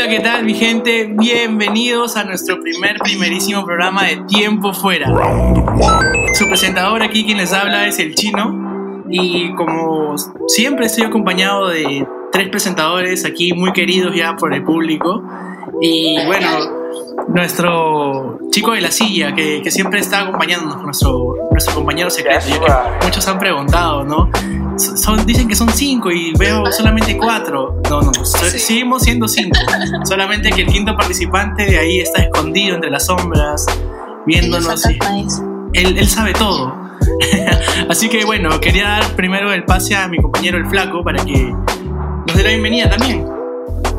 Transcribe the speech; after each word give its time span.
Hola, 0.00 0.10
¿qué 0.10 0.20
tal 0.20 0.44
mi 0.44 0.54
gente? 0.54 1.12
Bienvenidos 1.12 2.16
a 2.16 2.22
nuestro 2.22 2.60
primer, 2.60 2.98
primerísimo 2.98 3.66
programa 3.66 4.04
de 4.04 4.18
Tiempo 4.28 4.72
Fuera. 4.72 5.08
Su 6.34 6.46
presentador 6.46 7.02
aquí 7.02 7.24
quien 7.24 7.38
les 7.38 7.52
habla 7.52 7.84
es 7.88 7.98
el 7.98 8.14
chino 8.14 9.02
y 9.10 9.52
como 9.56 10.14
siempre 10.46 10.86
estoy 10.86 11.06
acompañado 11.06 11.66
de 11.66 12.06
tres 12.30 12.48
presentadores 12.48 13.24
aquí 13.24 13.54
muy 13.54 13.72
queridos 13.72 14.14
ya 14.14 14.36
por 14.36 14.54
el 14.54 14.62
público 14.62 15.20
y 15.80 16.24
bueno, 16.26 16.48
nuestro 17.26 18.38
chico 18.52 18.74
de 18.74 18.82
la 18.82 18.92
silla 18.92 19.34
que, 19.34 19.62
que 19.64 19.70
siempre 19.72 19.98
está 19.98 20.20
acompañándonos, 20.20 20.80
nuestro, 20.80 21.34
nuestro 21.50 21.74
compañero 21.74 22.08
secreto. 22.08 22.46
Ya 22.48 22.98
que 23.00 23.06
muchos 23.06 23.26
han 23.26 23.40
preguntado, 23.40 24.04
¿no? 24.04 24.30
Son, 24.78 25.26
dicen 25.26 25.48
que 25.48 25.56
son 25.56 25.68
cinco 25.70 26.10
y 26.10 26.32
veo 26.38 26.70
solamente 26.72 27.16
cuatro. 27.16 27.80
No, 27.90 28.00
no, 28.00 28.12
seguimos 28.24 29.02
siendo 29.02 29.26
cinco. 29.26 29.58
Solamente 30.04 30.50
que 30.50 30.62
el 30.62 30.68
quinto 30.68 30.96
participante 30.96 31.64
de 31.64 31.78
ahí 31.78 31.98
está 32.00 32.22
escondido 32.22 32.76
entre 32.76 32.90
las 32.90 33.06
sombras, 33.06 33.66
viéndonos. 34.26 34.84
él, 34.86 35.98
él 35.98 36.08
sabe 36.08 36.32
todo. 36.32 36.72
Así 37.88 38.08
que 38.08 38.24
bueno, 38.24 38.60
quería 38.60 38.84
dar 38.84 39.16
primero 39.16 39.52
el 39.52 39.64
pase 39.64 39.96
a 39.96 40.08
mi 40.08 40.18
compañero 40.18 40.58
el 40.58 40.66
flaco 40.66 41.02
para 41.02 41.24
que 41.24 41.52
nos 42.26 42.36
dé 42.36 42.42
la 42.42 42.50
bienvenida 42.50 42.90
también. 42.90 43.26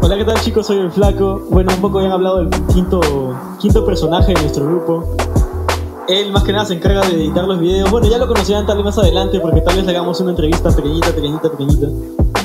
Hola, 0.02 0.18
¿qué 0.18 0.24
tal 0.24 0.40
chicos? 0.40 0.68
Soy 0.68 0.78
el 0.78 0.92
Flaco. 0.92 1.46
Bueno, 1.50 1.74
un 1.74 1.82
poco 1.82 1.98
habían 1.98 2.14
hablado 2.14 2.46
del 2.46 2.50
quinto, 2.68 3.02
quinto 3.60 3.86
personaje 3.86 4.34
de 4.34 4.42
nuestro 4.42 4.66
grupo. 4.66 5.16
Él 6.10 6.32
más 6.32 6.44
que 6.44 6.52
nada 6.52 6.66
se 6.66 6.74
encarga 6.74 7.08
de 7.08 7.14
editar 7.14 7.44
los 7.46 7.60
videos. 7.60 7.92
Bueno, 7.92 8.10
ya 8.10 8.18
lo 8.18 8.28
conocerán 8.28 8.66
tal 8.66 8.78
vez 8.78 8.86
más 8.86 8.98
adelante 8.98 9.40
porque 9.40 9.62
tal 9.62 9.76
vez 9.76 9.86
le 9.86 9.92
hagamos 9.92 10.20
una 10.20 10.32
entrevista 10.32 10.72
pequeñita, 10.72 11.12
pequeñita, 11.14 11.52
pequeñita. 11.52 11.88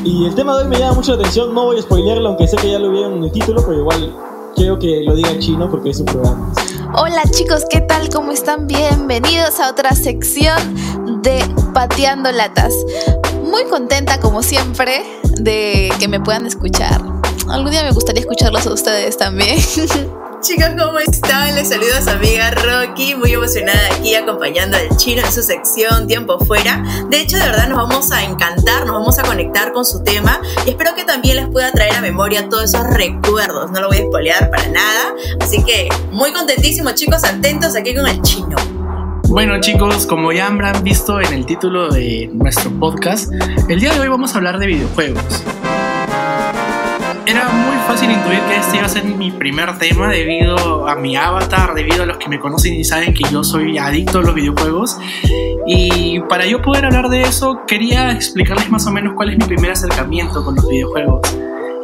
Y 0.04 0.26
el 0.26 0.34
tema 0.34 0.54
de 0.54 0.64
hoy 0.64 0.68
me 0.68 0.78
llama 0.78 0.92
mucho 0.92 1.12
la 1.12 1.20
atención. 1.20 1.54
No 1.54 1.64
voy 1.64 1.78
a 1.78 1.82
spoilearlo, 1.82 2.28
aunque 2.28 2.46
sé 2.46 2.56
que 2.58 2.70
ya 2.70 2.78
lo 2.78 2.90
vieron 2.90 3.14
en 3.14 3.24
el 3.24 3.32
título, 3.32 3.62
pero 3.62 3.78
igual 3.78 4.14
quiero 4.54 4.78
que 4.78 5.00
lo 5.00 5.14
diga 5.14 5.30
en 5.30 5.38
chino 5.38 5.70
porque 5.70 5.90
es 5.90 6.00
un 6.00 6.04
programa. 6.04 6.52
Hola 6.94 7.22
chicos, 7.30 7.64
¿qué 7.70 7.80
tal? 7.80 8.10
¿Cómo 8.10 8.32
están? 8.32 8.66
Bienvenidos 8.66 9.58
a 9.60 9.70
otra 9.70 9.92
sección 9.92 10.58
de 11.22 11.42
Pateando 11.72 12.32
Latas. 12.32 12.74
Muy 13.42 13.64
contenta 13.64 14.20
como 14.20 14.42
siempre 14.42 15.02
de 15.38 15.90
que 15.98 16.06
me 16.06 16.20
puedan 16.20 16.44
escuchar. 16.44 17.00
Algún 17.48 17.70
día 17.70 17.82
me 17.82 17.92
gustaría 17.92 18.20
escucharlos 18.20 18.66
a 18.66 18.74
ustedes 18.74 19.16
también. 19.16 19.58
Chicos, 20.44 20.72
¿cómo 20.78 20.98
están? 20.98 21.54
Les 21.54 21.70
saludo 21.70 21.96
a 21.96 22.02
su 22.02 22.10
amiga 22.10 22.50
Rocky, 22.50 23.14
muy 23.14 23.32
emocionada 23.32 23.80
aquí 23.96 24.14
acompañando 24.14 24.76
al 24.76 24.94
chino 24.98 25.22
en 25.22 25.32
su 25.32 25.42
sección 25.42 26.06
Tiempo 26.06 26.38
Fuera. 26.38 26.84
De 27.08 27.18
hecho, 27.22 27.38
de 27.38 27.44
verdad 27.44 27.66
nos 27.66 27.78
vamos 27.78 28.12
a 28.12 28.22
encantar, 28.24 28.84
nos 28.84 28.96
vamos 28.96 29.18
a 29.18 29.22
conectar 29.22 29.72
con 29.72 29.86
su 29.86 30.04
tema 30.04 30.38
y 30.66 30.70
espero 30.70 30.94
que 30.94 31.04
también 31.04 31.36
les 31.36 31.48
pueda 31.48 31.72
traer 31.72 31.94
a 31.94 32.02
memoria 32.02 32.46
todos 32.50 32.64
esos 32.64 32.86
recuerdos. 32.88 33.70
No 33.70 33.80
lo 33.80 33.88
voy 33.88 33.96
a 33.96 34.00
espolear 34.00 34.50
para 34.50 34.68
nada. 34.68 35.14
Así 35.40 35.64
que 35.64 35.88
muy 36.10 36.30
contentísimos 36.34 36.94
chicos, 36.94 37.24
atentos 37.24 37.74
aquí 37.74 37.94
con 37.94 38.06
el 38.06 38.20
chino. 38.20 38.56
Bueno 39.30 39.58
chicos, 39.62 40.04
como 40.04 40.30
ya 40.30 40.48
habrán 40.48 40.84
visto 40.84 41.22
en 41.22 41.32
el 41.32 41.46
título 41.46 41.88
de 41.88 42.28
nuestro 42.34 42.70
podcast, 42.78 43.32
el 43.70 43.80
día 43.80 43.94
de 43.94 44.00
hoy 44.00 44.08
vamos 44.08 44.34
a 44.34 44.36
hablar 44.36 44.58
de 44.58 44.66
videojuegos 44.66 45.42
era 47.26 47.48
muy 47.48 47.76
fácil 47.86 48.10
intuir 48.10 48.40
que 48.40 48.56
este 48.56 48.76
iba 48.76 48.86
a 48.86 48.88
ser 48.88 49.04
mi 49.04 49.30
primer 49.30 49.78
tema 49.78 50.08
debido 50.08 50.88
a 50.88 50.94
mi 50.96 51.16
avatar, 51.16 51.74
debido 51.74 52.02
a 52.02 52.06
los 52.06 52.18
que 52.18 52.28
me 52.28 52.38
conocen 52.38 52.74
y 52.74 52.84
saben 52.84 53.14
que 53.14 53.24
yo 53.30 53.42
soy 53.42 53.78
adicto 53.78 54.18
a 54.18 54.22
los 54.22 54.34
videojuegos. 54.34 54.98
Y 55.66 56.20
para 56.28 56.46
yo 56.46 56.60
poder 56.60 56.84
hablar 56.84 57.08
de 57.08 57.22
eso, 57.22 57.62
quería 57.66 58.12
explicarles 58.12 58.70
más 58.70 58.86
o 58.86 58.90
menos 58.90 59.14
cuál 59.14 59.30
es 59.30 59.38
mi 59.38 59.44
primer 59.44 59.70
acercamiento 59.70 60.44
con 60.44 60.54
los 60.56 60.68
videojuegos 60.68 61.20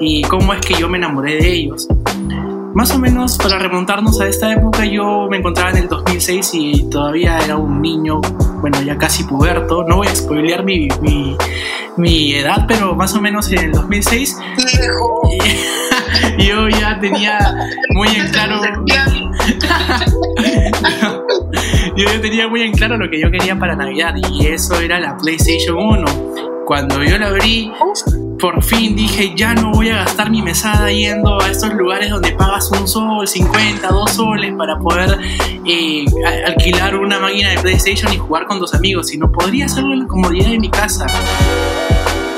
y 0.01 0.23
cómo 0.23 0.53
es 0.55 0.61
que 0.61 0.75
yo 0.75 0.89
me 0.89 0.99
enamoré 0.99 1.37
de 1.37 1.53
ellos. 1.53 1.89
Más 2.75 2.91
o 2.93 2.99
menos 2.99 3.37
para 3.37 3.59
remontarnos 3.59 4.21
a 4.21 4.29
esta 4.29 4.53
época 4.53 4.85
yo 4.85 5.27
me 5.29 5.39
encontraba 5.39 5.71
en 5.71 5.79
el 5.79 5.89
2006 5.89 6.51
y 6.55 6.89
todavía 6.89 7.39
era 7.39 7.57
un 7.57 7.83
niño, 7.83 8.21
bueno 8.61 8.81
ya 8.83 8.97
casi 8.97 9.25
puberto, 9.25 9.85
no 9.85 9.97
voy 9.97 10.07
a 10.07 10.15
spoilear 10.15 10.65
mi, 10.65 10.89
mi, 11.01 11.37
mi 11.97 12.35
edad, 12.35 12.67
pero 12.69 12.95
más 12.95 13.15
o 13.15 13.21
menos 13.21 13.51
en 13.53 13.59
el 13.59 13.73
2006 13.73 14.39
yo 16.39 16.69
ya 16.69 16.99
tenía 17.01 17.39
muy 17.95 18.09
en 18.09 18.29
claro 18.29 18.61
yo 21.97 22.05
ya 22.05 22.21
tenía 22.21 22.49
muy 22.49 22.63
en 22.63 22.73
claro 22.73 22.97
lo 22.97 23.11
que 23.11 23.21
yo 23.21 23.31
quería 23.31 23.59
para 23.59 23.75
Navidad 23.75 24.15
y 24.31 24.47
eso 24.47 24.81
era 24.81 25.01
la 25.01 25.17
PlayStation 25.17 25.77
1. 25.77 26.05
Cuando 26.67 27.03
yo 27.03 27.19
la 27.19 27.29
abrí, 27.29 27.73
por 28.41 28.63
fin 28.63 28.97
dije, 28.97 29.35
ya 29.37 29.55
no 29.55 29.71
voy 29.73 29.91
a 29.91 29.97
gastar 29.97 30.31
mi 30.31 30.41
mesada 30.41 30.91
yendo 30.91 31.41
a 31.41 31.51
estos 31.51 31.75
lugares 31.75 32.11
donde 32.11 32.33
pagas 32.33 32.71
un 32.73 32.89
sol, 32.89 33.29
50, 33.29 33.87
dos 33.89 34.13
soles 34.13 34.55
para 34.57 34.79
poder 34.79 35.19
eh, 35.67 36.05
alquilar 36.47 36.97
una 36.97 37.19
máquina 37.19 37.51
de 37.51 37.59
PlayStation 37.59 38.13
y 38.13 38.17
jugar 38.17 38.47
con 38.47 38.59
dos 38.59 38.75
amigos, 38.75 39.09
sino 39.09 39.31
podría 39.31 39.67
hacerlo 39.67 39.93
en 39.93 40.01
la 40.01 40.07
comodidad 40.07 40.49
de 40.49 40.59
mi 40.59 40.71
casa. 40.71 41.07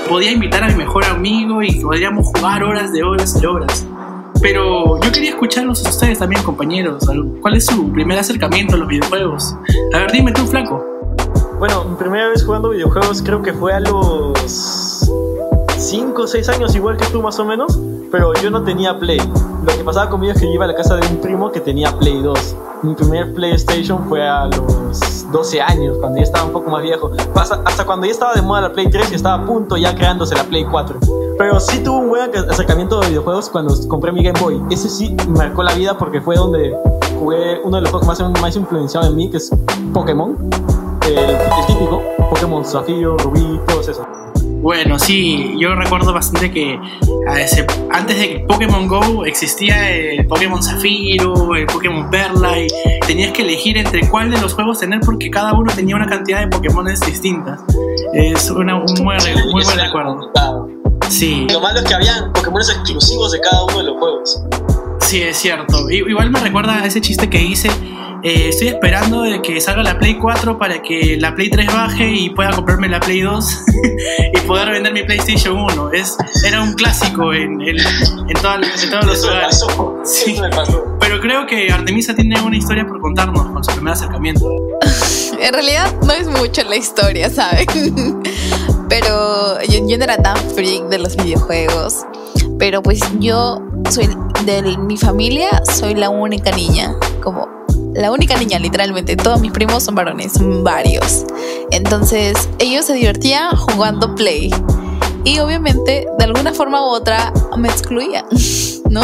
Podía 0.09 0.33
invitar 0.33 0.65
a 0.65 0.69
mi 0.69 0.75
mejor 0.75 1.05
amigo 1.05 1.63
y 1.63 1.81
podríamos 1.81 2.27
jugar 2.27 2.65
horas 2.65 2.93
de 2.93 3.03
horas 3.03 3.41
de 3.41 3.47
horas. 3.47 3.87
Pero 4.43 5.01
yo 5.01 5.13
quería 5.13 5.31
escucharlos 5.31 5.87
a 5.87 5.91
ustedes 5.91 6.19
también, 6.19 6.43
compañeros. 6.43 7.05
¿Cuál 7.41 7.57
es 7.57 7.67
su 7.67 7.93
primer 7.93 8.19
acercamiento 8.19 8.75
a 8.75 8.79
los 8.79 8.89
videojuegos? 8.89 9.55
A 9.95 9.99
ver, 9.99 10.11
dime 10.11 10.33
tú, 10.33 10.45
flaco. 10.47 10.85
Bueno, 11.61 11.85
mi 11.85 11.97
primera 11.97 12.29
vez 12.29 12.45
jugando 12.45 12.71
videojuegos 12.71 13.23
creo 13.23 13.41
que 13.41 13.53
fue 13.53 13.73
a 13.73 13.79
los 13.79 15.09
5 15.93 16.23
o 16.23 16.27
6 16.27 16.49
años, 16.49 16.75
igual 16.75 16.97
que 16.97 17.05
tú 17.09 17.21
más 17.21 17.39
o 17.39 17.45
menos, 17.45 17.79
pero 18.11 18.33
yo 18.41 18.51
no 18.51 18.63
tenía 18.63 18.99
Play. 18.99 19.21
Lo 19.63 19.77
que 19.77 19.85
pasaba 19.85 20.09
conmigo 20.09 20.33
es 20.33 20.41
que 20.41 20.47
yo 20.47 20.53
iba 20.55 20.65
a 20.65 20.69
la 20.69 20.75
casa 20.75 20.97
de 20.97 21.07
un 21.07 21.19
primo 21.19 21.53
que 21.53 21.61
tenía 21.61 21.93
Play 21.99 22.23
2. 22.23 22.57
Mi 22.81 22.95
primer 22.95 23.35
PlayStation 23.35 24.09
fue 24.09 24.27
a 24.27 24.47
los 24.47 25.31
12 25.31 25.61
años, 25.61 25.99
cuando 25.99 26.17
ya 26.17 26.25
estaba 26.25 26.47
un 26.47 26.53
poco 26.53 26.71
más 26.71 26.83
viejo. 26.83 27.11
Hasta 27.35 27.85
cuando 27.85 28.07
ya 28.07 28.13
estaba 28.13 28.33
de 28.33 28.41
moda 28.41 28.63
la 28.63 28.73
Play 28.73 28.89
3 28.89 29.13
y 29.13 29.17
estaba 29.17 29.43
a 29.43 29.47
punto 29.47 29.77
ya 29.77 29.95
creándose 29.95 30.35
la 30.35 30.45
Play 30.45 30.65
4. 30.65 30.99
Pero 31.37 31.61
sí 31.61 31.81
tuve 31.81 31.99
un 31.99 32.09
buen 32.09 32.35
acercamiento 32.49 32.99
de 33.01 33.09
videojuegos 33.09 33.51
cuando 33.51 33.75
compré 33.87 34.13
mi 34.13 34.25
Game 34.25 34.41
Boy. 34.41 34.63
Ese 34.71 34.89
sí 34.89 35.15
marcó 35.29 35.63
la 35.63 35.75
vida 35.75 35.99
porque 35.99 36.23
fue 36.23 36.37
donde 36.37 36.75
jugué 37.19 37.61
uno 37.65 37.77
de 37.77 37.83
los 37.83 37.91
juegos 37.91 38.09
más, 38.09 38.41
más 38.41 38.57
en 38.57 39.15
mí, 39.15 39.29
que 39.29 39.37
es 39.37 39.51
Pokémon. 39.93 40.39
El, 41.13 41.19
el 41.19 41.67
típico, 41.67 42.03
Pokémon 42.31 42.65
Zafiro, 42.65 43.19
Rubí, 43.19 43.61
todos 43.67 43.89
esos. 43.89 44.07
Bueno, 44.63 44.99
sí, 44.99 45.57
yo 45.59 45.75
recuerdo 45.75 46.13
bastante 46.13 46.51
que 46.51 46.79
ese, 47.37 47.67
antes 47.91 48.17
de 48.17 48.29
que 48.29 48.39
Pokémon 48.47 48.87
Go 48.87 49.25
existía 49.27 49.91
el 49.91 50.27
Pokémon 50.27 50.63
Zafiro, 50.63 51.55
el 51.57 51.67
Pokémon 51.67 52.09
Perla 52.09 52.61
y 52.61 52.69
tenías 53.07 53.33
que 53.33 53.43
elegir 53.43 53.77
entre 53.77 54.09
cuál 54.09 54.31
de 54.31 54.41
los 54.41 54.55
juegos 54.55 54.79
tener 54.79 55.01
porque 55.01 55.31
cada 55.31 55.53
uno 55.53 55.71
tenía 55.75 55.97
una 55.97 56.07
cantidad 56.07 56.41
de 56.41 56.47
Pokémones 56.47 57.01
distintas. 57.01 57.61
Es 58.15 58.51
una, 58.51 58.77
un 58.77 58.85
muy, 59.03 59.17
muy 59.53 59.65
buen 59.65 59.79
recuerdo. 59.79 60.31
Sí. 61.09 61.47
Lo 61.51 61.61
malo 61.61 61.81
es 61.81 61.85
que 61.85 61.95
habían 61.95 62.33
Pokémones 62.33 62.71
exclusivos 62.71 63.33
de 63.33 63.41
cada 63.41 63.65
uno 63.65 63.79
de 63.79 63.85
los 63.85 63.99
juegos. 63.99 64.43
Sí, 65.01 65.23
es 65.23 65.37
cierto. 65.37 65.91
Igual 65.91 66.31
me 66.31 66.39
recuerda 66.41 66.83
a 66.83 66.87
ese 66.87 67.01
chiste 67.01 67.29
que 67.29 67.43
hice 67.43 67.69
eh, 68.23 68.49
estoy 68.49 68.69
esperando 68.69 69.23
de 69.23 69.43
que 69.43 69.61
salga 69.61 69.83
la 69.83 69.99
Play 69.99 70.17
4 70.17 70.57
para 70.57 70.81
que 70.81 71.17
la 71.19 71.35
Play 71.35 71.51
3 71.51 71.67
baje 71.67 72.09
y 72.09 72.31
pueda 72.31 72.51
comprarme 72.51 72.89
la 72.89 73.01
Play 73.01 73.21
2 73.21 73.59
y 74.35 74.41
poder 74.47 74.71
vender 74.71 74.93
mi 74.93 75.03
PlayStation 75.03 75.57
1. 75.57 75.93
Es, 75.93 76.17
era 76.45 76.63
un 76.63 76.75
clásico 76.75 77.33
en, 77.35 77.61
en, 77.63 77.77
en, 77.79 78.35
todos 78.41 79.07
los 79.07 79.23
lugares. 79.23 79.65
Sí. 80.05 80.41
Pero 81.01 81.21
creo 81.21 81.47
que 81.47 81.73
Artemisa 81.73 82.15
tiene 82.15 82.41
una 82.41 82.57
historia 82.57 82.87
por 82.87 83.01
contarnos 83.01 83.51
con 83.51 83.65
su 83.65 83.73
primer 83.73 83.95
acercamiento. 83.95 84.49
en 85.41 85.53
realidad 85.53 85.93
no 86.03 86.13
es 86.13 86.29
mucho 86.29 86.63
la 86.63 86.77
historia, 86.77 87.29
¿saben? 87.29 87.67
Pero 88.89 89.61
yo, 89.63 89.81
yo 89.89 89.99
no 89.99 90.05
era 90.05 90.17
tan 90.19 90.37
freak 90.55 90.85
de 90.89 90.99
los 90.99 91.17
videojuegos. 91.17 92.05
Pero 92.59 92.83
pues 92.83 93.01
yo 93.19 93.61
soy 93.91 94.09
de 94.45 94.63
mi 94.79 94.97
familia, 94.97 95.49
soy 95.65 95.95
la 95.95 96.11
única 96.11 96.51
niña. 96.53 96.95
Como 97.23 97.62
la 97.95 98.11
única 98.11 98.37
niña, 98.37 98.59
literalmente. 98.59 99.17
Todos 99.17 99.41
mis 99.41 99.53
primos 99.53 99.83
son 99.83 99.95
varones, 99.95 100.35
varios. 100.63 101.25
Entonces, 101.71 102.49
ellos 102.59 102.87
se 102.87 102.95
divertían 102.95 103.57
jugando 103.57 104.15
Play. 104.15 104.51
Y 105.25 105.39
obviamente, 105.39 106.07
de 106.19 106.25
alguna 106.25 106.53
forma 106.53 106.85
u 106.85 106.91
otra, 106.91 107.33
me 107.57 107.69
excluían, 107.69 108.25
¿no? 108.91 109.03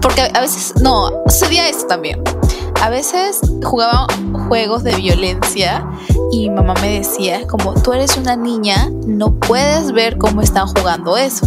Porque 0.00 0.22
a 0.32 0.40
veces, 0.40 0.74
no, 0.80 1.10
sucedía 1.28 1.68
eso 1.68 1.86
también. 1.86 2.22
A 2.80 2.90
veces 2.90 3.40
jugaban 3.64 4.06
juegos 4.48 4.84
de 4.84 4.94
violencia 4.94 5.84
y 6.30 6.50
mamá 6.50 6.74
me 6.80 6.98
decía, 6.98 7.46
como 7.46 7.74
tú 7.74 7.92
eres 7.92 8.16
una 8.16 8.36
niña, 8.36 8.90
no 9.06 9.34
puedes 9.34 9.92
ver 9.92 10.18
cómo 10.18 10.42
están 10.42 10.66
jugando 10.68 11.16
eso, 11.16 11.46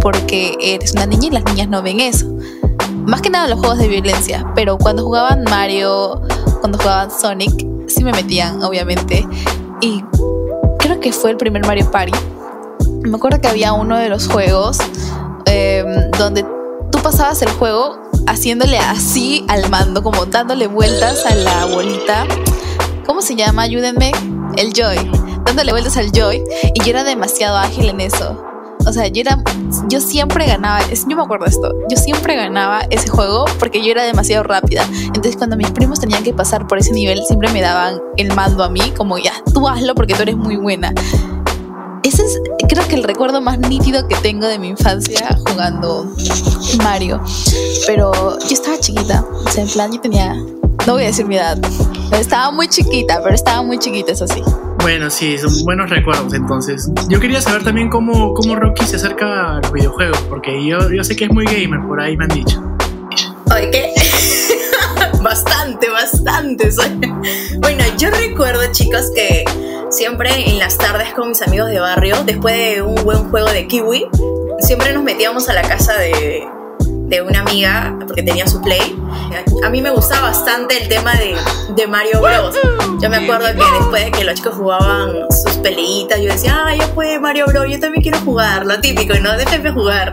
porque 0.00 0.56
eres 0.60 0.92
una 0.94 1.06
niña 1.06 1.28
y 1.28 1.30
las 1.30 1.44
niñas 1.44 1.68
no 1.68 1.82
ven 1.82 2.00
eso 2.00 2.26
más 3.06 3.22
que 3.22 3.30
nada 3.30 3.48
los 3.48 3.58
juegos 3.58 3.78
de 3.78 3.88
violencia, 3.88 4.44
pero 4.54 4.78
cuando 4.78 5.04
jugaban 5.04 5.44
Mario, 5.44 6.22
cuando 6.60 6.78
jugaban 6.78 7.10
Sonic, 7.10 7.66
sí 7.88 8.04
me 8.04 8.12
metían, 8.12 8.62
obviamente. 8.62 9.26
Y 9.80 10.02
creo 10.78 11.00
que 11.00 11.12
fue 11.12 11.30
el 11.30 11.36
primer 11.36 11.66
Mario 11.66 11.90
Party. 11.90 12.12
Me 13.02 13.16
acuerdo 13.16 13.40
que 13.40 13.48
había 13.48 13.72
uno 13.72 13.96
de 13.96 14.08
los 14.08 14.28
juegos 14.28 14.78
em, 15.46 16.10
donde 16.18 16.44
tú 16.92 16.98
pasabas 17.02 17.40
el 17.42 17.50
juego 17.50 17.98
haciéndole 18.26 18.78
así 18.78 19.44
al 19.48 19.68
mando, 19.70 20.02
como 20.02 20.26
dándole 20.26 20.66
vueltas 20.66 21.24
a 21.26 21.34
la 21.34 21.66
bolita. 21.66 22.26
¿Cómo 23.06 23.22
se 23.22 23.34
llama? 23.34 23.62
Ayúdenme. 23.62 24.12
El 24.56 24.72
Joy. 24.72 25.10
Dándole 25.44 25.72
vueltas 25.72 25.96
al 25.96 26.12
Joy. 26.12 26.44
Y 26.74 26.82
yo 26.82 26.90
era 26.90 27.04
demasiado 27.04 27.56
ágil 27.56 27.88
en 27.88 28.00
eso. 28.00 28.49
O 28.86 28.92
sea, 28.92 29.06
yo 29.08 29.20
era. 29.20 29.42
Yo 29.88 30.00
siempre 30.00 30.46
ganaba. 30.46 30.80
Yo 30.88 31.16
me 31.16 31.22
acuerdo 31.22 31.46
esto. 31.46 31.72
Yo 31.88 31.96
siempre 31.96 32.36
ganaba 32.36 32.80
ese 32.90 33.08
juego 33.08 33.44
porque 33.58 33.84
yo 33.84 33.90
era 33.90 34.04
demasiado 34.04 34.42
rápida. 34.42 34.86
Entonces, 35.04 35.36
cuando 35.36 35.56
mis 35.56 35.70
primos 35.70 36.00
tenían 36.00 36.22
que 36.22 36.32
pasar 36.32 36.66
por 36.66 36.78
ese 36.78 36.92
nivel, 36.92 37.22
siempre 37.26 37.50
me 37.52 37.60
daban 37.60 38.00
el 38.16 38.34
mando 38.34 38.64
a 38.64 38.70
mí, 38.70 38.92
como 38.96 39.18
ya, 39.18 39.32
tú 39.52 39.68
hazlo 39.68 39.94
porque 39.94 40.14
tú 40.14 40.22
eres 40.22 40.36
muy 40.36 40.56
buena. 40.56 40.92
Ese 42.02 42.24
es, 42.24 42.40
creo 42.68 42.86
que 42.88 42.94
el 42.96 43.04
recuerdo 43.04 43.40
más 43.40 43.58
nítido 43.58 44.08
que 44.08 44.16
tengo 44.16 44.46
de 44.46 44.58
mi 44.58 44.68
infancia 44.68 45.36
jugando 45.46 46.10
Mario. 46.82 47.20
Pero 47.86 48.38
yo 48.38 48.54
estaba 48.54 48.78
chiquita. 48.78 49.24
O 49.46 49.50
sea, 49.50 49.64
en 49.64 49.70
plan, 49.70 49.92
yo 49.92 50.00
tenía. 50.00 50.34
No 50.86 50.94
voy 50.94 51.02
a 51.02 51.06
decir 51.06 51.26
mi 51.26 51.36
edad. 51.36 51.58
Estaba 52.12 52.50
muy 52.50 52.68
chiquita, 52.68 53.20
pero 53.22 53.34
estaba 53.34 53.62
muy 53.62 53.78
chiquita, 53.78 54.12
eso 54.12 54.26
sí. 54.26 54.42
Bueno, 54.82 55.10
sí, 55.10 55.38
son 55.38 55.52
buenos 55.64 55.90
recuerdos 55.90 56.34
entonces. 56.34 56.90
Yo 57.08 57.20
quería 57.20 57.40
saber 57.40 57.62
también 57.62 57.88
cómo, 57.88 58.34
cómo 58.34 58.56
Rocky 58.56 58.84
se 58.84 58.96
acerca 58.96 59.56
a 59.56 59.60
los 59.60 59.72
videojuegos, 59.72 60.18
porque 60.28 60.64
yo, 60.66 60.90
yo 60.90 61.04
sé 61.04 61.16
que 61.16 61.24
es 61.24 61.30
muy 61.30 61.44
gamer, 61.44 61.80
por 61.86 62.00
ahí 62.00 62.16
me 62.16 62.24
han 62.24 62.30
dicho. 62.30 62.62
Oye, 63.54 63.70
¿qué? 63.70 63.92
bastante, 65.22 65.88
bastante. 65.90 66.70
Bueno, 67.58 67.84
yo 67.98 68.10
recuerdo, 68.10 68.62
chicos, 68.72 69.10
que 69.14 69.44
siempre 69.90 70.48
en 70.48 70.58
las 70.58 70.78
tardes 70.78 71.12
con 71.14 71.28
mis 71.28 71.42
amigos 71.42 71.68
de 71.70 71.80
barrio, 71.80 72.16
después 72.24 72.56
de 72.56 72.82
un 72.82 72.96
buen 73.04 73.30
juego 73.30 73.50
de 73.50 73.66
kiwi, 73.66 74.06
siempre 74.60 74.92
nos 74.92 75.04
metíamos 75.04 75.48
a 75.48 75.54
la 75.54 75.62
casa 75.62 75.94
de, 75.98 76.46
de 77.10 77.22
una 77.22 77.40
amiga 77.40 77.96
porque 78.06 78.22
tenía 78.22 78.46
su 78.46 78.60
play. 78.62 78.96
A 79.62 79.70
mí 79.70 79.82
me 79.82 79.90
gustaba 79.90 80.28
bastante 80.28 80.82
el 80.82 80.88
tema 80.88 81.14
de, 81.14 81.36
de 81.74 81.86
Mario 81.86 82.20
Bros. 82.20 82.56
Yo 83.00 83.08
me 83.08 83.18
acuerdo 83.18 83.46
que 83.46 83.78
después 83.78 84.04
de 84.04 84.10
que 84.10 84.24
los 84.24 84.34
chicos 84.34 84.54
jugaban 84.54 85.12
sus 85.30 85.56
peleitas, 85.58 86.20
yo 86.20 86.32
decía, 86.32 86.64
ah, 86.64 86.74
ya 86.74 86.86
fue 86.88 87.18
Mario 87.18 87.46
Bros, 87.46 87.66
yo 87.68 87.78
también 87.78 88.02
quiero 88.02 88.18
jugar, 88.20 88.66
lo 88.66 88.80
típico, 88.80 89.14
¿no? 89.14 89.36
Déjenme 89.36 89.70
jugar. 89.72 90.12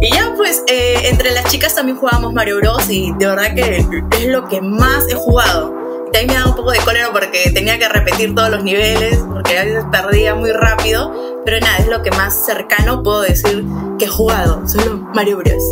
Y 0.00 0.12
ya 0.12 0.32
pues 0.36 0.62
eh, 0.66 1.08
entre 1.10 1.32
las 1.32 1.44
chicas 1.50 1.74
también 1.74 1.96
jugábamos 1.96 2.32
Mario 2.32 2.56
Bros 2.58 2.88
y 2.90 3.12
de 3.18 3.26
verdad 3.26 3.54
que 3.54 3.86
es 4.18 4.26
lo 4.26 4.48
que 4.48 4.60
más 4.60 5.08
he 5.08 5.14
jugado. 5.14 5.74
Y 6.12 6.16
ahí 6.16 6.26
me 6.26 6.34
daba 6.34 6.50
un 6.50 6.56
poco 6.56 6.72
de 6.72 6.78
cólera 6.78 7.10
porque 7.10 7.50
tenía 7.54 7.78
que 7.78 7.88
repetir 7.88 8.34
todos 8.34 8.50
los 8.50 8.62
niveles, 8.62 9.18
porque 9.28 9.58
a 9.58 9.64
veces 9.64 9.84
perdía 9.90 10.34
muy 10.34 10.52
rápido, 10.52 11.40
pero 11.44 11.58
nada, 11.60 11.78
es 11.78 11.88
lo 11.88 12.02
que 12.02 12.10
más 12.10 12.44
cercano 12.44 13.02
puedo 13.02 13.22
decir 13.22 13.64
que 13.98 14.04
he 14.04 14.08
jugado, 14.08 14.66
solo 14.68 14.98
Mario 15.14 15.38
Bros. 15.38 15.62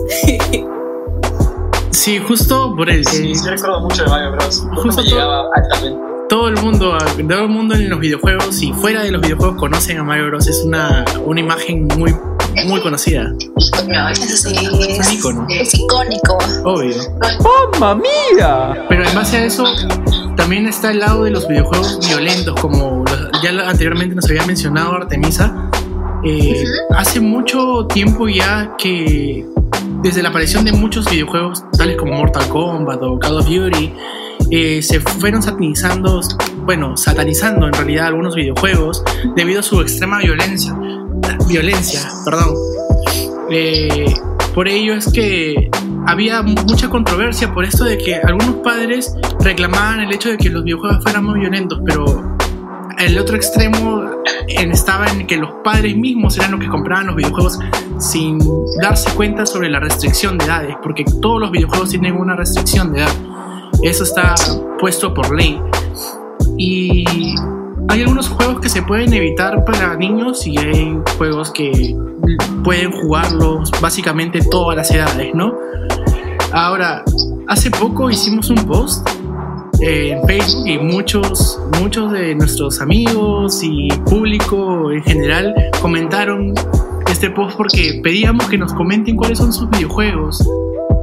Sí, 2.00 2.18
justo 2.18 2.74
por 2.76 2.88
el. 2.88 3.04
Sí, 3.06 3.32
yo 3.44 3.50
recuerdo 3.50 3.80
mucho 3.80 4.04
de 4.04 4.08
Mario 4.10 4.32
Bros. 4.32 4.64
Justo 4.74 5.02
me 5.02 5.08
llegaba 5.08 5.44
altamente. 5.54 6.00
todo 6.30 6.48
el 6.48 6.56
mundo, 6.62 6.96
todo 7.28 7.42
el 7.42 7.48
mundo 7.48 7.74
en 7.74 7.90
los 7.90 8.00
videojuegos 8.00 8.62
y 8.62 8.72
fuera 8.72 9.02
de 9.02 9.10
los 9.10 9.20
videojuegos 9.20 9.56
conocen 9.58 9.98
a 9.98 10.04
Mario 10.04 10.28
Bros. 10.28 10.46
Es 10.46 10.62
una, 10.64 11.04
una 11.26 11.40
imagen 11.40 11.86
muy, 11.98 12.14
muy 12.66 12.80
conocida. 12.80 13.30
Es 13.56 13.70
un 14.46 15.12
ícono. 15.12 15.46
es 15.50 15.74
icónico. 15.74 16.38
Obvio. 16.64 16.94
¡Mamma 17.78 18.02
mía! 18.02 18.86
Pero 18.88 19.06
en 19.06 19.14
base 19.14 19.36
a 19.36 19.44
eso, 19.44 19.64
también 20.36 20.66
está 20.66 20.92
el 20.92 21.00
lado 21.00 21.24
de 21.24 21.32
los 21.32 21.46
videojuegos 21.46 21.98
violentos, 22.08 22.58
como 22.60 23.04
los- 23.04 23.42
ya 23.42 23.50
anteriormente 23.68 24.14
nos 24.14 24.24
había 24.24 24.46
mencionado 24.46 24.94
Artemisa. 24.94 25.70
Eh, 26.24 26.64
Hace 26.96 27.20
mucho 27.20 27.86
tiempo 27.86 28.28
ya 28.28 28.74
que, 28.78 29.46
desde 30.02 30.22
la 30.22 30.30
aparición 30.30 30.64
de 30.64 30.72
muchos 30.72 31.10
videojuegos, 31.10 31.64
tales 31.76 31.96
como 31.96 32.14
Mortal 32.14 32.48
Kombat 32.48 33.02
o 33.02 33.18
Call 33.18 33.38
of 33.38 33.46
Duty, 33.46 33.92
eh, 34.50 34.82
se 34.82 35.00
fueron 35.00 35.42
satanizando, 35.42 36.20
bueno, 36.64 36.96
satanizando 36.96 37.66
en 37.66 37.72
realidad 37.72 38.06
algunos 38.06 38.34
videojuegos 38.34 39.04
debido 39.36 39.60
a 39.60 39.62
su 39.62 39.80
extrema 39.80 40.18
violencia. 40.18 40.76
Violencia, 41.46 42.00
perdón. 42.24 42.54
Eh, 43.50 44.06
por 44.54 44.68
ello 44.68 44.94
es 44.94 45.12
que 45.12 45.70
había 46.06 46.42
mucha 46.42 46.88
controversia 46.88 47.52
por 47.52 47.64
esto 47.64 47.84
de 47.84 47.98
que 47.98 48.16
algunos 48.16 48.56
padres 48.64 49.14
reclamaban 49.40 50.00
el 50.00 50.12
hecho 50.12 50.30
de 50.30 50.38
que 50.38 50.48
los 50.48 50.64
videojuegos 50.64 51.02
fueran 51.02 51.24
muy 51.24 51.40
violentos, 51.40 51.80
pero 51.84 52.36
el 52.98 53.18
otro 53.18 53.36
extremo 53.36 54.09
estaba 54.56 55.06
en 55.06 55.26
que 55.26 55.36
los 55.36 55.50
padres 55.64 55.96
mismos 55.96 56.36
eran 56.38 56.52
los 56.52 56.60
que 56.60 56.68
compraban 56.68 57.06
los 57.06 57.16
videojuegos 57.16 57.58
sin 57.98 58.38
darse 58.80 59.10
cuenta 59.14 59.46
sobre 59.46 59.68
la 59.70 59.80
restricción 59.80 60.38
de 60.38 60.44
edades, 60.44 60.76
porque 60.82 61.04
todos 61.20 61.40
los 61.40 61.50
videojuegos 61.50 61.90
tienen 61.90 62.16
una 62.16 62.36
restricción 62.36 62.92
de 62.92 63.00
edad. 63.00 63.12
Eso 63.82 64.04
está 64.04 64.34
puesto 64.78 65.14
por 65.14 65.34
ley. 65.34 65.60
Y 66.56 67.04
hay 67.88 68.02
algunos 68.02 68.28
juegos 68.28 68.60
que 68.60 68.68
se 68.68 68.82
pueden 68.82 69.12
evitar 69.12 69.64
para 69.64 69.96
niños 69.96 70.46
y 70.46 70.58
hay 70.58 70.98
juegos 71.16 71.50
que 71.50 71.96
pueden 72.62 72.92
jugarlos 72.92 73.70
básicamente 73.80 74.40
todas 74.50 74.76
las 74.76 74.90
edades, 74.90 75.34
¿no? 75.34 75.54
Ahora, 76.52 77.02
hace 77.48 77.70
poco 77.70 78.10
hicimos 78.10 78.50
un 78.50 78.66
post 78.66 79.08
en 79.80 80.26
Facebook 80.26 80.66
y 80.66 80.78
muchos, 80.78 81.60
muchos 81.80 82.12
de 82.12 82.34
nuestros 82.34 82.80
amigos 82.80 83.62
y 83.62 83.88
público 84.08 84.90
en 84.92 85.02
general 85.02 85.54
comentaron 85.80 86.54
este 87.10 87.30
post 87.30 87.56
porque 87.56 88.00
pedíamos 88.02 88.48
que 88.48 88.58
nos 88.58 88.72
comenten 88.74 89.16
cuáles 89.16 89.38
son 89.38 89.52
sus 89.52 89.68
videojuegos 89.70 90.46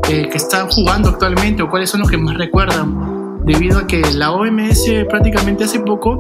eh, 0.10 0.30
que 0.30 0.38
están 0.38 0.70
jugando 0.70 1.10
actualmente 1.10 1.64
o 1.64 1.70
cuáles 1.70 1.90
son 1.90 2.02
los 2.02 2.10
que 2.10 2.18
más 2.18 2.38
recuerdan, 2.38 3.46
debido 3.46 3.80
a 3.80 3.88
que 3.88 4.02
la 4.14 4.32
OMS 4.32 4.90
prácticamente 5.10 5.66
hace 5.66 5.80
poco 5.80 6.18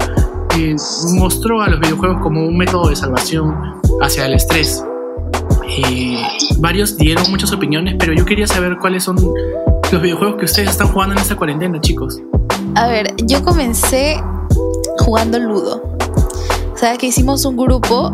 eh, 0.57 0.75
mostró 1.13 1.61
a 1.61 1.69
los 1.69 1.79
videojuegos 1.79 2.21
como 2.21 2.45
un 2.45 2.57
método 2.57 2.89
de 2.89 2.95
salvación 2.95 3.55
hacia 4.01 4.25
el 4.25 4.33
estrés. 4.33 4.83
Eh, 5.69 6.17
varios 6.57 6.97
dieron 6.97 7.23
muchas 7.29 7.51
opiniones, 7.53 7.95
pero 7.99 8.13
yo 8.13 8.25
quería 8.25 8.47
saber 8.47 8.77
cuáles 8.77 9.03
son 9.03 9.17
los 9.91 10.01
videojuegos 10.01 10.37
que 10.37 10.45
ustedes 10.45 10.69
están 10.69 10.87
jugando 10.89 11.15
en 11.15 11.21
esta 11.21 11.35
cuarentena, 11.35 11.79
chicos. 11.79 12.19
A 12.75 12.87
ver, 12.87 13.13
yo 13.23 13.43
comencé 13.43 14.21
jugando 14.99 15.39
Ludo. 15.39 15.81
O 16.73 16.77
sea, 16.77 16.97
que 16.97 17.07
hicimos 17.07 17.45
un 17.45 17.55
grupo 17.55 18.13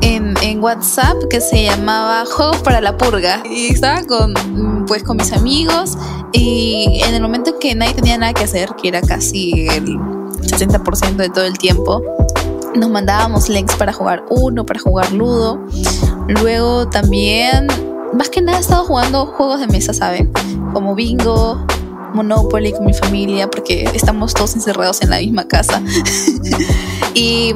en, 0.00 0.34
en 0.42 0.62
WhatsApp 0.62 1.16
que 1.30 1.40
se 1.40 1.64
llamaba 1.64 2.24
Juegos 2.26 2.58
para 2.58 2.80
la 2.80 2.96
Purga. 2.96 3.42
Y 3.48 3.68
estaba 3.68 4.02
con, 4.02 4.34
pues, 4.86 5.02
con 5.02 5.16
mis 5.16 5.32
amigos. 5.32 5.96
Y 6.32 7.00
en 7.06 7.14
el 7.14 7.22
momento 7.22 7.50
en 7.50 7.58
que 7.60 7.74
nadie 7.74 7.94
tenía 7.94 8.18
nada 8.18 8.32
que 8.32 8.44
hacer, 8.44 8.70
que 8.80 8.88
era 8.88 9.00
casi 9.00 9.68
el 9.68 9.96
60% 9.96 11.16
de 11.16 11.30
todo 11.30 11.44
el 11.44 11.56
tiempo, 11.56 12.02
nos 12.74 12.90
mandábamos 12.90 13.48
links 13.48 13.76
para 13.76 13.92
jugar 13.92 14.24
uno, 14.28 14.66
para 14.66 14.80
jugar 14.80 15.12
Ludo. 15.12 15.60
Luego 16.28 16.88
también, 16.88 17.68
más 18.16 18.30
que 18.30 18.40
nada, 18.40 18.58
he 18.58 18.60
estado 18.60 18.84
jugando 18.84 19.26
juegos 19.26 19.60
de 19.60 19.66
mesa, 19.66 19.92
¿saben? 19.92 20.32
Como 20.72 20.94
Bingo, 20.94 21.64
Monopoly 22.14 22.72
con 22.72 22.86
mi 22.86 22.94
familia 22.94 23.48
porque 23.48 23.84
estamos 23.94 24.32
todos 24.34 24.54
encerrados 24.54 25.02
en 25.02 25.10
la 25.10 25.18
misma 25.18 25.46
casa. 25.46 25.82
y 27.14 27.54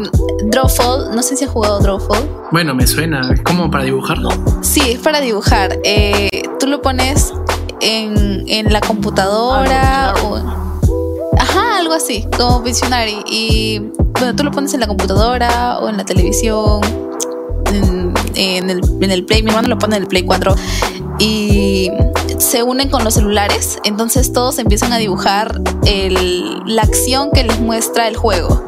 Drawfall, 0.51 1.15
no 1.15 1.23
sé 1.23 1.37
si 1.37 1.45
has 1.45 1.51
jugado 1.51 1.81
Drawfall. 1.81 2.29
Bueno, 2.53 2.75
me 2.75 2.87
suena, 2.87 3.21
¿es 3.33 3.43
como 3.43 3.71
para 3.71 3.85
dibujarlo? 3.85 4.31
Sí, 4.61 4.83
es 4.87 4.99
para 4.99 5.21
dibujar. 5.21 5.79
Eh, 5.85 6.43
tú 6.59 6.67
lo 6.67 6.83
pones 6.83 7.33
en, 7.81 8.45
en 8.49 8.73
la 8.73 8.81
computadora 8.81 10.15
o... 10.25 10.37
Ajá, 11.39 11.79
algo 11.79 11.95
así, 11.95 12.29
como 12.37 12.61
Visionary. 12.61 13.25
Y 13.27 13.79
bueno, 14.13 14.37
tú 14.37 14.45
lo 14.45 14.51
pones 14.51 14.75
en 14.75 14.81
la 14.81 14.87
computadora 14.87 15.79
o 15.79 15.89
en 15.89 15.97
la 15.97 16.05
televisión, 16.05 16.81
en, 17.73 18.13
en 18.35 18.71
el, 18.71 18.81
en 19.01 19.11
el 19.11 19.25
Play. 19.25 19.43
Mi 19.43 19.51
hermano 19.51 19.69
lo 19.69 19.79
pone 19.79 19.97
en 19.97 20.03
el 20.03 20.09
Play 20.09 20.23
4 20.25 20.55
y 21.19 21.91
se 22.39 22.63
unen 22.63 22.89
con 22.91 23.05
los 23.05 23.15
celulares. 23.15 23.79
Entonces 23.85 24.33
todos 24.33 24.59
empiezan 24.59 24.93
a 24.93 24.99
dibujar 24.99 25.61
el- 25.87 26.63
la 26.67 26.83
acción 26.83 27.31
que 27.33 27.45
les 27.45 27.61
muestra 27.61 28.09
el 28.09 28.17
juego. 28.17 28.65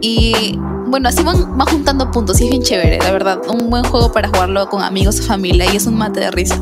Y 0.00 0.56
bueno, 0.86 1.08
así 1.08 1.22
van, 1.22 1.56
van 1.58 1.66
juntando 1.68 2.10
puntos 2.10 2.40
y 2.40 2.44
es 2.44 2.50
bien 2.50 2.62
chévere, 2.62 2.98
la 2.98 3.10
verdad. 3.10 3.40
Un 3.48 3.68
buen 3.70 3.84
juego 3.84 4.12
para 4.12 4.28
jugarlo 4.28 4.68
con 4.68 4.82
amigos 4.82 5.20
o 5.20 5.22
familia 5.24 5.70
y 5.72 5.76
es 5.76 5.86
un 5.86 5.96
mate 5.98 6.20
de 6.20 6.30
risa. 6.30 6.58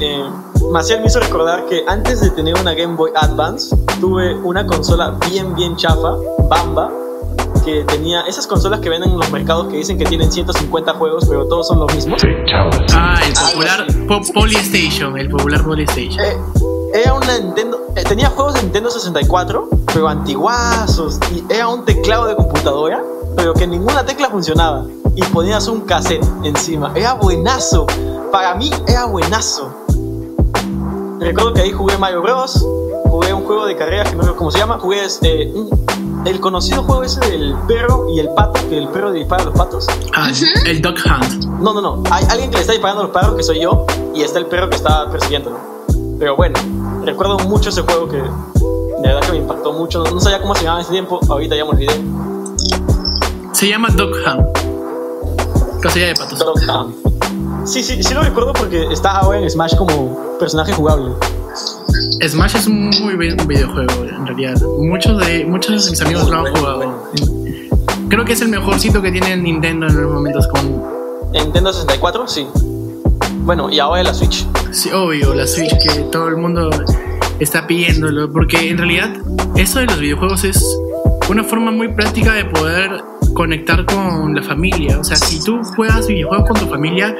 Eh, 0.00 0.22
Maciel 0.70 1.00
me 1.00 1.06
hizo 1.06 1.20
recordar 1.20 1.66
que 1.66 1.82
antes 1.88 2.20
de 2.20 2.30
tener 2.30 2.54
una 2.60 2.74
Game 2.74 2.96
Boy 2.96 3.10
Advance, 3.16 3.74
tuve 4.00 4.34
una 4.34 4.66
consola 4.66 5.16
bien, 5.30 5.54
bien 5.54 5.74
chafa, 5.76 6.16
Bamba, 6.48 6.90
que 7.66 7.84
tenía 7.84 8.20
esas 8.22 8.46
consolas 8.46 8.78
que 8.80 8.88
venden 8.88 9.10
en 9.10 9.18
los 9.18 9.30
mercados 9.30 9.66
que 9.66 9.76
dicen 9.76 9.98
que 9.98 10.04
tienen 10.06 10.30
150 10.32 10.94
juegos, 10.94 11.26
pero 11.28 11.46
todos 11.46 11.66
son 11.66 11.80
los 11.80 11.92
mismos. 11.94 12.22
Ah, 12.94 13.18
el 13.26 13.32
popular 13.34 13.86
po- 14.08 14.32
Polystation, 14.32 15.18
el 15.18 15.28
popular 15.28 15.62
Polystation. 15.64 16.24
Eh, 16.24 16.36
era 16.94 17.12
una 17.14 17.38
Nintendo, 17.38 17.80
eh, 17.96 18.04
tenía 18.04 18.30
juegos 18.30 18.54
de 18.54 18.62
Nintendo 18.62 18.88
64, 18.90 19.68
pero 19.92 20.08
antiguazos, 20.08 21.18
y 21.34 21.42
era 21.52 21.66
un 21.68 21.84
teclado 21.84 22.26
de 22.26 22.36
computadora, 22.36 23.02
pero 23.36 23.52
que 23.52 23.66
ninguna 23.66 24.06
tecla 24.06 24.30
funcionaba. 24.30 24.86
Y 25.16 25.22
ponías 25.24 25.66
un 25.68 25.80
cassette 25.80 26.24
encima. 26.44 26.92
Era 26.94 27.14
buenazo. 27.14 27.86
Para 28.30 28.54
mí 28.54 28.70
era 28.86 29.06
buenazo. 29.06 29.70
recuerdo 31.18 31.54
que 31.54 31.62
ahí 31.62 31.72
jugué 31.72 31.98
Mario 31.98 32.22
Bros. 32.22 32.64
Jugué 33.08 33.32
un 33.32 33.44
juego 33.44 33.66
de 33.66 33.76
carreras 33.76 34.10
que 34.10 34.16
no 34.16 34.22
sé 34.24 34.32
cómo 34.36 34.50
se 34.50 34.58
llama. 34.58 34.78
Jugué 34.78 35.04
este, 35.04 35.50
un- 35.52 35.70
el 36.26 36.40
conocido 36.40 36.82
juego 36.82 37.04
ese 37.04 37.20
del 37.20 37.54
perro 37.68 38.08
y 38.10 38.18
el 38.18 38.28
pato, 38.30 38.60
que 38.68 38.78
el 38.78 38.88
perro 38.88 39.12
dispara 39.12 39.42
a 39.42 39.46
los 39.46 39.54
patos. 39.54 39.86
Ah, 40.14 40.30
el 40.66 40.82
Dog 40.82 40.96
Hunt. 41.04 41.44
No, 41.60 41.72
no, 41.72 41.80
no. 41.80 42.02
Hay 42.10 42.24
alguien 42.28 42.50
que 42.50 42.56
le 42.56 42.62
está 42.62 42.72
disparando 42.72 43.02
a 43.02 43.06
los 43.06 43.14
perros, 43.14 43.36
que 43.36 43.42
soy 43.42 43.60
yo, 43.60 43.86
y 44.14 44.22
está 44.22 44.38
el 44.38 44.46
perro 44.46 44.68
que 44.68 44.76
está 44.76 45.08
persiguiéndolo. 45.10 45.58
Pero 46.18 46.36
bueno, 46.36 46.58
recuerdo 47.04 47.38
mucho 47.40 47.68
ese 47.68 47.82
juego 47.82 48.08
que 48.08 48.16
de 48.16 49.02
verdad 49.02 49.20
que 49.20 49.32
me 49.32 49.38
impactó 49.38 49.72
mucho. 49.72 50.02
No, 50.02 50.10
no 50.10 50.20
sabía 50.20 50.40
cómo 50.40 50.54
se 50.54 50.62
llamaba 50.62 50.80
en 50.80 50.84
ese 50.84 50.92
tiempo, 50.92 51.20
ahorita 51.28 51.56
ya 51.56 51.64
me 51.64 51.70
olvidé. 51.70 52.00
Se 53.52 53.68
llama 53.68 53.88
Dog 53.90 54.10
Hunt. 54.10 55.80
Casilla 55.80 56.06
de 56.08 56.14
patos. 56.14 56.38
Dog 56.38 56.58
Hunt. 56.58 57.06
Sí, 57.66 57.82
sí, 57.82 58.02
sí 58.02 58.14
lo 58.14 58.22
recuerdo 58.22 58.52
porque 58.52 58.86
está 58.92 59.18
ahora 59.18 59.40
en 59.40 59.50
Smash 59.50 59.76
como 59.76 60.38
personaje 60.38 60.72
jugable. 60.72 61.12
Smash 62.22 62.56
es 62.56 62.66
un 62.66 62.90
muy 63.02 63.14
buen 63.14 63.36
videojuego, 63.46 64.04
en 64.04 64.26
realidad. 64.26 64.60
Muchos 64.78 65.24
de, 65.26 65.44
muchos 65.44 65.84
de 65.84 65.90
mis 65.90 66.00
amigos 66.00 66.28
lo 66.28 66.38
han 66.38 66.54
jugado. 66.54 67.10
Creo 68.08 68.24
que 68.24 68.32
es 68.32 68.40
el 68.40 68.48
mejorcito 68.48 69.02
que 69.02 69.12
tiene 69.12 69.36
Nintendo 69.36 69.86
en 69.86 70.02
los 70.02 70.12
momentos 70.12 70.46
con... 70.48 70.82
En 71.34 71.44
Nintendo 71.44 71.72
64, 71.72 72.26
sí. 72.26 72.46
Bueno, 73.40 73.70
y 73.70 73.78
ahora 73.80 74.02
la 74.02 74.14
Switch. 74.14 74.46
Sí, 74.70 74.90
obvio, 74.90 75.34
la 75.34 75.46
Switch, 75.46 75.70
que 75.82 76.00
todo 76.10 76.28
el 76.28 76.36
mundo 76.36 76.70
está 77.38 77.66
pidiéndolo. 77.66 78.30
Porque 78.32 78.70
en 78.70 78.78
realidad, 78.78 79.14
eso 79.56 79.80
de 79.80 79.86
los 79.86 79.98
videojuegos 80.00 80.44
es 80.44 80.64
una 81.28 81.44
forma 81.44 81.70
muy 81.70 81.88
práctica 81.88 82.32
de 82.32 82.44
poder 82.46 83.02
conectar 83.34 83.84
con 83.84 84.34
la 84.34 84.42
familia. 84.42 84.98
O 84.98 85.04
sea, 85.04 85.16
si 85.16 85.42
tú 85.42 85.60
juegas 85.76 86.06
videojuegos 86.06 86.48
con 86.48 86.60
tu 86.60 86.66
familia, 86.66 87.14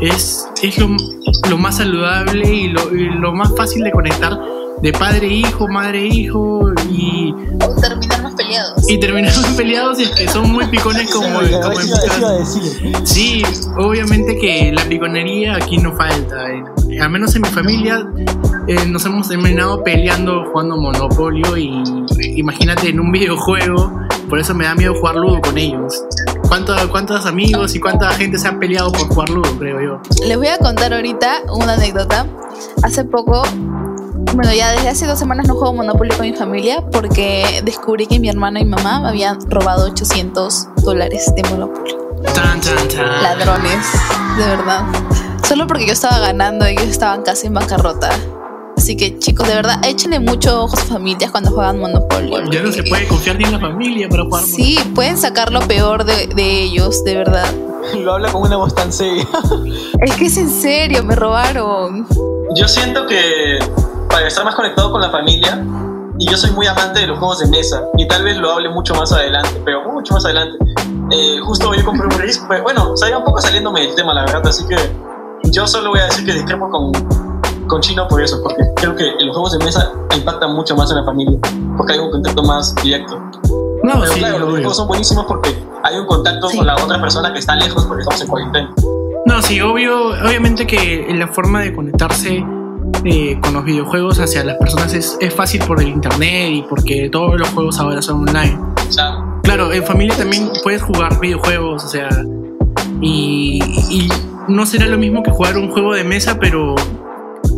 es, 0.00 0.46
es 0.62 0.78
lo, 0.78 0.96
lo 1.48 1.58
más 1.58 1.76
saludable 1.76 2.48
y 2.48 2.68
lo, 2.68 2.94
y 2.94 3.08
lo 3.08 3.32
más 3.32 3.54
fácil 3.56 3.82
de 3.84 3.90
conectar 3.90 4.38
de 4.80 4.92
padre 4.92 5.26
e 5.26 5.34
hijo, 5.34 5.66
madre 5.68 6.02
e 6.02 6.06
hijo 6.06 6.72
y, 6.90 7.34
más 8.22 8.34
peleados. 8.36 8.88
y 8.88 8.98
terminar 8.98 9.32
peleados 9.56 9.98
y 9.98 10.04
es 10.04 10.10
que 10.10 10.28
son 10.28 10.52
muy 10.52 10.66
picones 10.66 11.10
como, 11.12 11.26
como 11.28 11.42
en 11.80 11.86
mi 11.86 11.92
casa. 11.92 12.32
decir. 12.34 12.92
Sí, 13.04 13.42
obviamente 13.76 14.36
que 14.38 14.72
la 14.72 14.84
piconería 14.84 15.56
aquí 15.56 15.78
no 15.78 15.96
falta. 15.96 16.50
eh. 16.50 16.62
Al 17.00 17.10
menos 17.10 17.34
en 17.34 17.42
mi 17.42 17.48
familia 17.48 18.06
eh, 18.66 18.86
nos 18.86 19.04
hemos 19.06 19.28
terminado 19.28 19.82
peleando 19.82 20.44
jugando 20.50 20.76
Monopolio 20.76 21.56
y 21.56 21.82
imagínate 22.36 22.88
en 22.88 23.00
un 23.00 23.10
videojuego, 23.10 24.06
por 24.28 24.38
eso 24.38 24.54
me 24.54 24.64
da 24.64 24.74
miedo 24.74 24.94
jugar 24.94 25.16
Ludo 25.16 25.40
con 25.40 25.58
ellos. 25.58 26.02
¿Cuántos, 26.48 26.86
¿Cuántos 26.86 27.26
amigos 27.26 27.74
y 27.74 27.80
cuánta 27.80 28.08
gente 28.14 28.38
se 28.38 28.48
ha 28.48 28.58
peleado 28.58 28.90
por 28.90 29.08
jugar 29.08 29.28
Ludo, 29.28 29.58
creo 29.58 29.80
yo? 29.80 30.00
Les 30.26 30.36
voy 30.36 30.46
a 30.46 30.56
contar 30.58 30.94
ahorita 30.94 31.42
una 31.52 31.74
anécdota. 31.74 32.26
Hace 32.82 33.04
poco, 33.04 33.42
bueno, 34.34 34.52
ya 34.54 34.72
desde 34.72 34.88
hace 34.88 35.06
dos 35.06 35.18
semanas 35.18 35.46
no 35.46 35.54
juego 35.54 35.74
Monopoly 35.74 36.10
con 36.10 36.22
mi 36.22 36.32
familia 36.32 36.82
porque 36.90 37.60
descubrí 37.64 38.06
que 38.06 38.18
mi 38.18 38.30
hermana 38.30 38.60
y 38.60 38.64
mi 38.64 38.70
mamá 38.70 39.00
me 39.00 39.08
habían 39.08 39.38
robado 39.50 39.86
800 39.86 40.68
dólares 40.82 41.30
de 41.36 41.42
Monopoly. 41.50 41.94
Tan, 42.34 42.60
tan, 42.60 42.88
tan. 42.88 43.22
Ladrones, 43.22 43.86
de 44.38 44.46
verdad. 44.46 44.84
Solo 45.46 45.66
porque 45.66 45.86
yo 45.86 45.92
estaba 45.92 46.18
ganando 46.18 46.66
y 46.66 46.72
ellos 46.72 46.84
estaban 46.84 47.22
casi 47.22 47.48
en 47.48 47.54
bancarrota. 47.54 48.10
Así 48.88 48.96
que 48.96 49.18
chicos, 49.18 49.46
de 49.46 49.54
verdad, 49.54 49.84
échenle 49.84 50.18
mucho 50.18 50.62
ojo 50.62 50.74
a 50.74 50.80
sus 50.80 50.88
familias 50.88 51.30
cuando 51.30 51.50
juegan 51.50 51.78
Monopoly. 51.78 52.32
Ya 52.50 52.62
no 52.62 52.72
se 52.72 52.82
puede 52.84 53.06
confiar 53.06 53.36
ni 53.36 53.44
en 53.44 53.52
la 53.52 53.58
familia 53.58 54.08
para 54.08 54.24
jugar 54.24 54.44
Sí, 54.44 54.78
pueden 54.94 55.18
sacar 55.18 55.52
lo 55.52 55.60
peor 55.60 56.04
de, 56.04 56.28
de 56.28 56.62
ellos, 56.62 57.04
de 57.04 57.16
verdad. 57.16 57.44
Lo 57.98 58.14
habla 58.14 58.32
con 58.32 58.40
una 58.40 58.56
voz 58.56 58.74
tan 58.74 58.90
seria. 58.90 59.28
Es 60.00 60.16
que 60.16 60.24
es 60.24 60.38
en 60.38 60.48
serio, 60.48 61.04
me 61.04 61.14
robaron. 61.14 62.06
Yo 62.56 62.66
siento 62.66 63.06
que 63.06 63.58
para 64.08 64.26
estar 64.26 64.46
más 64.46 64.54
conectado 64.54 64.90
con 64.90 65.02
la 65.02 65.10
familia, 65.10 65.62
y 66.18 66.26
yo 66.26 66.38
soy 66.38 66.52
muy 66.52 66.66
amante 66.66 67.00
de 67.00 67.08
los 67.08 67.18
juegos 67.18 67.40
de 67.40 67.46
mesa, 67.48 67.82
y 67.98 68.08
tal 68.08 68.24
vez 68.24 68.38
lo 68.38 68.52
hable 68.52 68.70
mucho 68.70 68.94
más 68.94 69.12
adelante, 69.12 69.60
pero 69.66 69.84
mucho 69.84 70.14
más 70.14 70.24
adelante. 70.24 70.56
Eh, 71.10 71.38
justo 71.42 71.74
yo 71.74 71.84
compré 71.84 72.06
un 72.06 72.46
pues, 72.48 72.62
bueno, 72.62 72.96
salía 72.96 73.18
un 73.18 73.24
poco 73.24 73.38
saliéndome 73.42 73.82
del 73.82 73.94
tema, 73.94 74.14
la 74.14 74.22
verdad, 74.22 74.46
así 74.46 74.64
que 74.66 74.76
yo 75.50 75.66
solo 75.66 75.90
voy 75.90 76.00
a 76.00 76.04
decir 76.06 76.24
que 76.24 76.32
discrepo 76.32 76.70
con, 76.70 77.37
con 77.68 77.80
Chino 77.80 78.08
por 78.08 78.20
eso, 78.22 78.40
porque 78.42 78.62
creo 78.76 78.96
que 78.96 79.04
los 79.20 79.34
juegos 79.36 79.58
de 79.58 79.64
mesa 79.64 79.92
impactan 80.16 80.54
mucho 80.54 80.74
más 80.76 80.90
en 80.90 80.96
la 80.96 81.04
familia, 81.04 81.38
porque 81.76 81.92
hay 81.92 81.98
un 82.00 82.10
contacto 82.10 82.42
más 82.42 82.74
directo. 82.82 83.18
No, 83.84 84.00
Pero 84.00 84.12
sí, 84.12 84.18
claro, 84.18 84.38
los 84.40 84.48
videojuegos 84.48 84.76
son 84.76 84.88
buenísimos 84.88 85.24
porque 85.26 85.56
hay 85.84 85.96
un 85.96 86.06
contacto 86.06 86.48
Sí. 86.48 86.56
con 86.58 86.66
la 86.66 86.74
otra 86.76 87.00
persona 87.00 87.32
que 87.32 87.38
está 87.38 87.54
lejos 87.54 87.84
porque 87.86 88.02
estamos 88.02 88.20
en 88.22 88.28
cuarentena. 88.28 88.74
No, 89.26 89.42
sí, 89.42 89.60
obvio, 89.60 90.08
obviamente 90.24 90.66
que 90.66 91.06
la 91.14 91.28
forma 91.28 91.60
de 91.60 91.74
conectarse 91.74 92.44
eh, 93.04 93.38
con 93.42 93.52
los 93.54 93.64
videojuegos 93.64 94.18
hacia 94.18 94.42
las 94.44 94.56
personas 94.56 94.92
es, 94.94 95.16
es 95.20 95.32
fácil 95.34 95.62
por 95.64 95.80
el 95.80 95.88
internet 95.88 96.50
y 96.50 96.62
porque 96.62 97.08
todos 97.10 97.38
los 97.38 97.48
juegos 97.50 97.78
ahora 97.78 98.02
son 98.02 98.28
online. 98.28 98.58
O 98.88 98.92
sea, 98.92 99.24
Claro, 99.42 99.72
en 99.72 99.84
familia 99.84 100.16
también 100.16 100.50
puedes 100.62 100.82
jugar 100.82 101.20
videojuegos, 101.20 101.84
o 101.84 101.88
sea, 101.88 102.08
y, 103.00 103.60
y 103.90 104.08
no 104.48 104.66
será 104.66 104.86
lo 104.86 104.98
mismo 104.98 105.22
que 105.22 105.30
jugar 105.30 105.56
un 105.56 105.70
juego 105.70 105.94
de 105.94 106.04
mesa, 106.04 106.38
pero 106.40 106.74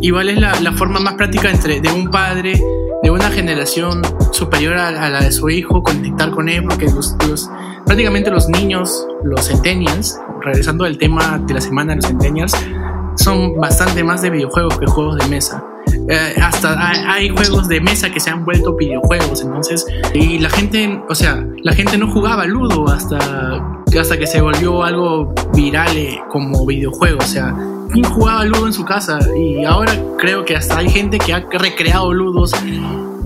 igual 0.01 0.29
es 0.29 0.39
la, 0.39 0.59
la 0.61 0.71
forma 0.73 0.99
más 0.99 1.13
práctica 1.15 1.49
entre 1.49 1.79
de 1.81 1.91
un 1.91 2.09
padre 2.09 2.61
de 3.03 3.09
una 3.09 3.29
generación 3.31 4.01
superior 4.31 4.75
a, 4.77 4.89
a 4.89 5.09
la 5.09 5.21
de 5.21 5.31
su 5.31 5.49
hijo 5.49 5.81
conectar 5.81 6.29
con 6.31 6.49
él, 6.49 6.63
porque 6.63 6.85
los, 6.85 7.15
los- 7.27 7.49
prácticamente 7.85 8.29
los 8.29 8.47
niños, 8.47 9.07
los 9.23 9.47
centennials, 9.47 10.19
regresando 10.43 10.85
al 10.85 10.97
tema 10.97 11.39
de 11.45 11.53
la 11.55 11.61
semana 11.61 11.91
de 11.93 11.95
los 11.97 12.05
centennials, 12.05 12.53
son 13.15 13.57
bastante 13.59 14.03
más 14.03 14.21
de 14.21 14.29
videojuegos 14.29 14.77
que 14.79 14.85
juegos 14.85 15.17
de 15.17 15.27
mesa. 15.27 15.63
Eh, 16.07 16.35
hasta 16.41 16.87
hay, 16.89 16.99
hay 17.07 17.29
juegos 17.29 17.67
de 17.67 17.81
mesa 17.81 18.09
que 18.11 18.19
se 18.19 18.29
han 18.29 18.45
vuelto 18.45 18.75
videojuegos, 18.75 19.41
entonces, 19.41 19.85
y 20.13 20.37
la 20.39 20.49
gente, 20.49 21.01
o 21.09 21.15
sea, 21.15 21.45
la 21.63 21.73
gente 21.73 21.97
no 21.97 22.09
jugaba 22.11 22.45
Ludo 22.45 22.87
hasta, 22.87 23.17
hasta 23.99 24.17
que 24.17 24.27
se 24.27 24.41
volvió 24.41 24.83
algo 24.83 25.33
viral 25.53 25.97
eh, 25.97 26.21
como 26.29 26.65
videojuego, 26.65 27.17
o 27.19 27.27
sea, 27.27 27.53
¿quién 27.91 28.05
jugaba 28.05 28.43
Ludo 28.45 28.67
en 28.67 28.73
su 28.73 28.85
casa? 28.85 29.19
Y 29.37 29.63
ahora 29.65 29.93
creo 30.17 30.43
que 30.45 30.55
hasta 30.55 30.77
hay 30.77 30.89
gente 30.89 31.17
que 31.19 31.33
ha 31.33 31.39
recreado 31.51 32.11
Ludos 32.13 32.51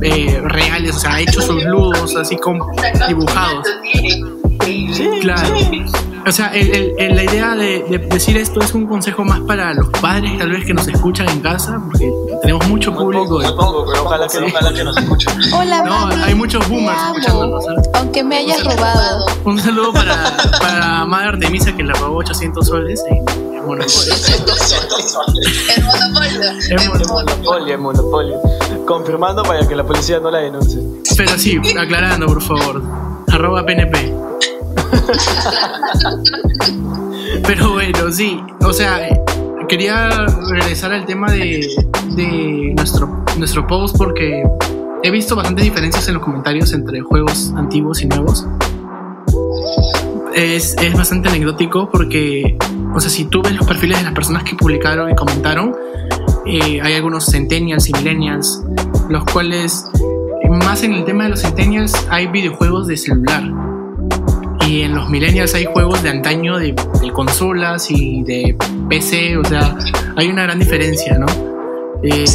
eh, 0.01 0.41
reales, 0.43 0.95
o 0.95 1.00
sea, 1.00 1.15
ha 1.15 1.22
hecho 1.22 1.41
sus 1.41 1.63
Ludos 1.63 2.15
así 2.15 2.38
como 2.38 2.69
dibujados. 3.07 3.65
Claro. 5.22 5.55
O 6.27 6.31
sea, 6.31 6.48
el- 6.55 6.72
el- 6.75 6.93
el- 6.98 7.15
la 7.15 7.24
idea 7.24 7.55
de, 7.55 7.84
de 7.88 7.98
decir 8.00 8.36
esto 8.38 8.60
es 8.60 8.74
un 8.74 8.88
consejo 8.88 9.24
más 9.24 9.41
para 9.41 9.74
los 9.75 9.88
padres, 9.89 10.36
tal 10.39 10.50
vez 10.50 10.65
que 10.65 10.74
nos 10.74 10.88
escuchan 10.88 11.29
en 11.29 11.39
casa, 11.39 11.79
porque 11.86 12.12
tenemos 12.41 12.67
mucho 12.67 12.91
muy 12.91 13.03
público. 13.03 13.25
poco, 13.25 13.43
muy 13.43 13.51
poco, 13.55 13.86
pero 13.91 14.03
ojalá 14.05 14.27
que, 14.27 14.38
ojalá 14.39 14.74
que 14.74 14.84
nos 14.84 14.98
escuchen. 14.98 15.34
Hola, 15.53 15.84
No, 15.84 16.07
mami, 16.07 16.24
hay 16.24 16.34
muchos 16.34 16.67
boomers 16.67 16.98
escuchándonos, 17.13 17.63
¿eh? 17.65 17.89
Aunque 17.93 18.24
me 18.24 18.38
hayas 18.38 18.63
robado. 18.63 19.25
Un 19.43 19.60
saludo 19.60 19.93
para, 19.93 20.36
para 20.60 21.05
Madre 21.05 21.27
Artemisa 21.29 21.75
que 21.75 21.84
le 21.84 21.93
robó 21.93 22.17
800 22.17 22.65
soles 22.65 23.03
en, 23.07 23.24
en 23.74 23.79
Monopoly. 23.79 24.12
El 26.69 26.88
monopolio. 26.88 26.91
Monopoly. 26.91 27.07
Monopolio, 27.07 27.79
monopolio. 27.79 28.39
Confirmando 28.86 29.43
para 29.43 29.67
que 29.67 29.75
la 29.75 29.84
policía 29.84 30.19
no 30.19 30.29
la 30.31 30.39
denuncie. 30.39 30.81
Pero 31.17 31.38
sí, 31.38 31.60
aclarando, 31.77 32.25
por 32.27 32.41
favor. 32.41 32.81
Arroba 33.31 33.65
PNP. 33.65 34.13
Pero 37.48 37.74
bueno, 37.74 38.12
sí. 38.12 38.41
O 38.62 38.74
sea, 38.74 39.07
quería 39.67 40.10
regresar 40.50 40.93
al 40.93 41.05
tema 41.05 41.31
de, 41.31 41.67
de 42.15 42.74
nuestro, 42.75 43.24
nuestro 43.38 43.67
post 43.67 43.98
porque 43.98 44.43
he 45.03 45.12
visto 45.12 45.36
bastantes 45.36 45.65
diferencias 45.65 46.07
en 46.07 46.15
los 46.15 46.24
comentarios 46.24 46.74
entre 46.74 47.01
juegos 47.01 47.53
antiguos 47.55 48.01
y 48.01 48.07
nuevos. 48.07 48.48
Es, 50.34 50.75
es 50.81 50.93
bastante 50.93 51.29
anecdótico 51.29 51.89
porque, 51.89 52.57
o 52.96 53.00
sea, 53.00 53.10
si 53.10 53.25
tú 53.25 53.42
ves 53.42 53.54
los 53.54 53.68
perfiles 53.68 53.98
de 53.98 54.06
las 54.06 54.14
personas 54.14 54.44
que 54.44 54.56
publicaron 54.56 55.12
y 55.12 55.16
comentaron, 55.16 55.75
eh, 56.46 56.80
hay 56.82 56.94
algunos 56.94 57.25
centennials 57.25 57.90
y 57.90 57.94
millennials, 57.94 58.64
los 59.10 59.25
cuales, 59.25 59.86
más 60.50 60.82
en 60.84 60.94
el 60.94 61.04
tema 61.04 61.25
de 61.25 61.32
los 61.32 61.42
centennials, 61.42 61.94
hay 62.10 62.28
videojuegos 62.28 62.88
de 62.88 62.96
celular. 62.96 63.44
Y 64.66 64.82
en 64.82 64.96
los 64.96 65.10
millennials 65.10 65.54
hay 65.54 65.66
juegos 65.66 66.02
de 66.04 66.10
antaño 66.10 66.58
de, 66.58 66.74
de 67.02 67.12
consolas 67.12 67.92
y 67.92 68.24
de 68.24 68.56
PC, 68.90 69.38
o 69.38 69.44
sea, 69.44 69.75
hay 70.16 70.30
una 70.30 70.44
gran 70.44 70.58
diferencia, 70.58 71.18
¿no? 71.18 71.25
Eh, 72.02 72.25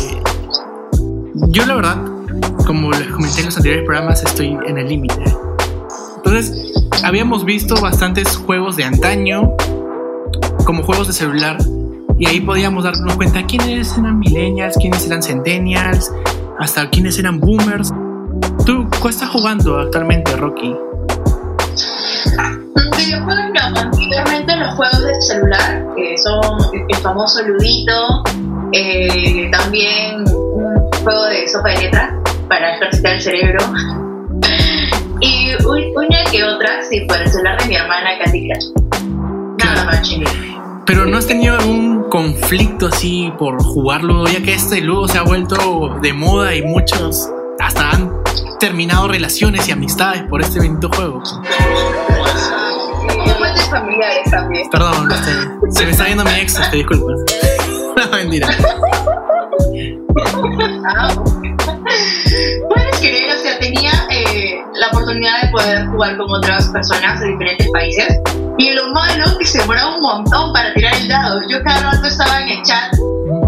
yo 1.48 1.64
la 1.64 1.74
verdad, 1.74 2.04
como 2.66 2.90
les 2.90 3.08
comenté 3.08 3.40
en 3.40 3.46
los 3.46 3.56
anteriores 3.56 3.86
programas, 3.86 4.22
estoy 4.22 4.58
en 4.66 4.76
el 4.76 4.88
límite. 4.88 5.24
Entonces, 6.16 6.52
habíamos 7.02 7.46
visto 7.46 7.80
bastantes 7.80 8.36
juegos 8.36 8.76
de 8.76 8.84
antaño, 8.84 9.56
como 10.70 10.84
juegos 10.84 11.08
de 11.08 11.12
celular, 11.12 11.56
y 12.16 12.28
ahí 12.28 12.40
podíamos 12.40 12.84
darnos 12.84 13.16
cuenta 13.16 13.44
quiénes 13.44 13.98
eran 13.98 14.20
millennials, 14.20 14.76
quiénes 14.78 15.04
eran 15.04 15.20
centennials, 15.20 16.12
hasta 16.60 16.88
quiénes 16.90 17.18
eran 17.18 17.40
boomers. 17.40 17.90
¿Tú 18.64 18.88
cuál 19.00 19.12
estás 19.12 19.30
jugando 19.30 19.80
actualmente, 19.80 20.36
Rocky? 20.36 20.72
Videojuegos 22.96 23.44
no, 23.52 23.80
anteriormente 23.80 24.56
los 24.58 24.74
juegos 24.76 25.02
de 25.02 25.20
celular, 25.22 25.86
que 25.96 26.16
son 26.18 26.40
el 26.88 26.96
famoso 26.98 27.42
Ludito, 27.42 28.22
eh, 28.72 29.50
también 29.50 30.20
un 30.20 30.88
juego 31.02 31.24
de 31.24 31.48
sopa 31.48 31.70
de 31.70 31.78
letras 31.78 32.14
para 32.48 32.76
ejercitar 32.76 33.14
el 33.14 33.20
cerebro. 33.20 33.58
y 35.20 35.48
un- 35.66 35.96
una 35.96 36.24
que 36.30 36.44
otra, 36.44 36.84
sí, 36.88 37.00
por 37.08 37.16
el 37.20 37.28
celular 37.28 37.60
de 37.60 37.66
mi 37.66 37.74
hermana 37.74 38.10
Crush. 38.20 38.66
Nada 39.58 39.84
más, 39.84 40.02
chicos. 40.02 40.30
Pero 40.90 41.06
no 41.06 41.18
has 41.18 41.26
tenido 41.28 41.54
algún 41.54 42.08
conflicto 42.08 42.88
así 42.88 43.32
por 43.38 43.62
jugar 43.62 44.02
ludo, 44.02 44.26
ya 44.26 44.42
que 44.42 44.54
este 44.54 44.80
ludo 44.80 45.06
se 45.06 45.18
ha 45.18 45.22
vuelto 45.22 46.00
de 46.02 46.12
moda 46.12 46.52
y 46.52 46.62
muchos 46.62 47.30
hasta 47.60 47.90
han 47.92 48.12
terminado 48.58 49.06
relaciones 49.06 49.68
y 49.68 49.70
amistades 49.70 50.24
por 50.24 50.40
este 50.40 50.58
bendito 50.58 50.90
juego. 50.92 51.22
Y 53.06 53.70
familiares 53.70 54.30
también. 54.32 54.68
Perdón, 54.68 55.12
este, 55.12 55.70
se 55.70 55.84
me 55.84 55.92
está 55.92 56.06
viendo 56.06 56.24
mi 56.24 56.30
ex, 56.32 56.54
te 56.70 56.78
disculpas. 56.78 57.20
No, 57.96 58.10
mentira. 58.16 58.48
Ah. 60.88 61.14
Puedes 62.68 62.98
creer, 62.98 63.30
o 63.30 63.38
sea, 63.38 63.60
tenía 63.60 63.92
eh, 64.10 64.60
la 64.74 64.88
oportunidad 64.88 65.42
de 65.42 65.48
poder 65.50 65.86
jugar 65.86 66.16
con 66.16 66.32
otras 66.32 66.68
personas 66.70 67.20
de 67.20 67.28
diferentes 67.28 67.68
países. 67.70 68.18
Y 68.58 68.72
lo 68.72 68.88
malo 68.92 69.38
que 69.38 69.46
se 69.46 69.58
demoraba 69.58 69.96
un 69.96 70.02
montón 70.02 70.52
para 70.52 70.72
tirar 70.74 70.94
el 70.94 71.08
dado. 71.08 71.40
Yo 71.48 71.62
cada 71.62 71.92
rato 71.92 72.06
estaba 72.06 72.40
en 72.40 72.48
el 72.48 72.62
chat, 72.62 72.94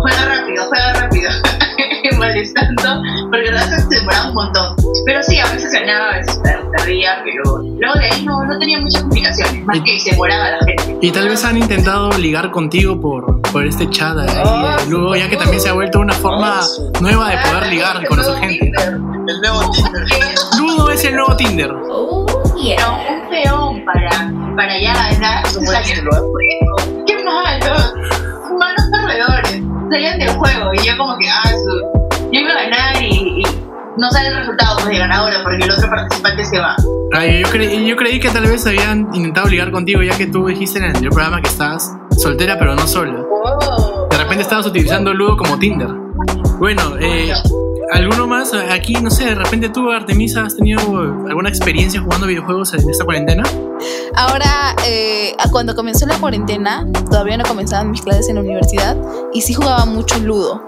juega 0.01 0.25
rápido, 0.25 0.65
juega 0.69 0.93
rápido, 0.95 1.31
molestando, 2.19 3.03
porque 3.31 3.51
la 3.51 3.65
verdad 3.65 3.89
se 3.89 3.97
demoraba 3.97 4.29
un 4.29 4.35
montón. 4.35 4.77
Pero 5.05 5.23
sí, 5.23 5.39
a 5.39 5.47
veces 5.53 5.73
ganaba, 5.73 6.11
a 6.11 6.19
veces 6.19 6.41
perdía, 6.77 7.23
pero 7.25 7.59
luego 7.59 7.99
de 7.99 8.07
ahí 8.07 8.25
no, 8.25 8.45
no 8.45 8.59
tenía 8.59 8.81
muchas 8.81 9.03
complicaciones, 9.03 9.65
más 9.65 9.81
que 9.81 9.99
se 9.99 10.11
demoraba 10.13 10.51
la 10.51 10.59
gente. 10.59 10.99
Y 11.01 11.11
tal 11.11 11.29
vez 11.29 11.45
han 11.45 11.57
intentado 11.57 12.11
ligar 12.19 12.51
contigo 12.51 13.01
por, 13.01 13.43
por 13.43 13.67
este 13.67 13.91
chat 13.91 14.17
ahí, 14.17 14.85
de 14.85 14.91
ludo, 14.91 15.17
ya 15.17 15.29
que 15.29 15.37
también 15.37 15.61
se 15.61 15.69
ha 15.69 15.73
vuelto 15.73 15.99
una 16.01 16.15
forma 16.15 16.61
nueva 17.01 17.31
de 17.31 17.39
poder 17.39 17.67
ligar 17.69 18.03
y 18.03 18.07
conocer 18.07 18.37
gente. 18.37 18.73
El 19.29 19.41
nuevo 19.41 19.71
Tinder. 19.71 20.05
Ludo 20.59 20.91
es 20.91 21.05
el 21.05 21.15
nuevo 21.15 21.37
Tinder. 21.37 21.73
Uy, 21.73 22.73
era 22.73 22.91
un 22.91 23.29
peón 23.29 23.85
para, 23.85 24.33
para 24.57 24.73
Salían 24.73 24.95
título, 25.85 26.11
¿eh? 26.17 27.05
Qué 27.07 27.25
malo. 27.25 27.75
Malos 28.59 28.85
perdedores. 28.93 29.63
Salían 29.91 30.19
del 30.19 30.29
juego 30.31 30.75
y 30.75 30.87
yo 30.87 30.97
como 30.97 31.17
que, 31.19 31.29
ah, 31.29 31.49
su, 31.49 32.21
yo 32.31 32.41
iba 32.41 32.51
a 32.51 32.63
ganar 32.65 33.03
y, 33.03 33.41
y 33.41 33.43
no 33.97 34.11
sale 34.11 34.29
el 34.29 34.37
resultado 34.37 34.77
pues, 34.77 34.89
de 34.89 34.99
ganadora 34.99 35.43
porque 35.43 35.65
el 35.65 35.71
otro 35.71 35.89
participante 35.89 36.45
se 36.45 36.59
va. 36.59 36.77
Ay, 37.13 37.43
yo, 37.43 37.51
creí, 37.51 37.87
yo 37.87 37.97
creí 37.97 38.21
que 38.21 38.31
tal 38.31 38.47
vez 38.47 38.67
habían 38.67 39.09
intentado 39.13 39.49
ligar 39.49 39.71
contigo, 39.71 40.03
ya 40.03 40.17
que 40.17 40.27
tú 40.27 40.47
dijiste 40.47 40.79
en 40.79 40.85
el 40.85 40.91
anterior 40.91 41.13
programa 41.13 41.43
que 41.43 41.49
estabas 41.49 41.93
soltera 42.17 42.59
pero 42.59 42.75
no 42.75 42.87
sola. 42.87 43.23
Oh. 43.31 44.09
De 44.11 44.17
repente 44.17 44.43
estabas 44.43 44.67
utilizando 44.67 45.13
Ludo 45.13 45.37
como 45.37 45.59
Tinder. 45.59 45.89
Bueno, 46.59 46.97
eh, 47.01 47.33
¿alguno 47.93 48.27
más? 48.27 48.53
Aquí, 48.55 48.95
no 48.95 49.11
sé, 49.11 49.27
de 49.27 49.35
repente 49.35 49.69
tú, 49.69 49.91
Artemisa, 49.91 50.45
¿has 50.45 50.57
tenido 50.57 50.81
alguna 51.29 51.49
experiencia 51.49 52.01
jugando 52.01 52.27
videojuegos 52.27 52.73
en 52.75 52.89
esta 52.89 53.05
cuarentena? 53.05 53.43
Ahora, 54.15 54.75
eh, 54.87 55.35
cuando 55.51 55.75
comenzó 55.75 56.07
la 56.07 56.17
cuarentena, 56.19 56.87
todavía 57.11 57.37
no 57.37 57.45
comenzaban 57.45 57.91
mis 57.91 58.03
clases 58.03 58.29
en 58.29 58.37
la 58.37 58.41
universidad 58.43 58.97
y 59.33 59.43
sí 59.43 59.55
jugaba 59.55 59.85
mucho 59.85 60.19
ludo. 60.19 60.63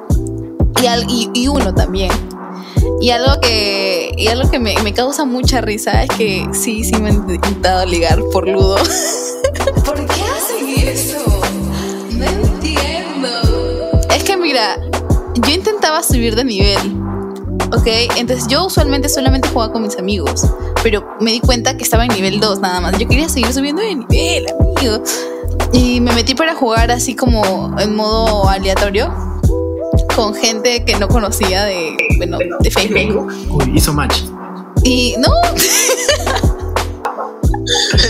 Y, 0.82 0.86
al- 0.86 1.06
y, 1.08 1.30
y 1.34 1.48
uno 1.48 1.74
también. 1.74 2.10
Y 3.00 3.10
algo 3.10 3.40
que, 3.40 4.12
y 4.16 4.28
algo 4.28 4.50
que 4.50 4.58
me, 4.58 4.74
me 4.82 4.92
causa 4.92 5.24
mucha 5.24 5.60
risa 5.60 6.02
es 6.02 6.10
que 6.10 6.46
sí, 6.52 6.84
sí 6.84 6.94
me 7.00 7.10
han 7.10 7.28
intentado 7.30 7.86
ligar 7.86 8.20
por 8.32 8.46
ludo. 8.48 8.76
¿Por 9.84 10.06
qué 10.06 10.22
hacen 10.22 10.88
eso? 10.88 11.24
No 12.12 12.24
entiendo. 12.24 14.00
Es 14.14 14.24
que 14.24 14.36
mira, 14.36 14.78
yo 15.34 15.54
intentaba 15.54 16.02
subir 16.02 16.34
de 16.36 16.44
nivel. 16.44 16.78
¿Ok? 17.72 17.86
Entonces 18.16 18.46
yo 18.48 18.66
usualmente 18.66 19.08
solamente 19.08 19.48
jugaba 19.48 19.72
con 19.72 19.82
mis 19.82 19.98
amigos. 19.98 20.46
Pero 20.82 21.06
me 21.20 21.32
di 21.32 21.40
cuenta 21.40 21.76
que 21.76 21.84
estaba 21.84 22.04
en 22.04 22.12
nivel 22.12 22.40
2 22.40 22.60
nada 22.60 22.80
más. 22.80 22.98
Yo 22.98 23.08
quería 23.08 23.28
seguir 23.28 23.52
subiendo 23.52 23.82
de 23.82 23.94
nivel, 23.94 24.46
amigo. 24.76 25.02
Y 25.72 26.00
me 26.00 26.12
metí 26.12 26.34
para 26.34 26.54
jugar 26.54 26.90
así 26.90 27.14
como 27.16 27.74
en 27.78 27.96
modo 27.96 28.48
aleatorio. 28.48 29.12
Con 30.14 30.34
gente 30.34 30.84
que 30.84 30.96
no 30.96 31.08
conocía 31.08 31.64
de, 31.64 31.96
bueno, 32.18 32.38
de 32.60 32.70
Facebook. 32.70 33.32
Uy, 33.50 33.72
hizo 33.74 33.92
match. 33.92 34.22
Y 34.84 35.14
no, 35.18 35.30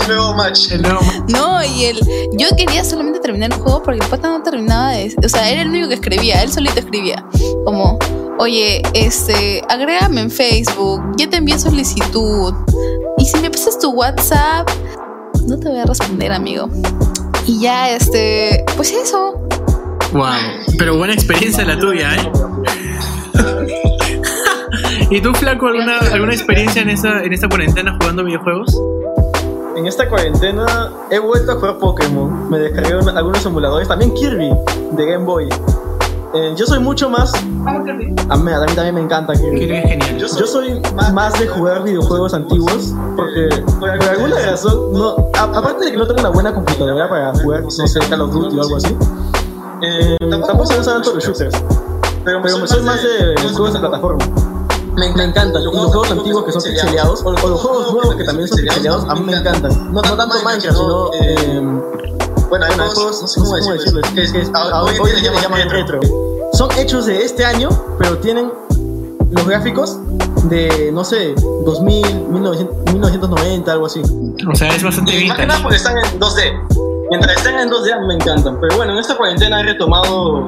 El 0.01 0.07
nuevo 0.07 0.33
match. 0.33 0.71
El 0.71 0.81
nuevo 0.81 1.01
match. 1.01 1.29
no, 1.29 1.63
y 1.63 1.85
él, 1.85 1.99
yo 2.33 2.47
quería 2.57 2.83
solamente 2.83 3.19
terminar 3.19 3.51
el 3.51 3.59
juego 3.59 3.81
porque 3.81 3.99
el 4.03 4.09
pata 4.09 4.29
no 4.29 4.43
terminaba 4.43 4.91
de, 4.91 5.15
o 5.23 5.29
sea, 5.29 5.49
era 5.49 5.61
el 5.61 5.69
único 5.69 5.87
que 5.87 5.95
escribía, 5.95 6.41
él 6.43 6.51
solito 6.51 6.79
escribía, 6.79 7.25
como, 7.63 7.97
oye, 8.39 8.81
este, 8.93 9.61
agrégame 9.69 10.21
en 10.21 10.31
Facebook, 10.31 11.01
ya 11.17 11.29
te 11.29 11.37
envié 11.37 11.57
solicitud, 11.59 12.53
y 13.17 13.25
si 13.25 13.37
me 13.39 13.49
pasas 13.49 13.79
tu 13.79 13.91
WhatsApp, 13.91 14.69
no 15.47 15.57
te 15.59 15.69
voy 15.69 15.79
a 15.79 15.85
responder, 15.85 16.31
amigo. 16.31 16.69
Y 17.45 17.59
ya, 17.59 17.89
este, 17.91 18.63
pues 18.75 18.91
eso. 18.91 19.33
Wow, 20.13 20.31
pero 20.77 20.97
buena 20.97 21.13
experiencia 21.13 21.63
la 21.65 21.77
tuya, 21.77 22.15
¿eh? 22.15 22.31
¿Y 25.11 25.21
tú, 25.21 25.33
Flaco, 25.33 25.67
alguna, 25.67 25.99
alguna 25.99 26.33
experiencia 26.33 26.81
en 26.81 26.89
esta, 26.89 27.23
en 27.23 27.31
esta 27.33 27.47
cuarentena 27.47 27.95
jugando 27.99 28.23
videojuegos? 28.23 28.75
En 29.77 29.85
esta 29.85 30.09
cuarentena 30.09 30.65
he 31.11 31.19
vuelto 31.19 31.51
a 31.51 31.55
jugar 31.55 31.77
Pokémon. 31.77 32.49
Me 32.49 32.57
descargué 32.59 32.95
un- 32.97 33.09
algunos 33.15 33.45
emuladores. 33.45 33.87
También 33.87 34.13
Kirby 34.13 34.49
de 34.93 35.05
Game 35.05 35.25
Boy. 35.25 35.49
Eh, 36.35 36.53
yo 36.57 36.65
soy 36.65 36.79
mucho 36.79 37.09
más. 37.09 37.31
A 37.65 38.35
mí, 38.35 38.51
a 38.51 38.59
mí 38.59 38.73
también 38.75 38.95
me 38.95 39.01
encanta 39.01 39.33
Kirby. 39.33 39.59
Que 39.67 39.77
es 39.79 39.85
genial. 39.89 40.17
Yo 40.17 40.27
soy 40.47 40.81
más 41.13 41.39
de 41.39 41.47
jugar 41.47 41.83
videojuegos 41.83 42.33
antiguos 42.33 42.93
porque 43.15 43.47
por 43.79 43.89
alguna 43.89 44.35
razón, 44.45 44.93
no, 44.93 45.15
a- 45.33 45.43
aparte 45.57 45.85
de 45.85 45.91
que 45.91 45.97
no 45.97 46.05
tengo 46.07 46.19
una 46.21 46.29
buena 46.29 46.53
computadora 46.53 47.07
para 47.09 47.33
jugar, 47.35 47.63
no 47.63 47.69
sé, 47.71 47.99
Call 48.09 48.21
of 48.21 48.31
Duty 48.33 48.57
o 48.57 48.61
algo 48.61 48.75
así, 48.75 48.95
eh, 49.81 50.17
tampoco 50.29 50.53
me 50.69 50.75
gustan 50.77 50.83
tanto 50.95 51.13
los 51.13 51.23
shooters, 51.23 51.55
pero, 52.25 52.41
pero 52.41 52.67
soy 52.67 52.81
más 52.81 53.01
de 53.01 53.33
los 53.41 53.51
juegos 53.53 53.73
de 53.73 53.79
plataforma. 53.79 54.25
Me, 54.97 55.11
me 55.13 55.23
encantan, 55.25 55.61
y 55.61 55.65
los 55.65 55.73
juegos 55.75 56.11
antiguos 56.11 56.43
que 56.45 56.51
son 56.53 56.63
pixeleados, 56.63 57.21
o, 57.23 57.29
o 57.29 57.31
los 57.49 57.61
juegos 57.61 57.93
nuevos 57.93 58.15
que 58.15 58.23
también 58.23 58.47
son 58.47 58.57
pixeleados, 58.59 59.05
a 59.09 59.15
mí 59.15 59.21
me 59.25 59.33
encantan. 59.37 59.93
No, 59.93 60.01
no 60.01 60.15
tanto 60.17 60.35
Minecraft, 60.43 60.77
sino... 60.77 61.09
Eh, 61.21 61.81
bueno, 62.59 62.65
hay 62.83 62.89
juegos, 62.89 63.21
no 63.21 63.27
sé 63.27 63.39
cómo 63.39 63.55
decirles, 63.55 64.05
que, 64.13 64.31
que 64.31 64.47
a- 64.53 64.83
hoy, 64.83 64.93
hoy 64.99 65.11
en 65.15 65.21
día 65.21 65.31
le 65.31 65.41
llaman 65.41 65.69
retro. 65.69 65.99
Son 66.53 66.69
hechos 66.77 67.05
de 67.05 67.23
este 67.23 67.43
año, 67.45 67.69
pero 67.99 68.17
tienen 68.19 68.51
los 69.31 69.47
gráficos 69.47 69.97
de, 70.45 70.91
no 70.93 71.03
sé, 71.03 71.33
2000, 71.65 72.27
1900, 72.29 72.93
1990, 72.93 73.71
algo 73.71 73.85
así. 73.87 74.01
O 74.51 74.55
sea, 74.55 74.69
es 74.75 74.83
bastante 74.83 75.11
Y 75.11 75.27
más 75.27 75.37
que 75.37 75.43
vintage. 75.43 75.47
nada 75.47 75.61
porque 75.61 75.75
están 75.77 75.97
en 75.97 76.19
2D. 76.19 77.07
Mientras 77.09 77.37
estén 77.37 77.55
en 77.59 77.69
2D 77.69 77.91
a 77.93 77.99
mí 77.99 78.07
me 78.07 78.13
encantan. 78.15 78.59
Pero 78.61 78.77
bueno, 78.77 78.93
en 78.93 78.99
esta 78.99 79.15
cuarentena 79.17 79.59
he 79.59 79.63
retomado 79.63 80.47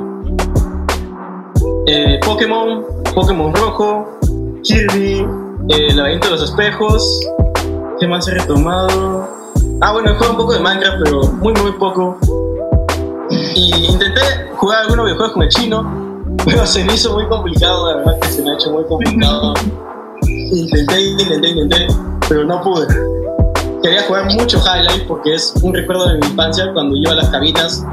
eh, 1.88 2.20
Pokémon, 2.26 2.86
Pokémon 3.13 3.54
Rojo, 3.54 4.20
Kirby, 4.63 5.20
eh, 5.70 5.88
el 5.89 5.98
laberinto 5.98 6.28
de 6.28 6.32
los 6.34 6.43
espejos. 6.50 7.22
¿Qué 8.00 8.08
más 8.08 8.28
he 8.28 8.32
retomado? 8.32 9.28
Ah, 9.81 9.93
bueno, 9.93 10.13
jugado 10.15 10.31
un 10.31 10.37
poco 10.37 10.53
de 10.53 10.59
Minecraft, 10.59 10.97
pero 11.03 11.21
muy, 11.33 11.53
muy 11.61 11.71
poco. 11.73 12.17
Y 13.29 13.85
intenté 13.91 14.21
jugar 14.55 14.81
algunos 14.83 15.05
videojuegos 15.05 15.33
con 15.33 15.43
el 15.43 15.49
chino, 15.49 16.17
pero 16.45 16.65
se 16.65 16.83
me 16.83 16.93
hizo 16.93 17.13
muy 17.13 17.27
complicado, 17.27 17.89
la 17.91 17.97
verdad 17.97 18.19
que 18.21 18.27
se 18.29 18.41
me 18.43 18.51
ha 18.51 18.53
hecho 18.55 18.71
muy 18.71 18.83
complicado. 18.85 19.53
Intenté, 20.25 21.01
intenté, 21.01 21.49
intenté, 21.49 21.87
pero 22.27 22.43
no 22.45 22.61
pude. 22.61 22.87
Quería 23.83 24.03
jugar 24.03 24.25
mucho 24.33 24.59
High 24.59 24.83
Life 24.83 25.05
porque 25.07 25.35
es 25.35 25.53
un 25.61 25.73
recuerdo 25.73 26.07
de 26.09 26.17
mi 26.17 26.25
infancia 26.27 26.71
cuando 26.73 26.95
iba 26.95 27.11
a 27.11 27.15
las 27.15 27.29
cabinas. 27.29 27.85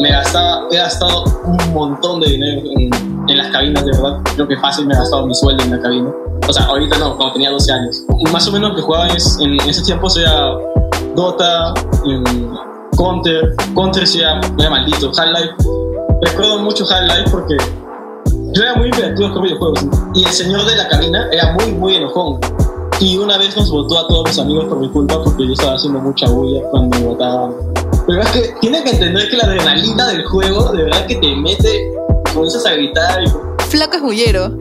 Me 0.00 0.10
gastaba 0.10 0.66
he 0.72 0.76
gastado 0.76 1.24
un 1.44 1.72
montón 1.72 2.20
de 2.20 2.30
dinero 2.30 2.62
en, 2.76 2.90
en 3.30 3.38
las 3.38 3.48
cabinas 3.52 3.84
de 3.84 3.92
verdad. 3.92 4.18
Creo 4.34 4.48
que 4.48 4.56
fácil 4.56 4.86
me 4.86 4.94
he 4.94 4.96
gastado 4.98 5.26
mi 5.26 5.34
sueldo 5.34 5.62
en 5.62 5.70
la 5.70 5.80
cabina. 5.80 6.10
O 6.48 6.52
sea 6.52 6.64
ahorita 6.64 6.98
no 6.98 7.16
cuando 7.16 7.34
tenía 7.34 7.50
12 7.50 7.72
años. 7.72 8.02
Más 8.32 8.48
o 8.48 8.52
menos 8.52 8.70
lo 8.70 8.76
que 8.76 8.82
jugaba 8.82 9.06
es- 9.08 9.38
en 9.40 9.54
ese 9.60 9.82
tiempo 9.84 10.08
era 10.18 10.56
Dota 11.14 11.74
Counter 12.96 13.54
Counter 13.74 14.06
sí 14.06 14.20
era, 14.20 14.40
era 14.58 14.70
maldito 14.70 15.12
High 15.12 15.32
Life 15.32 15.54
recuerdo 16.22 16.58
mucho 16.58 16.84
High 16.86 17.06
Life 17.06 17.30
porque 17.30 17.56
yo 18.52 18.62
era 18.62 18.74
muy 18.76 18.90
divertido 18.90 19.32
con 19.32 19.42
videojuegos 19.42 19.86
y 20.14 20.24
el 20.24 20.30
señor 20.30 20.64
de 20.64 20.76
la 20.76 20.88
cabina 20.88 21.28
era 21.32 21.52
muy 21.52 21.72
muy 21.72 21.96
enojón 21.96 22.40
y 23.00 23.18
una 23.18 23.38
vez 23.38 23.56
nos 23.56 23.70
votó 23.70 23.98
a 23.98 24.08
todos 24.08 24.28
mis 24.28 24.38
amigos 24.38 24.66
por 24.66 24.78
mi 24.78 24.88
culpa 24.88 25.22
porque 25.22 25.46
yo 25.46 25.52
estaba 25.52 25.74
haciendo 25.74 25.98
mucha 25.98 26.28
bulla 26.28 26.62
cuando 26.70 26.98
votaban. 27.00 27.52
Pero 28.06 28.20
es 28.20 28.30
que 28.30 28.54
tiene 28.60 28.82
que 28.84 28.90
entender 28.90 29.28
que 29.28 29.36
la 29.36 29.44
adrenalina 29.44 30.08
del 30.08 30.24
juego 30.24 30.70
de 30.72 30.84
verdad 30.84 31.06
que 31.06 31.16
te 31.16 31.34
mete, 31.36 31.92
comienzas 32.32 32.64
a 32.66 32.72
gritar 32.72 33.22
y 33.24 33.28
Flaco 33.68 33.96
es 33.96 34.02
bullero. 34.02 34.56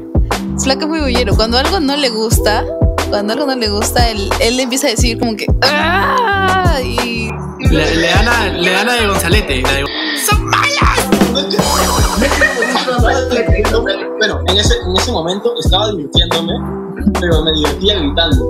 Flaco 0.57 0.81
es 0.81 0.87
muy 0.87 0.99
bullero. 1.01 1.35
Cuando 1.35 1.57
algo 1.57 1.79
no 1.79 1.95
le 1.95 2.09
gusta, 2.09 2.65
cuando 3.13 3.33
algo 3.33 3.45
no 3.45 3.55
le 3.55 3.69
gusta, 3.69 4.09
él, 4.09 4.27
él 4.39 4.59
empieza 4.59 4.87
a 4.87 4.89
decir 4.89 5.19
como 5.19 5.35
que 5.35 5.45
¡Ah! 5.61 6.79
Y 6.83 7.29
Le, 7.69 7.95
le 7.97 8.07
da 8.07 8.23
la, 8.23 8.47
le 8.47 8.71
da 8.71 8.83
la 8.83 8.93
de 8.93 9.05
Gonzalete. 9.07 9.61
La 9.61 9.71
de... 9.71 9.85
¡Son 10.27 10.43
malas! 10.45 10.73
Bueno, 14.19 14.39
en 14.47 14.57
ese, 14.57 14.75
en 14.75 14.97
ese 14.97 15.11
momento 15.11 15.53
estaba 15.59 15.89
divirtiéndome, 15.91 16.53
pero 17.19 17.43
me 17.43 17.51
divertía 17.53 17.99
gritando. 17.99 18.47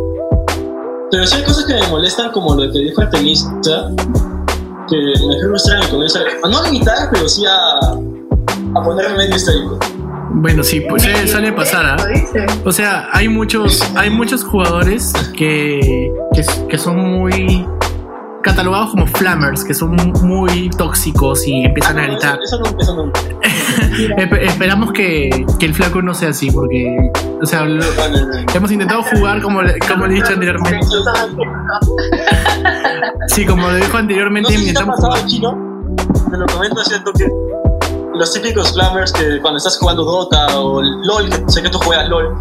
Pero 1.12 1.28
sí 1.28 1.36
hay 1.38 1.44
cosas 1.44 1.66
que 1.66 1.74
me 1.74 1.88
molestan, 1.88 2.32
como 2.32 2.56
lo 2.56 2.72
que 2.72 2.80
dijo 2.80 3.02
Artemisa, 3.02 3.52
que 4.88 4.98
me 5.28 5.40
frustran 5.42 5.84
y 5.84 5.88
comienzo 5.88 6.20
a 6.44 6.48
no 6.48 6.58
a 6.60 6.68
gritar, 6.70 7.10
pero 7.12 7.28
sí 7.28 7.44
a, 7.46 7.80
a 8.80 8.84
ponerme 8.84 9.18
medio 9.18 9.36
histérico. 9.36 9.80
Bueno, 10.36 10.64
sí, 10.64 10.82
pues 10.82 11.04
suele, 11.04 11.28
suele 11.28 11.52
pasar, 11.54 11.86
¿ah? 11.86 11.98
O 12.66 12.72
sea, 12.72 13.08
hay 13.14 13.28
muchos, 13.30 13.82
hay 13.96 14.10
muchos 14.10 14.44
jugadores 14.44 15.14
que, 15.38 16.12
que, 16.34 16.44
que 16.70 16.78
son 16.78 16.98
muy 16.98 17.66
catalogados 18.42 18.90
como 18.92 19.08
flammers, 19.08 19.64
que 19.64 19.74
son 19.74 19.96
muy 20.24 20.70
tóxicos 20.72 21.48
y 21.48 21.64
empiezan 21.64 21.98
a 22.00 22.08
gritar. 22.08 22.40
Eso, 22.44 22.62
eso 22.80 22.96
nunca, 22.96 23.20
eso. 23.22 23.34
Espe- 24.18 24.42
esperamos 24.42 24.92
que, 24.92 25.46
que 25.60 25.66
el 25.68 25.74
flaco 25.74 26.02
no 26.02 26.14
sea 26.14 26.30
así, 26.30 26.52
porque, 26.52 26.94
o 27.42 27.46
sea, 27.46 27.64
lo- 27.66 27.84
No, 27.84 28.10
no, 28.10 28.26
no. 28.28 28.54
hemos 28.54 28.72
intentado 28.72 29.04
jugar 29.04 29.42
como, 29.42 29.62
le- 29.62 29.80
como 29.80 30.08
le 30.08 30.14
he 30.14 30.16
dicho 30.16 30.34
anteriormente. 30.34 30.86
Sí, 33.28 33.46
como 33.46 33.70
lo 33.70 33.76
dijo 33.76 33.94
No 33.94 34.00
anteriormente, 34.00 34.52
sé 34.52 34.58
si 34.58 34.74
te 34.74 34.80
ha 34.82 34.86
pasado 34.86 35.14
¿no? 35.42 35.74
Lo 36.38 36.46
comento 36.48 36.84
siento 36.84 37.14
que 37.14 37.26
los 38.14 38.32
típicos 38.32 38.74
flammers 38.74 39.12
que 39.12 39.40
cuando 39.42 39.58
estás 39.58 39.78
jugando 39.78 40.04
Dota 40.04 40.60
o 40.60 40.82
LOL, 40.82 41.30
que 41.30 41.52
sé 41.52 41.62
que 41.62 41.70
tú 41.70 41.80
juegas 41.80 42.08
LOL, 42.10 42.36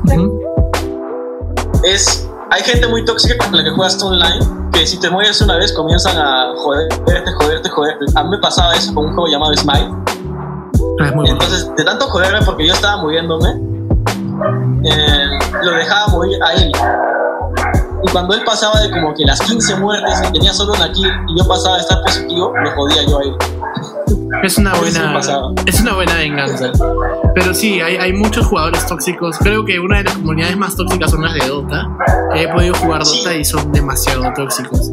es 1.84 2.28
hay 2.50 2.62
gente 2.62 2.86
muy 2.86 3.04
tóxica 3.04 3.36
con 3.38 3.56
la 3.56 3.64
que 3.64 3.70
juegas 3.70 3.96
tú 3.96 4.06
online 4.06 4.62
que 4.72 4.86
si 4.86 4.98
te 4.98 5.10
mueres 5.10 5.40
una 5.40 5.56
vez 5.56 5.72
comienzan 5.72 6.16
a 6.16 6.52
joderte, 6.56 7.32
joderte, 7.32 7.68
joderte. 7.68 8.04
A 8.14 8.24
mí 8.24 8.30
me 8.30 8.38
pasaba 8.38 8.74
eso 8.74 8.92
con 8.94 9.06
un 9.06 9.14
juego 9.14 9.28
llamado 9.28 9.54
Smite. 9.54 9.90
Ah, 11.00 11.12
bueno. 11.14 11.32
Entonces, 11.32 11.70
de 11.76 11.84
tanto 11.84 12.06
joderme 12.06 12.40
porque 12.44 12.66
yo 12.66 12.72
estaba 12.72 13.02
muriéndome, 13.02 13.50
eh, 14.84 15.38
lo 15.62 15.70
dejaba 15.72 16.08
morir 16.08 16.38
a 16.42 16.54
él. 16.54 16.72
Y 18.04 18.10
cuando 18.10 18.34
él 18.34 18.42
pasaba 18.44 18.80
de 18.80 18.90
como 18.90 19.14
que 19.14 19.24
las 19.24 19.40
15 19.40 19.76
muertes 19.76 20.20
y 20.28 20.32
tenía 20.32 20.52
solo 20.52 20.72
una 20.74 20.90
kill 20.92 21.06
y 21.28 21.38
yo 21.38 21.46
pasaba 21.46 21.76
a 21.76 21.80
estar 21.80 22.02
positivo, 22.02 22.52
lo 22.56 22.70
jodía 22.72 23.02
yo 23.08 23.18
a 23.18 23.22
él. 23.22 23.36
Es 24.42 24.58
una 24.58 24.74
buena, 24.74 25.20
es 25.66 25.80
una 25.80 25.94
buena 25.94 26.14
venganza. 26.14 26.70
Pero 27.34 27.54
sí, 27.54 27.80
hay, 27.80 27.96
hay 27.96 28.12
muchos 28.12 28.46
jugadores 28.46 28.84
tóxicos. 28.86 29.36
Creo 29.38 29.64
que 29.64 29.78
una 29.78 29.98
de 29.98 30.04
las 30.04 30.14
comunidades 30.14 30.56
más 30.56 30.74
tóxicas 30.74 31.10
son 31.10 31.22
las 31.22 31.34
de 31.34 31.46
Dota. 31.46 31.88
He 32.34 32.48
podido 32.48 32.74
jugar 32.74 33.04
Sí. 33.06 33.18
Dota 33.18 33.34
y 33.36 33.44
son 33.44 33.70
demasiado 33.72 34.24
tóxicos. 34.34 34.90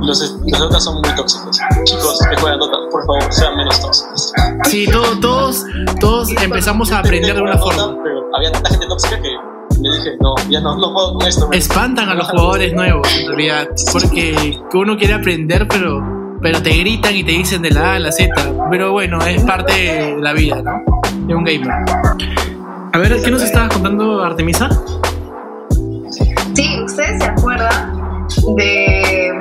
Los, 0.00 0.36
los 0.46 0.60
otros 0.60 0.82
son 0.84 0.94
muy 1.00 1.14
tóxicos. 1.14 1.58
Chicos 1.84 2.18
que 2.30 2.36
juegan 2.40 2.58
Dota, 2.60 2.76
por 2.90 3.04
favor, 3.04 3.32
sean 3.32 3.56
menos 3.56 3.80
tóxicos. 3.80 4.32
Sí, 4.64 4.86
todo- 4.90 5.18
todos, 5.20 5.64
todos 6.00 6.30
empezamos 6.42 6.90
a 6.92 7.00
aprender 7.00 7.34
de 7.34 7.42
una 7.42 7.56
Dota, 7.56 7.62
forma. 7.64 8.02
Pero 8.02 8.20
había 8.36 8.52
tanta 8.52 8.70
gente 8.70 8.86
tóxica 8.86 9.20
que 9.20 9.28
me 9.82 9.96
dije, 9.96 10.16
no, 10.20 10.34
ya 10.48 10.60
no, 10.60 10.76
no 10.76 10.92
puedo 10.92 11.14
con 11.14 11.26
esto. 11.26 11.48
Espantan 11.52 12.08
a 12.08 12.14
los 12.14 12.28
jugadores 12.28 12.72
nuevos, 12.72 13.08
en 13.18 13.28
realidad. 13.28 13.68
Porque 13.92 14.58
que 14.70 14.76
uno 14.76 14.96
quiere 14.96 15.14
aprender, 15.14 15.66
pero, 15.68 16.38
pero 16.40 16.62
te 16.62 16.70
gritan 16.70 17.14
y 17.14 17.24
te 17.24 17.32
dicen 17.32 17.62
de 17.62 17.70
la 17.70 17.92
A 17.92 17.94
a 17.96 17.98
la 17.98 18.12
Z. 18.12 18.32
Pero 18.70 18.92
bueno, 18.92 19.18
es 19.20 19.42
parte 19.42 19.72
de 19.72 20.16
la 20.18 20.32
vida, 20.32 20.62
¿no? 20.62 20.82
De 21.26 21.34
un 21.34 21.44
gamer. 21.44 21.70
A 22.92 22.98
ver, 22.98 23.22
¿qué 23.22 23.30
nos 23.30 23.42
estabas 23.42 23.72
contando, 23.72 24.22
Artemisa? 24.22 24.68
Sí, 26.54 26.82
¿ustedes 26.84 27.22
se 27.22 27.28
acuerdan 27.28 28.26
de... 28.56 29.32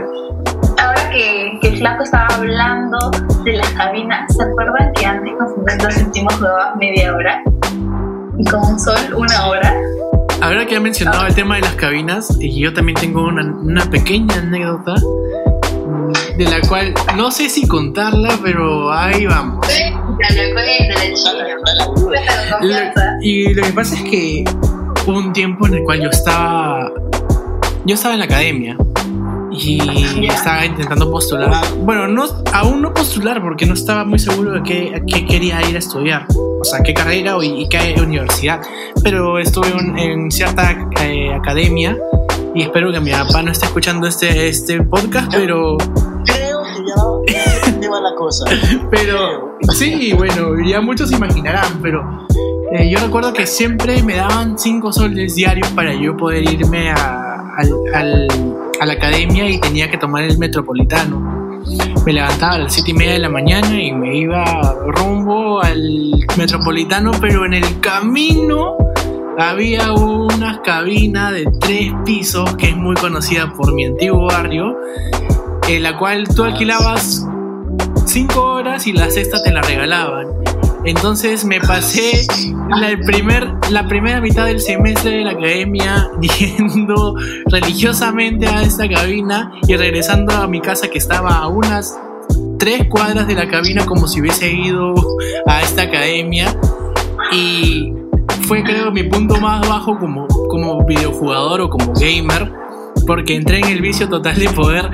Ahora 0.77 1.09
que, 1.11 1.59
que 1.61 1.67
el 1.67 1.77
flaco 1.77 2.03
estaba 2.03 2.27
hablando 2.27 3.11
de 3.43 3.53
las 3.53 3.69
cabinas, 3.71 4.33
¿se 4.35 4.43
acuerdan 4.43 4.93
que 4.93 5.05
antes 5.05 5.33
con 5.37 5.53
50 5.55 5.91
céntimos 5.91 6.33
jugabas 6.35 6.75
media 6.77 7.13
hora? 7.13 7.43
Y 8.37 8.45
con 8.45 8.61
un 8.61 8.79
sol 8.79 8.97
una 9.15 9.47
hora. 9.47 9.75
Ahora 10.41 10.65
que 10.65 10.75
ha 10.75 10.79
mencionado 10.79 11.27
el 11.27 11.35
tema 11.35 11.55
de 11.55 11.61
las 11.61 11.75
cabinas, 11.75 12.37
y 12.39 12.59
yo 12.59 12.73
también 12.73 12.97
tengo 12.99 13.23
una, 13.27 13.43
una 13.45 13.85
pequeña 13.89 14.35
anécdota 14.35 14.95
mm, 14.95 16.37
de 16.37 16.45
la 16.45 16.61
cual 16.67 16.93
no 17.15 17.29
sé 17.31 17.47
si 17.49 17.67
contarla, 17.67 18.29
pero 18.43 18.91
ahí 18.91 19.25
vamos. 19.27 19.65
Lo- 22.61 22.75
y 23.21 23.53
lo 23.53 23.63
que 23.63 23.73
pasa 23.73 23.95
es 23.95 24.01
que 24.03 24.43
hubo 25.05 25.17
un 25.17 25.31
tiempo 25.33 25.67
en 25.67 25.75
el 25.75 25.83
cual 25.83 26.01
yo 26.01 26.09
estaba. 26.09 26.91
Yo 27.85 27.95
estaba 27.95 28.13
en 28.15 28.19
la 28.19 28.25
academia. 28.25 28.77
Y 29.63 30.25
estaba 30.27 30.65
intentando 30.65 31.09
postular. 31.11 31.51
Bueno, 31.77 32.07
no, 32.07 32.25
aún 32.53 32.81
no 32.81 32.93
postular 32.93 33.41
porque 33.41 33.65
no 33.65 33.73
estaba 33.73 34.03
muy 34.05 34.19
seguro 34.19 34.53
de 34.53 34.63
qué, 34.63 35.03
qué 35.07 35.25
quería 35.25 35.61
ir 35.69 35.75
a 35.75 35.79
estudiar. 35.79 36.25
O 36.35 36.63
sea, 36.63 36.81
qué 36.83 36.93
carrera 36.93 37.37
o- 37.37 37.43
y, 37.43 37.67
qué 37.69 37.95
universidad. 37.99 38.61
Pero 39.03 39.39
estuve 39.39 39.69
en, 39.69 39.97
en 39.97 40.31
cierta 40.31 40.87
eh, 41.01 41.33
academia. 41.33 41.97
Y 42.53 42.63
espero 42.63 42.91
que 42.91 42.99
mi 42.99 43.11
papá 43.11 43.41
no 43.41 43.51
esté 43.51 43.65
escuchando 43.65 44.07
este, 44.07 44.49
este 44.49 44.81
podcast, 44.83 45.31
pero 45.31 45.77
Creo 46.25 46.61
que 46.63 46.83
ya 46.85 47.79
ya 47.81 47.89
va 47.89 48.01
la 48.01 48.15
cosa. 48.15 48.45
Pero 48.91 49.57
sí, 49.73 50.13
bueno, 50.13 50.55
ya 50.65 50.81
muchos 50.81 51.11
imaginarán, 51.11 51.79
pero 51.81 52.27
eh, 52.73 52.89
yo 52.89 52.99
recuerdo 52.99 53.33
que 53.33 53.47
siempre 53.47 54.03
me 54.03 54.15
daban 54.15 54.57
5 54.57 54.91
soles 54.93 55.35
diarios 55.35 55.67
para 55.69 55.93
yo 55.93 56.15
poder 56.17 56.43
irme 56.43 56.91
a, 56.91 57.20
al- 57.61 57.95
al- 57.95 58.27
a 58.79 58.85
la 58.85 58.93
academia 58.93 59.47
y 59.49 59.59
tenía 59.59 59.89
que 59.89 59.97
tomar 59.97 60.23
el 60.23 60.37
metropolitano. 60.37 61.59
Me 62.05 62.13
levantaba 62.13 62.53
a 62.53 62.57
las 62.59 62.73
7 62.73 62.91
y 62.91 62.93
media 62.95 63.13
de 63.13 63.19
la 63.19 63.29
mañana 63.29 63.79
y 63.81 63.91
me 63.91 64.17
iba 64.17 64.75
rumbo 64.87 65.61
al 65.61 66.11
metropolitano, 66.37 67.11
pero 67.21 67.45
en 67.45 67.53
el 67.53 67.79
camino 67.79 68.77
había 69.37 69.93
una 69.93 70.61
cabina 70.63 71.31
de 71.31 71.45
tres 71.59 71.91
pisos 72.05 72.55
que 72.55 72.69
es 72.69 72.75
muy 72.75 72.95
conocida 72.95 73.53
por 73.53 73.73
mi 73.73 73.85
antiguo 73.85 74.25
barrio, 74.25 74.75
en 75.69 75.83
la 75.83 75.97
cual 75.97 76.27
tú 76.35 76.43
alquilabas 76.43 77.25
cinco 78.05 78.41
horas 78.43 78.87
y 78.87 78.93
la 78.93 79.09
sexta 79.11 79.41
te 79.43 79.51
la 79.51 79.61
regalaban. 79.61 80.27
Entonces 80.83 81.45
me 81.45 81.59
pasé 81.59 82.25
la, 82.69 82.97
primer, 83.05 83.47
la 83.69 83.87
primera 83.87 84.19
mitad 84.19 84.45
del 84.45 84.59
semestre 84.59 85.11
de 85.17 85.23
la 85.23 85.31
academia 85.31 86.09
yendo 86.39 87.15
religiosamente 87.45 88.47
a 88.47 88.63
esta 88.63 88.89
cabina 88.89 89.51
y 89.67 89.75
regresando 89.75 90.33
a 90.33 90.47
mi 90.47 90.59
casa 90.59 90.87
que 90.87 90.97
estaba 90.97 91.35
a 91.35 91.47
unas 91.47 91.97
tres 92.57 92.87
cuadras 92.89 93.27
de 93.27 93.35
la 93.35 93.47
cabina 93.47 93.85
como 93.85 94.07
si 94.07 94.21
hubiese 94.21 94.51
ido 94.51 94.95
a 95.45 95.61
esta 95.61 95.83
academia. 95.83 96.55
Y 97.31 97.93
fue 98.47 98.63
creo 98.63 98.91
mi 98.91 99.03
punto 99.03 99.39
más 99.39 99.67
bajo 99.67 99.97
como, 99.97 100.27
como 100.27 100.83
videojugador 100.85 101.61
o 101.61 101.69
como 101.69 101.93
gamer. 101.93 102.60
Porque 103.11 103.35
entré 103.35 103.57
en 103.57 103.65
el 103.65 103.81
vicio 103.81 104.07
total 104.07 104.39
de 104.39 104.49
poder 104.51 104.89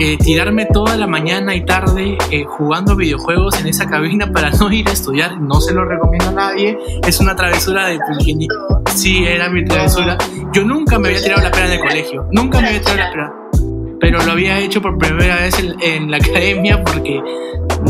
eh, 0.00 0.16
tirarme 0.16 0.64
toda 0.64 0.96
la 0.96 1.06
mañana 1.06 1.54
y 1.54 1.66
tarde 1.66 2.16
eh, 2.30 2.44
jugando 2.46 2.96
videojuegos 2.96 3.60
en 3.60 3.66
esa 3.66 3.84
cabina 3.84 4.32
para 4.32 4.48
no 4.52 4.72
ir 4.72 4.88
a 4.88 4.92
estudiar. 4.92 5.38
No 5.38 5.60
se 5.60 5.74
lo 5.74 5.84
recomiendo 5.84 6.30
a 6.30 6.32
nadie. 6.32 6.78
Es 7.06 7.20
una 7.20 7.36
travesura 7.36 7.88
de... 7.88 7.98
Sí, 8.94 9.22
era 9.22 9.50
mi 9.50 9.66
travesura. 9.66 10.16
Yo 10.54 10.64
nunca 10.64 10.98
me 10.98 11.08
había 11.08 11.20
tirado 11.20 11.42
la 11.42 11.50
pera 11.50 11.66
en 11.66 11.72
el 11.72 11.80
colegio. 11.80 12.26
Nunca 12.32 12.58
me 12.62 12.68
había 12.68 12.80
tirado 12.80 13.00
la 13.00 13.10
pera. 13.10 13.32
Pero 14.00 14.22
lo 14.22 14.32
había 14.32 14.58
hecho 14.60 14.80
por 14.80 14.96
primera 14.96 15.36
vez 15.36 15.58
en, 15.58 15.74
en 15.82 16.10
la 16.10 16.16
academia 16.16 16.82
porque 16.82 17.20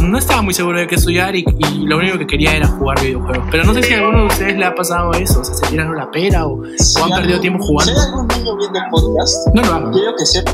no 0.02 0.18
estaba 0.18 0.42
muy 0.42 0.54
seguro 0.54 0.78
de 0.78 0.86
qué 0.86 0.94
estudiar 0.96 1.34
y, 1.36 1.44
y 1.58 1.86
lo 1.86 1.98
único 1.98 2.18
que 2.18 2.26
quería 2.26 2.56
era 2.56 2.66
jugar 2.68 3.00
videojuegos. 3.00 3.46
Pero 3.50 3.64
no 3.64 3.74
sé 3.74 3.82
si 3.82 3.94
a 3.94 3.98
alguno 3.98 4.20
de 4.22 4.26
ustedes 4.26 4.56
le 4.56 4.64
ha 4.64 4.74
pasado 4.74 5.12
eso. 5.12 5.40
O 5.40 5.44
sea, 5.44 5.54
se 5.54 5.66
tiraron 5.66 5.96
la 5.96 6.10
pera 6.10 6.46
o, 6.46 6.60
o 6.62 7.04
han 7.04 7.10
perdido 7.10 7.40
tiempo 7.40 7.62
jugando. 7.64 7.92
Si 7.92 7.98
hay 7.98 8.06
algún 8.06 8.28
niño 8.28 8.56
viendo 8.56 8.78
el 8.78 8.84
podcast, 8.90 9.34
No 9.54 9.62
lo 9.62 9.74
hagan. 9.74 9.92
quiero 9.92 10.14
que 10.16 10.26
sepa 10.26 10.52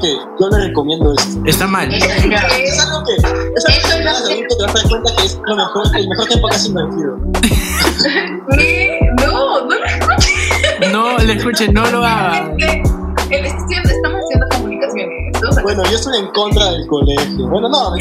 que 0.00 0.16
yo 0.40 0.48
le 0.50 0.66
recomiendo 0.68 1.12
esto. 1.12 1.40
Está 1.46 1.66
mal. 1.66 1.92
Es 1.92 2.02
algo 2.04 2.22
que, 2.26 2.26
es 2.64 2.82
algo 2.82 3.04
que 3.04 4.08
adulto 4.08 4.56
te 4.56 4.62
vas 4.64 4.74
a 4.74 4.78
dar 4.78 4.88
cuenta 4.88 5.12
que 5.16 5.26
es 5.26 5.38
lo 5.46 5.56
mejor, 5.56 5.86
el 5.96 6.08
mejor 6.08 6.26
tiempo 6.26 6.48
que 6.48 6.54
has 6.56 6.66
invertido. 6.66 7.16
¿Qué? 8.56 9.00
No, 9.26 9.64
no 9.64 9.74
lo 9.74 9.84
escuché. 9.84 10.90
No 10.92 11.18
le 11.18 11.32
escuchen, 11.32 11.72
no 11.74 11.90
lo 11.90 12.04
hagan. 12.04 12.56
Él 13.30 13.44
está 13.46 13.58
haciendo- 13.64 13.90
Estamos 13.90 14.15
haciendo 14.15 14.15
comunicaciones. 14.15 14.15
Estamos 14.15 14.15
Bueno, 15.62 15.82
yo 15.84 15.96
estoy 15.96 16.18
en 16.18 16.26
contra 16.28 16.70
del 16.70 16.86
colegio. 16.86 17.48
Bueno, 17.48 17.68
no, 17.68 17.94
el 17.96 18.00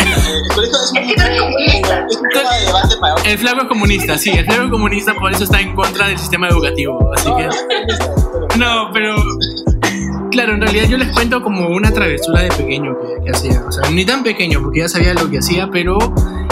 colegio 0.54 0.78
es 0.84 0.91
un, 0.91 0.98
Es 0.98 1.13
que 1.15 1.38
comunista. 1.38 2.06
es 2.10 2.17
un 2.17 2.30
tema 2.30 2.54
de 2.58 2.65
debate 2.65 2.98
para 3.00 3.13
otro. 3.13 3.26
El 3.26 3.38
flaco 3.38 3.62
es 3.62 3.67
comunista, 3.67 4.17
sí, 4.17 4.32
el 4.32 4.45
flaco 4.45 4.63
es 4.63 4.69
comunista, 4.71 5.13
por 5.15 5.32
eso 5.32 5.43
está 5.43 5.60
en 5.62 5.74
contra 5.76 6.08
del 6.08 6.17
sistema 6.17 6.48
educativo. 6.48 7.12
Así 7.15 7.30
No, 7.30 7.38
que. 7.38 7.48
no, 8.58 8.86
No, 8.86 8.91
pero. 8.93 9.15
Claro, 10.32 10.54
en 10.56 10.62
realidad 10.62 10.89
yo 10.89 10.98
les 10.98 11.08
cuento 11.13 11.41
como 11.41 11.69
una 11.69 11.91
travesura 11.93 12.41
de 12.41 12.50
pequeño 12.50 12.93
que, 13.00 13.24
que 13.24 13.32
hacía. 13.32 13.63
O 13.67 13.71
sea, 13.71 13.89
ni 13.89 14.06
tan 14.06 14.21
pequeño, 14.21 14.62
porque 14.62 14.80
ya 14.80 14.89
sabía 14.89 15.13
lo 15.13 15.30
que 15.30 15.38
hacía, 15.39 15.69
pero 15.71 15.98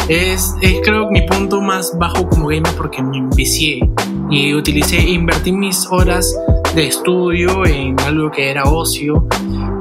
es, 0.08 0.54
es 0.62 0.76
creo 0.86 1.10
mi 1.10 1.22
punto 1.24 1.60
más 1.60 1.98
bajo 1.98 2.28
como 2.30 2.48
gamer 2.48 2.74
porque 2.78 3.02
me 3.04 3.18
envicié 3.18 3.80
y 4.30 4.54
utilicé, 4.54 5.02
invertí 5.02 5.52
mis 5.52 5.86
horas 5.92 6.34
de 6.76 6.88
estudio 6.88 7.66
en 7.66 8.00
algo 8.02 8.32
que 8.32 8.50
era 8.50 8.64
ocio 8.64 9.28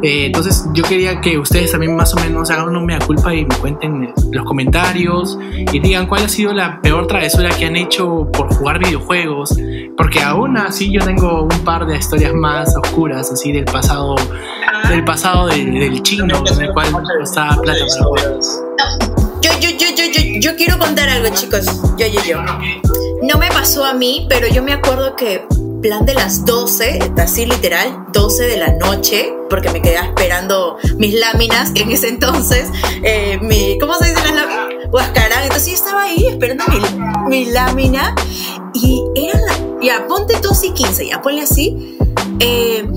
Eh, 0.03 0.27
entonces 0.27 0.65
yo 0.75 0.83
quería 0.83 1.21
que 1.21 1.38
ustedes 1.38 1.71
también 1.71 1.95
más 1.95 2.12
o 2.15 2.21
menos 2.21 2.51
hagan 2.51 2.69
una 2.69 2.81
mea 2.81 2.99
culpa 2.99 3.33
y 3.33 3.45
me 3.45 3.55
cuenten 3.57 4.03
en 4.03 4.15
los 4.33 4.45
comentarios 4.45 5.38
y 5.73 5.79
digan 5.79 6.07
cuál 6.09 6.25
ha 6.25 6.29
sido 6.29 6.53
la 6.53 6.81
peor 6.83 7.07
travesura 7.07 7.51
que 7.51 7.67
han 7.67 7.77
hecho 7.77 8.29
por 8.33 8.53
jugar 8.53 8.81
videojuegos. 8.81 9.57
Porque 9.97 10.21
aún 10.21 10.57
así 10.57 10.93
yo 10.93 11.05
tengo 11.05 11.45
un 11.45 11.65
par 11.65 11.87
de 11.87 11.97
historias 11.97 12.35
más 12.35 12.75
oscuras 12.77 13.31
así 13.31 13.53
del 13.53 13.65
pasado, 13.65 14.17
del 14.88 15.05
pasado 15.05 15.47
del, 15.47 15.73
del 15.73 16.03
chino, 16.03 16.43
en 16.47 16.61
el 16.61 16.73
cual 16.73 16.91
costaba 17.21 17.57
plata 17.62 17.85
para 17.88 18.05
jugar. 18.05 18.38
Yo, 19.41 19.51
yo, 19.61 19.71
yo, 19.71 19.87
yo, 19.97 20.05
yo, 20.12 20.41
yo 20.41 20.57
quiero 20.57 20.79
contar 20.79 21.09
algo, 21.09 21.29
chicos. 21.35 21.65
Yo, 21.97 22.07
yo, 22.09 22.21
yo. 22.25 22.43
No 23.23 23.38
me 23.38 23.49
pasó 23.49 23.85
a 23.85 23.95
mí, 23.95 24.27
pero 24.29 24.49
yo 24.49 24.62
me 24.62 24.73
acuerdo 24.73 25.15
que 25.15 25.45
plan 25.83 26.07
de 26.07 26.14
las 26.14 26.45
12, 26.45 27.12
así 27.18 27.45
literal, 27.45 28.07
12 28.12 28.45
de 28.45 28.57
la 28.57 28.68
noche, 28.68 29.35
porque 29.51 29.68
me 29.71 29.83
quedaba 29.83 30.07
esperando 30.07 30.79
mis 30.97 31.14
láminas, 31.14 31.73
en 31.75 31.90
ese 31.90 32.09
entonces, 32.09 32.71
eh, 33.03 33.38
mi, 33.42 33.79
¿cómo 33.79 33.95
se 33.97 34.11
dice 34.11 34.23
las 34.23 34.35
láminas? 34.35 34.88
Huascarán. 34.90 35.42
Entonces 35.42 35.68
yo 35.68 35.75
estaba 35.75 36.03
ahí 36.05 36.27
esperando 36.29 36.64
mi, 36.68 36.81
mi 37.29 37.45
lámina 37.47 38.14
y 38.75 39.03
era 39.14 39.38
la, 39.40 39.55
ya, 39.83 40.07
ponte 40.07 40.38
12 40.40 40.68
y 40.68 40.73
15, 40.73 41.07
ya 41.09 41.21
ponle 41.21 41.42
así. 41.42 41.99
Eh, 42.38 42.88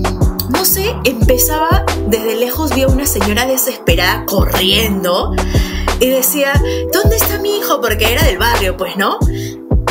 no 0.48 0.64
sé, 0.64 0.94
empezaba, 1.04 1.84
desde 2.06 2.36
lejos 2.36 2.74
vi 2.74 2.82
a 2.82 2.86
una 2.86 3.06
señora 3.06 3.46
desesperada 3.46 4.24
corriendo 4.26 5.34
y 5.98 6.08
decía, 6.08 6.52
¿dónde 6.92 7.16
está 7.16 7.38
mi 7.38 7.56
hijo? 7.56 7.80
Porque 7.80 8.12
era 8.12 8.22
del 8.22 8.38
barrio, 8.38 8.76
pues, 8.76 8.96
¿no? 8.96 9.18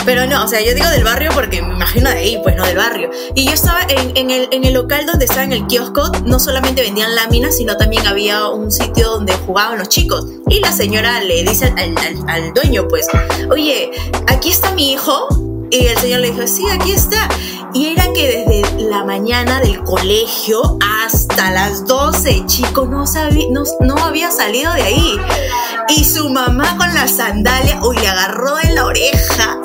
Pero 0.05 0.27
no, 0.27 0.43
o 0.43 0.47
sea, 0.47 0.61
yo 0.61 0.73
digo 0.75 0.87
del 0.89 1.03
barrio 1.03 1.31
porque 1.33 1.61
me 1.61 1.73
imagino 1.73 2.09
de 2.09 2.17
ahí, 2.17 2.39
pues 2.43 2.55
no 2.55 2.63
del 2.65 2.77
barrio. 2.77 3.09
Y 3.33 3.45
yo 3.45 3.53
estaba 3.53 3.81
en, 3.89 4.15
en, 4.15 4.29
el, 4.29 4.47
en 4.51 4.63
el 4.63 4.73
local 4.73 5.05
donde 5.05 5.25
estaba 5.25 5.43
en 5.43 5.53
el 5.53 5.65
kiosco, 5.65 6.11
no 6.25 6.39
solamente 6.39 6.83
vendían 6.83 7.15
láminas, 7.15 7.57
sino 7.57 7.75
también 7.75 8.05
había 8.05 8.47
un 8.49 8.71
sitio 8.71 9.09
donde 9.09 9.33
jugaban 9.33 9.79
los 9.79 9.89
chicos. 9.89 10.25
Y 10.47 10.59
la 10.59 10.71
señora 10.71 11.21
le 11.21 11.43
dice 11.43 11.73
al, 11.75 11.97
al, 11.97 12.29
al 12.29 12.53
dueño, 12.53 12.87
pues, 12.87 13.07
oye, 13.49 13.91
aquí 14.27 14.49
está 14.51 14.71
mi 14.71 14.93
hijo. 14.93 15.27
Y 15.71 15.87
el 15.87 15.97
señor 15.97 16.19
le 16.19 16.31
dijo, 16.31 16.47
sí, 16.47 16.63
aquí 16.69 16.91
está. 16.91 17.27
Y 17.73 17.87
era 17.87 18.05
que 18.13 18.45
desde 18.45 18.83
la 18.83 19.03
mañana 19.03 19.59
del 19.59 19.83
colegio 19.83 20.77
hasta 21.03 21.51
las 21.51 21.85
12, 21.85 22.45
chico, 22.45 22.85
no, 22.85 23.03
no, 23.51 23.63
no 23.81 23.97
había 23.97 24.31
salido 24.31 24.71
de 24.73 24.83
ahí. 24.83 25.19
Y 25.89 26.05
su 26.05 26.29
mamá 26.29 26.77
con 26.77 26.93
la 26.93 27.07
sandalia, 27.07 27.81
uy, 27.83 27.97
le 27.97 28.07
agarró 28.07 28.55
de 28.55 28.71
la 28.71 28.85
oreja. 28.85 29.59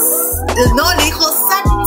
No, 0.75 0.95
le 0.95 1.05
dijo, 1.05 1.25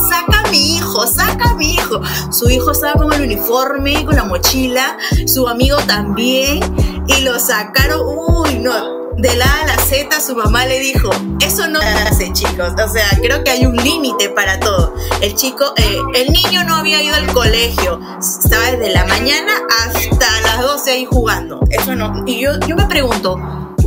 saca, 0.10 0.50
mi 0.50 0.76
hijo, 0.76 1.08
saca 1.08 1.54
mi 1.56 1.74
hijo. 1.74 2.02
Su 2.32 2.50
hijo 2.50 2.72
estaba 2.72 2.94
con 2.94 3.12
el 3.14 3.22
uniforme, 3.22 4.06
con 4.06 4.16
la 4.16 4.24
mochila, 4.24 4.98
su 5.26 5.48
amigo 5.48 5.78
también. 5.88 6.60
Y 7.08 7.22
lo 7.22 7.40
sacaron, 7.40 8.02
uy, 8.06 8.60
no, 8.60 9.04
de 9.18 9.36
la 9.36 9.46
A 9.46 9.62
a 9.62 9.68
la 9.68 9.78
Z 9.78 10.20
su 10.20 10.36
mamá 10.36 10.66
le 10.66 10.80
dijo, 10.80 11.10
eso 11.42 11.68
no 11.68 11.80
se 11.80 11.88
hace 11.88 12.34
chicos, 12.34 12.74
o 12.74 12.90
sea, 12.90 13.06
creo 13.22 13.44
que 13.44 13.52
hay 13.52 13.66
un 13.66 13.76
límite 13.76 14.30
para 14.30 14.60
todo. 14.60 14.94
El 15.22 15.36
chico, 15.36 15.74
eh, 15.78 15.98
el 16.16 16.32
niño 16.32 16.64
no 16.64 16.76
había 16.76 17.02
ido 17.02 17.16
al 17.16 17.28
colegio, 17.28 18.00
estaba 18.20 18.72
desde 18.72 18.94
la 18.94 19.06
mañana 19.06 19.52
hasta 19.86 20.42
las 20.42 20.62
12 20.62 20.92
ahí 20.92 21.06
jugando, 21.06 21.60
eso 21.70 21.96
no. 21.96 22.24
Y 22.26 22.40
yo, 22.40 22.60
yo 22.68 22.76
me 22.76 22.86
pregunto, 22.86 23.38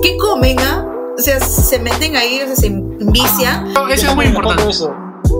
¿qué 0.03 0.17
comen? 0.17 0.59
Ah? 0.61 0.86
O 1.19 1.23
sea, 1.23 1.41
se 1.41 1.79
meten 1.79 2.17
ahí, 2.17 2.41
o 2.43 2.47
sea, 2.47 2.57
se 2.57 2.67
envician. 2.67 3.69
Eso 3.91 4.09
es 4.11 4.15
muy 4.15 4.27
importante. 4.27 4.69
Eso. 4.71 4.95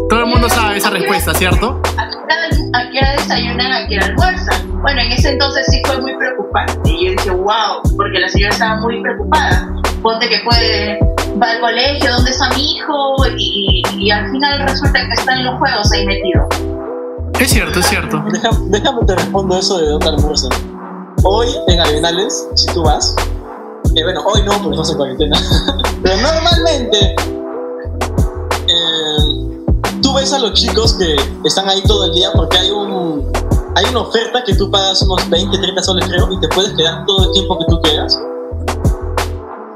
Todo 0.09 0.21
el 0.21 0.27
mundo 0.27 0.49
sabe 0.49 0.79
esa 0.79 0.91
respuesta, 0.91 1.35
¿cierto? 1.35 1.81
¿A 1.97 2.91
qué 2.91 2.99
hora 2.99 3.13
desayunan? 3.13 3.73
¿A 3.73 3.87
qué 3.87 3.97
hora 3.97 4.07
almuerzan? 4.07 4.81
Bueno, 4.83 5.01
en 5.03 5.13
ese 5.13 5.31
entonces 5.31 5.67
sí 5.71 5.81
fue 5.87 6.01
muy 6.01 6.17
preocupante. 6.17 6.91
Y 6.91 7.07
yo 7.07 7.11
dije, 7.13 7.31
wow, 7.31 7.83
porque 7.97 8.19
la 8.21 8.29
señora 8.29 8.53
estaba 8.53 8.77
muy 8.81 9.01
preocupada. 9.03 9.69
Ponte 10.03 10.29
que 10.29 10.39
puede, 10.45 10.99
va 11.43 11.51
al 11.53 11.61
colegio, 11.61 12.11
¿dónde 12.13 12.31
está 12.31 12.49
mi 12.51 12.75
hijo? 12.77 13.17
Y, 13.37 13.83
y 13.99 14.11
al 14.11 14.31
final 14.31 14.61
resulta 14.69 15.01
que 15.07 15.13
está 15.15 15.35
en 15.35 15.45
los 15.45 15.59
juegos 15.59 15.93
ahí 15.93 16.07
metido. 16.07 16.47
Es 17.39 17.51
cierto, 17.51 17.81
es 17.81 17.87
cierto. 17.87 18.23
Deja- 18.33 18.51
déjame 18.69 19.05
te 19.07 19.15
respondo 19.15 19.59
eso 19.59 19.79
de 19.79 19.87
dónde 19.89 20.09
almuerzan. 20.09 20.51
Hoy 21.25 21.49
en 21.69 21.81
Arenales, 21.81 22.49
si 22.55 22.73
tú 22.73 22.83
vas, 22.85 23.15
eh, 23.97 24.05
bueno, 24.05 24.23
hoy 24.27 24.43
no, 24.43 24.53
porque 24.63 24.71
estamos 24.71 24.91
en 24.91 24.97
cuarentena, 24.97 25.41
pero 26.03 26.17
normalmente 26.19 27.17
eh, 28.69 29.63
tú 30.03 30.13
ves 30.13 30.33
a 30.35 30.39
los 30.39 30.53
chicos 30.53 30.93
que 30.95 31.17
están 31.45 31.67
ahí 31.69 31.83
todo 31.83 32.05
el 32.05 32.13
día 32.13 32.31
porque 32.35 32.59
hay 32.59 32.71
un 32.71 33.33
hay 33.75 33.87
una 33.87 34.01
oferta 34.01 34.45
que 34.45 34.55
tú 34.55 34.71
pagas 34.71 35.01
unos 35.03 35.29
20, 35.31 35.59
30 35.59 35.83
soles 35.83 36.09
creo 36.09 36.31
y 36.31 36.41
te 36.41 36.49
puedes 36.49 36.73
quedar 36.75 37.07
todo 37.07 37.27
el 37.27 37.33
tiempo 37.33 37.59
que 37.59 37.65
tú 37.69 37.81
quieras. 37.83 38.19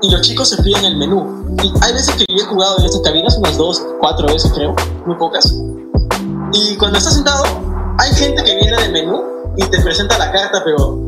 Y 0.03 0.11
los 0.11 0.23
chicos 0.23 0.49
se 0.49 0.63
piden 0.63 0.87
el 0.87 0.97
menú. 0.97 1.45
Y 1.63 1.71
hay 1.83 1.93
veces 1.93 2.15
que 2.15 2.25
yo 2.29 2.43
he 2.43 2.47
jugado 2.47 2.79
en 2.79 2.87
estas 2.87 3.03
cabinas, 3.03 3.37
unas 3.37 3.59
dos, 3.59 3.83
cuatro 4.01 4.27
veces 4.27 4.51
creo, 4.55 4.75
muy 5.05 5.17
pocas. 5.17 5.55
Y 6.55 6.77
cuando 6.79 6.97
estás 6.97 7.13
sentado, 7.13 7.45
hay 7.99 8.15
gente 8.15 8.43
que 8.43 8.55
viene 8.57 8.77
de 8.79 8.89
menú 8.89 9.23
y 9.59 9.65
te 9.67 9.79
presenta 9.83 10.17
la 10.17 10.33
carta, 10.33 10.63
pero 10.65 10.99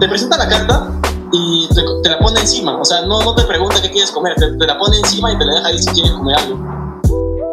te 0.00 0.08
presenta 0.08 0.36
la 0.36 0.48
carta 0.48 0.90
y 1.32 1.68
te, 1.74 1.82
te 2.02 2.08
la 2.10 2.18
pone 2.18 2.40
encima. 2.40 2.76
O 2.80 2.84
sea, 2.84 3.02
no, 3.02 3.20
no 3.20 3.34
te 3.34 3.42
pregunta 3.44 3.80
qué 3.82 3.90
quieres 3.90 4.10
comer, 4.12 4.34
te, 4.36 4.52
te 4.56 4.66
la 4.66 4.78
pone 4.78 4.98
encima 4.98 5.32
y 5.32 5.38
te 5.38 5.44
la 5.44 5.54
deja 5.54 5.68
ahí 5.68 5.78
si 5.78 5.90
quieres 5.90 6.12
comer 6.12 6.36
algo. 6.38 6.58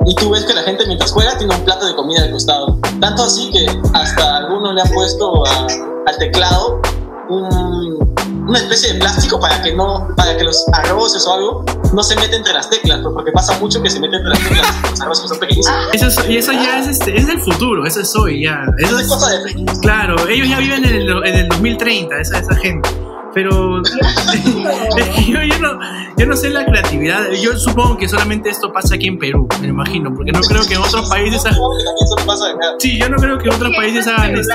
Y 0.05 0.15
tú 0.15 0.29
ves 0.31 0.43
que 0.43 0.53
la 0.53 0.63
gente 0.63 0.85
mientras 0.85 1.11
juega 1.13 1.37
tiene 1.37 1.55
un 1.55 1.61
plato 1.63 1.85
de 1.85 1.95
comida 1.95 2.23
al 2.23 2.31
costado. 2.31 2.77
Tanto 2.99 3.23
así 3.23 3.49
que 3.51 3.65
hasta 3.93 4.37
algunos 4.37 4.73
le 4.75 4.81
han 4.81 4.89
puesto 4.91 5.45
a- 5.47 5.67
al 6.07 6.17
teclado 6.19 6.81
un- 7.29 8.13
una 8.47 8.59
especie 8.59 8.91
de 8.93 8.99
plástico 8.99 9.39
para 9.39 9.61
que 9.61 9.73
no 9.73 10.05
para 10.17 10.35
que 10.35 10.43
los 10.43 10.65
arroces 10.73 11.25
o 11.25 11.33
algo 11.33 11.63
no 11.93 12.03
se 12.03 12.15
meten 12.17 12.35
entre 12.35 12.51
las 12.53 12.69
teclas, 12.69 12.99
pues, 13.01 13.13
porque 13.13 13.31
pasa 13.31 13.57
mucho 13.59 13.81
que 13.81 13.89
se 13.89 14.01
meten 14.01 14.15
entre 14.15 14.31
las 14.31 14.39
teclas 14.43 14.67
los 14.91 15.01
arroces 15.01 15.29
son 15.29 15.39
pequeñísimos. 15.39 15.79
Eso 15.93 16.07
es- 16.07 16.29
y 16.29 16.37
eso 16.37 16.51
ya 16.51 16.79
es, 16.79 16.87
este, 16.87 17.15
es 17.17 17.25
del 17.27 17.39
futuro, 17.39 17.85
eso 17.85 18.01
es 18.01 18.13
hoy 18.17 18.43
ya. 18.43 18.65
Eso 18.79 18.87
Eso 18.87 18.95
es 18.97 19.03
es, 19.03 19.07
cosa 19.07 19.29
de 19.31 19.65
claro, 19.81 20.27
ellos 20.27 20.49
ya 20.49 20.57
viven 20.59 20.83
en 20.83 20.95
el, 20.95 21.09
en 21.25 21.35
el 21.35 21.47
2030, 21.49 22.19
esa, 22.19 22.39
esa 22.39 22.55
gente. 22.55 22.89
Pero 23.33 23.81
yo, 25.27 25.41
yo 25.43 25.59
no, 25.59 25.79
yo 26.17 26.25
no 26.25 26.35
sé 26.35 26.49
la 26.49 26.65
creatividad. 26.65 27.29
Yo 27.41 27.55
supongo 27.57 27.97
que 27.97 28.07
solamente 28.07 28.49
esto 28.49 28.71
pasa 28.71 28.95
aquí 28.95 29.07
en 29.07 29.17
Perú, 29.17 29.47
me 29.61 29.67
imagino, 29.67 30.13
porque 30.13 30.31
no 30.31 30.41
creo 30.41 30.61
que 30.67 30.75
en 30.75 30.81
otros 30.81 31.09
países. 31.09 31.45
ha- 31.45 31.53
Supongo 31.53 31.77
que 31.77 31.83
también 31.83 32.05
eso 32.05 32.27
pasa 32.27 32.49
acá. 32.51 32.65
Sí, 32.79 32.97
yo 32.99 33.09
no 33.09 33.17
creo 33.17 33.37
que 33.37 33.47
en 33.49 33.55
otros 33.55 33.75
países 33.75 34.07
hagan 34.07 34.35
esto. 34.35 34.53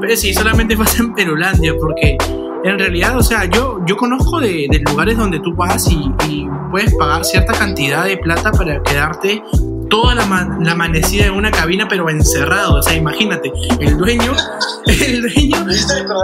Pero 0.00 0.16
sí, 0.16 0.34
solamente 0.34 0.76
pasa 0.76 1.02
en 1.02 1.14
Perulandia, 1.14 1.74
porque 1.80 2.16
en 2.64 2.78
realidad, 2.78 3.16
o 3.16 3.22
sea, 3.22 3.44
yo, 3.44 3.78
yo 3.86 3.96
conozco 3.96 4.40
de, 4.40 4.66
de 4.70 4.78
lugares 4.80 5.16
donde 5.16 5.38
tú 5.40 5.54
vas 5.54 5.88
y, 5.90 6.10
y 6.28 6.46
puedes 6.70 6.94
pagar 6.94 7.24
cierta 7.24 7.52
cantidad 7.52 8.04
de 8.04 8.16
plata 8.18 8.50
para 8.52 8.82
quedarte 8.82 9.42
toda 9.92 10.14
la, 10.14 10.24
ma- 10.24 10.56
la 10.58 10.72
amanecida 10.72 11.26
en 11.26 11.34
una 11.34 11.50
cabina, 11.50 11.86
pero 11.86 12.08
encerrado. 12.08 12.76
O 12.76 12.82
sea, 12.82 12.94
imagínate, 12.94 13.52
el 13.78 13.98
dueño, 13.98 14.32
el 14.86 15.20
dueño 15.20 15.66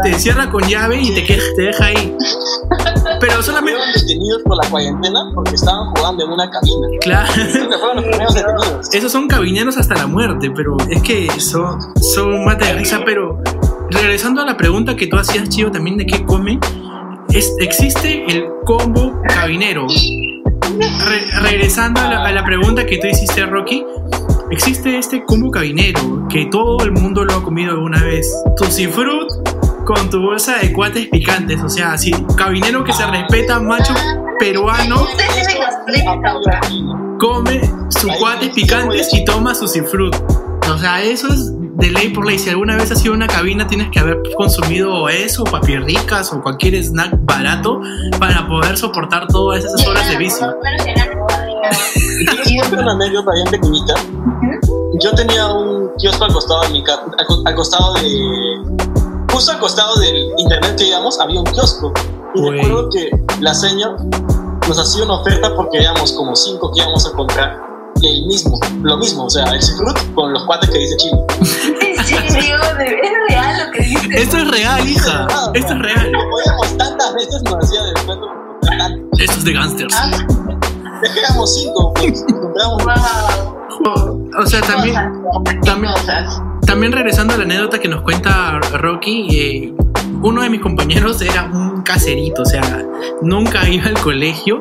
te 0.02 0.14
cierra 0.14 0.48
con 0.50 0.66
llave 0.66 0.98
y 1.02 1.12
te, 1.14 1.20
te 1.54 1.62
deja 1.62 1.84
ahí. 1.84 2.16
Pero 3.20 3.42
solamente, 3.42 3.78
fueron 3.78 3.92
detenidos 4.06 4.42
por 4.44 4.56
la 4.64 4.70
cuarentena 4.70 5.20
porque 5.34 5.54
estaban 5.56 5.90
jugando 5.94 6.24
en 6.24 6.30
una 6.30 6.50
cabina. 6.50 6.88
claro. 7.02 7.32
Fueron 7.78 7.96
los 7.96 8.04
primeros 8.06 8.34
detenidos. 8.34 8.88
Esos 8.94 9.12
son 9.12 9.28
cabineros 9.28 9.76
hasta 9.76 9.96
la 9.96 10.06
muerte, 10.06 10.50
pero 10.50 10.74
es 10.88 11.02
que 11.02 11.28
son, 11.38 11.78
son 12.00 12.46
mate 12.46 12.64
de 12.64 12.72
risa. 12.72 13.00
Pero 13.04 13.38
regresando 13.90 14.40
a 14.40 14.46
la 14.46 14.56
pregunta 14.56 14.96
que 14.96 15.08
tú 15.08 15.18
hacías, 15.18 15.46
Chivo, 15.50 15.70
también 15.70 15.98
de 15.98 16.06
qué 16.06 16.24
comen, 16.24 16.58
es, 17.34 17.54
existe 17.58 18.24
el 18.34 18.46
combo 18.64 19.20
cabinero. 19.28 19.86
Re- 20.78 21.40
regresando 21.42 22.00
a 22.00 22.30
la, 22.30 22.44
pregunta 22.44 22.86
que 22.86 22.98
tú 22.98 23.06
hiciste, 23.06 23.44
Rocky, 23.46 23.84
existe 24.50 24.98
este 24.98 25.24
combo 25.24 25.50
cabinero 25.50 26.26
que 26.28 26.46
todo 26.46 26.84
el 26.84 26.92
mundo 26.92 27.24
lo 27.24 27.34
ha 27.34 27.42
comido 27.42 27.72
alguna 27.72 28.02
vez. 28.02 28.30
Tutti 28.56 28.86
Fruit 28.86 29.28
con 29.84 30.10
tu 30.10 30.20
bolsa 30.20 30.58
de 30.58 30.72
cuates 30.72 31.08
picantes, 31.08 31.60
o 31.62 31.68
sea, 31.68 31.92
así, 31.92 32.12
cabinero 32.36 32.84
que 32.84 32.92
se 32.92 33.06
respeta, 33.06 33.58
macho 33.58 33.94
peruano 34.38 35.06
come 37.18 37.60
sus 37.88 38.12
cuates 38.18 38.50
picantes 38.50 39.12
y 39.12 39.24
toma 39.24 39.54
su 39.54 39.66
cifrut. 39.66 40.14
O 40.70 40.78
sea, 40.78 41.02
eso 41.02 41.28
es 41.28 41.52
de 41.78 41.90
ley 41.90 42.08
por 42.10 42.26
ley. 42.26 42.38
Si 42.38 42.50
alguna 42.50 42.76
vez 42.76 42.90
has 42.90 43.02
ido 43.04 43.14
a 43.14 43.16
una 43.16 43.26
cabina, 43.26 43.66
tienes 43.66 43.88
que 43.90 43.98
haber 44.00 44.20
consumido 44.36 45.08
eso, 45.08 45.44
papirricas 45.44 46.32
o 46.32 46.42
cualquier 46.42 46.74
snack 46.82 47.10
barato 47.20 47.80
para 48.18 48.46
poder 48.48 48.76
soportar 48.76 49.26
todas 49.28 49.64
esas 49.64 49.86
horas 49.86 50.08
de 50.08 50.16
vicio. 50.18 50.46
¿Quieres 52.44 52.68
contar 52.68 52.80
una 52.84 52.92
anécdota 52.92 53.30
bien 53.32 53.46
pequeñita? 53.50 53.94
Yo 55.00 55.12
tenía 55.14 55.46
un 55.52 55.90
kiosco 55.98 56.24
al 56.24 56.32
costado 56.32 56.62
de 56.62 56.68
mi 56.70 56.82
ca- 56.82 57.00
al, 57.18 57.26
co- 57.26 57.42
al 57.44 57.54
costado 57.54 57.94
de 57.94 58.56
justo 59.30 59.52
al 59.52 59.58
costado 59.60 59.94
del 60.00 60.32
internet 60.38 60.74
que 60.76 60.88
íbamos 60.88 61.20
había 61.20 61.38
un 61.40 61.46
kiosco 61.46 61.92
y 62.34 62.40
recuerdo 62.50 62.88
que 62.90 63.10
la 63.40 63.54
señora 63.54 63.96
nos 64.66 64.78
hacía 64.78 65.04
una 65.04 65.20
oferta 65.20 65.54
porque 65.54 65.78
éramos 65.78 66.12
como 66.12 66.34
cinco 66.34 66.72
que 66.72 66.80
íbamos 66.80 67.06
a 67.06 67.12
comprar 67.12 67.60
el 68.08 68.26
mismo, 68.26 68.58
lo 68.82 68.96
mismo, 68.98 69.24
o 69.24 69.30
sea, 69.30 69.44
el 69.44 69.62
fruit 69.62 70.14
con 70.14 70.32
los 70.32 70.44
cuates 70.46 70.70
que 70.70 70.78
dice 70.78 70.96
Chino. 70.96 71.26
Sí, 72.08 72.14
sí, 72.28 72.38
digo, 72.40 72.56
de- 72.78 72.94
es 73.02 73.12
real 73.28 73.66
lo 73.66 73.72
que 73.72 73.82
dice. 73.82 74.08
Esto 74.22 74.38
es 74.38 74.50
real, 74.50 74.88
hija. 74.88 75.26
Esto 75.52 75.72
es 75.74 75.78
real. 75.78 76.10
Lo 76.10 76.20
podíamos 76.30 76.78
tantas 76.78 77.14
veces, 77.14 77.42
nos 77.42 77.54
hacía 77.56 77.80
comprar 78.06 78.18
tanto. 78.78 79.08
Esto 79.18 79.32
es 79.38 79.44
de 79.44 79.52
gangsters. 79.52 79.94
Ah, 79.94 80.10
Es 81.02 81.16
éramos 81.16 81.54
cinco, 81.54 81.92
pues. 81.94 82.24
Compramos 82.26 82.84
wow. 83.84 84.30
O 84.42 84.46
sea, 84.46 84.60
también, 84.62 84.94
Cosas, 84.94 85.60
también- 85.64 85.92
cosas. 85.92 86.40
también 86.66 86.92
regresando 86.92 87.34
a 87.34 87.36
la 87.36 87.42
anécdota 87.44 87.78
que 87.78 87.88
nos 87.88 88.00
cuenta 88.02 88.58
Rocky, 88.72 89.28
eh, 89.38 89.74
uno 90.22 90.42
de 90.42 90.48
mis 90.50 90.60
compañeros 90.62 91.20
era 91.20 91.44
un 91.44 91.82
caserito, 91.82 92.42
o 92.42 92.46
sea, 92.46 92.86
nunca 93.20 93.68
iba 93.68 93.84
al 93.86 93.98
colegio 94.00 94.60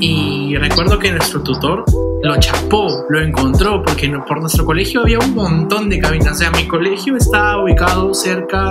y 0.00 0.56
recuerdo 0.56 0.98
que 0.98 1.12
nuestro 1.12 1.42
tutor 1.42 1.84
lo 2.26 2.36
chapó, 2.38 3.04
lo 3.08 3.20
encontró, 3.20 3.82
porque 3.82 4.08
por 4.26 4.40
nuestro 4.40 4.64
colegio 4.64 5.00
había 5.02 5.18
un 5.18 5.34
montón 5.34 5.88
de 5.88 5.98
cabinas, 5.98 6.32
o 6.32 6.34
sea, 6.34 6.50
mi 6.50 6.66
colegio 6.66 7.16
estaba 7.16 7.62
ubicado 7.62 8.12
cerca 8.14 8.68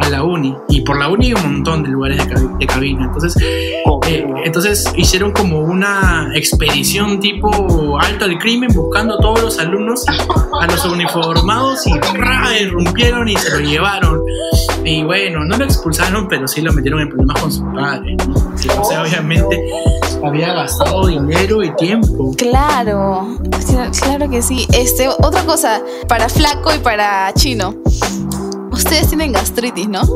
a 0.00 0.08
la 0.10 0.22
uni 0.22 0.54
y 0.68 0.82
por 0.82 0.98
la 0.98 1.08
uni 1.08 1.26
hay 1.28 1.32
un 1.34 1.42
montón 1.54 1.82
de 1.82 1.88
lugares 1.88 2.18
de, 2.18 2.24
cabi- 2.34 2.58
de 2.58 2.66
cabina, 2.66 3.04
entonces 3.06 3.36
eh, 3.42 3.82
entonces 4.44 4.90
hicieron 4.96 5.32
como 5.32 5.60
una 5.60 6.30
expedición 6.34 7.18
tipo 7.20 7.98
alto 8.00 8.24
al 8.24 8.38
crimen 8.38 8.70
buscando 8.74 9.14
a 9.14 9.20
todos 9.20 9.42
los 9.42 9.58
alumnos, 9.58 10.04
a 10.60 10.66
los 10.66 10.84
uniformados 10.86 11.86
y 11.86 11.92
¡ra! 12.16 12.58
irrumpieron 12.58 13.28
y 13.28 13.36
se 13.36 13.50
lo 13.50 13.60
llevaron. 13.60 14.22
Y 14.84 15.02
bueno, 15.02 15.44
no 15.44 15.56
lo 15.58 15.64
expulsaron, 15.64 16.28
pero 16.28 16.48
sí 16.48 16.62
lo 16.62 16.72
metieron 16.72 17.00
en 17.00 17.08
problemas 17.08 17.42
con 17.42 17.52
su 17.52 17.64
padre. 17.72 18.16
¿no? 18.26 18.34
Sí, 18.56 18.68
o 18.80 18.84
sea, 18.84 19.02
obviamente 19.02 19.60
había 20.24 20.52
gastado 20.54 21.06
dinero 21.06 21.62
y 21.62 21.74
tiempo. 21.76 22.32
Claro, 22.36 23.28
cla- 23.66 23.90
claro 24.00 24.28
que 24.28 24.42
sí. 24.42 24.66
Este, 24.72 25.08
otra 25.08 25.42
cosa, 25.44 25.80
para 26.08 26.28
flaco 26.28 26.74
y 26.74 26.78
para 26.78 27.32
chino. 27.34 27.74
Ustedes 28.72 29.08
tienen 29.08 29.32
gastritis, 29.32 29.88
¿no? 29.88 30.02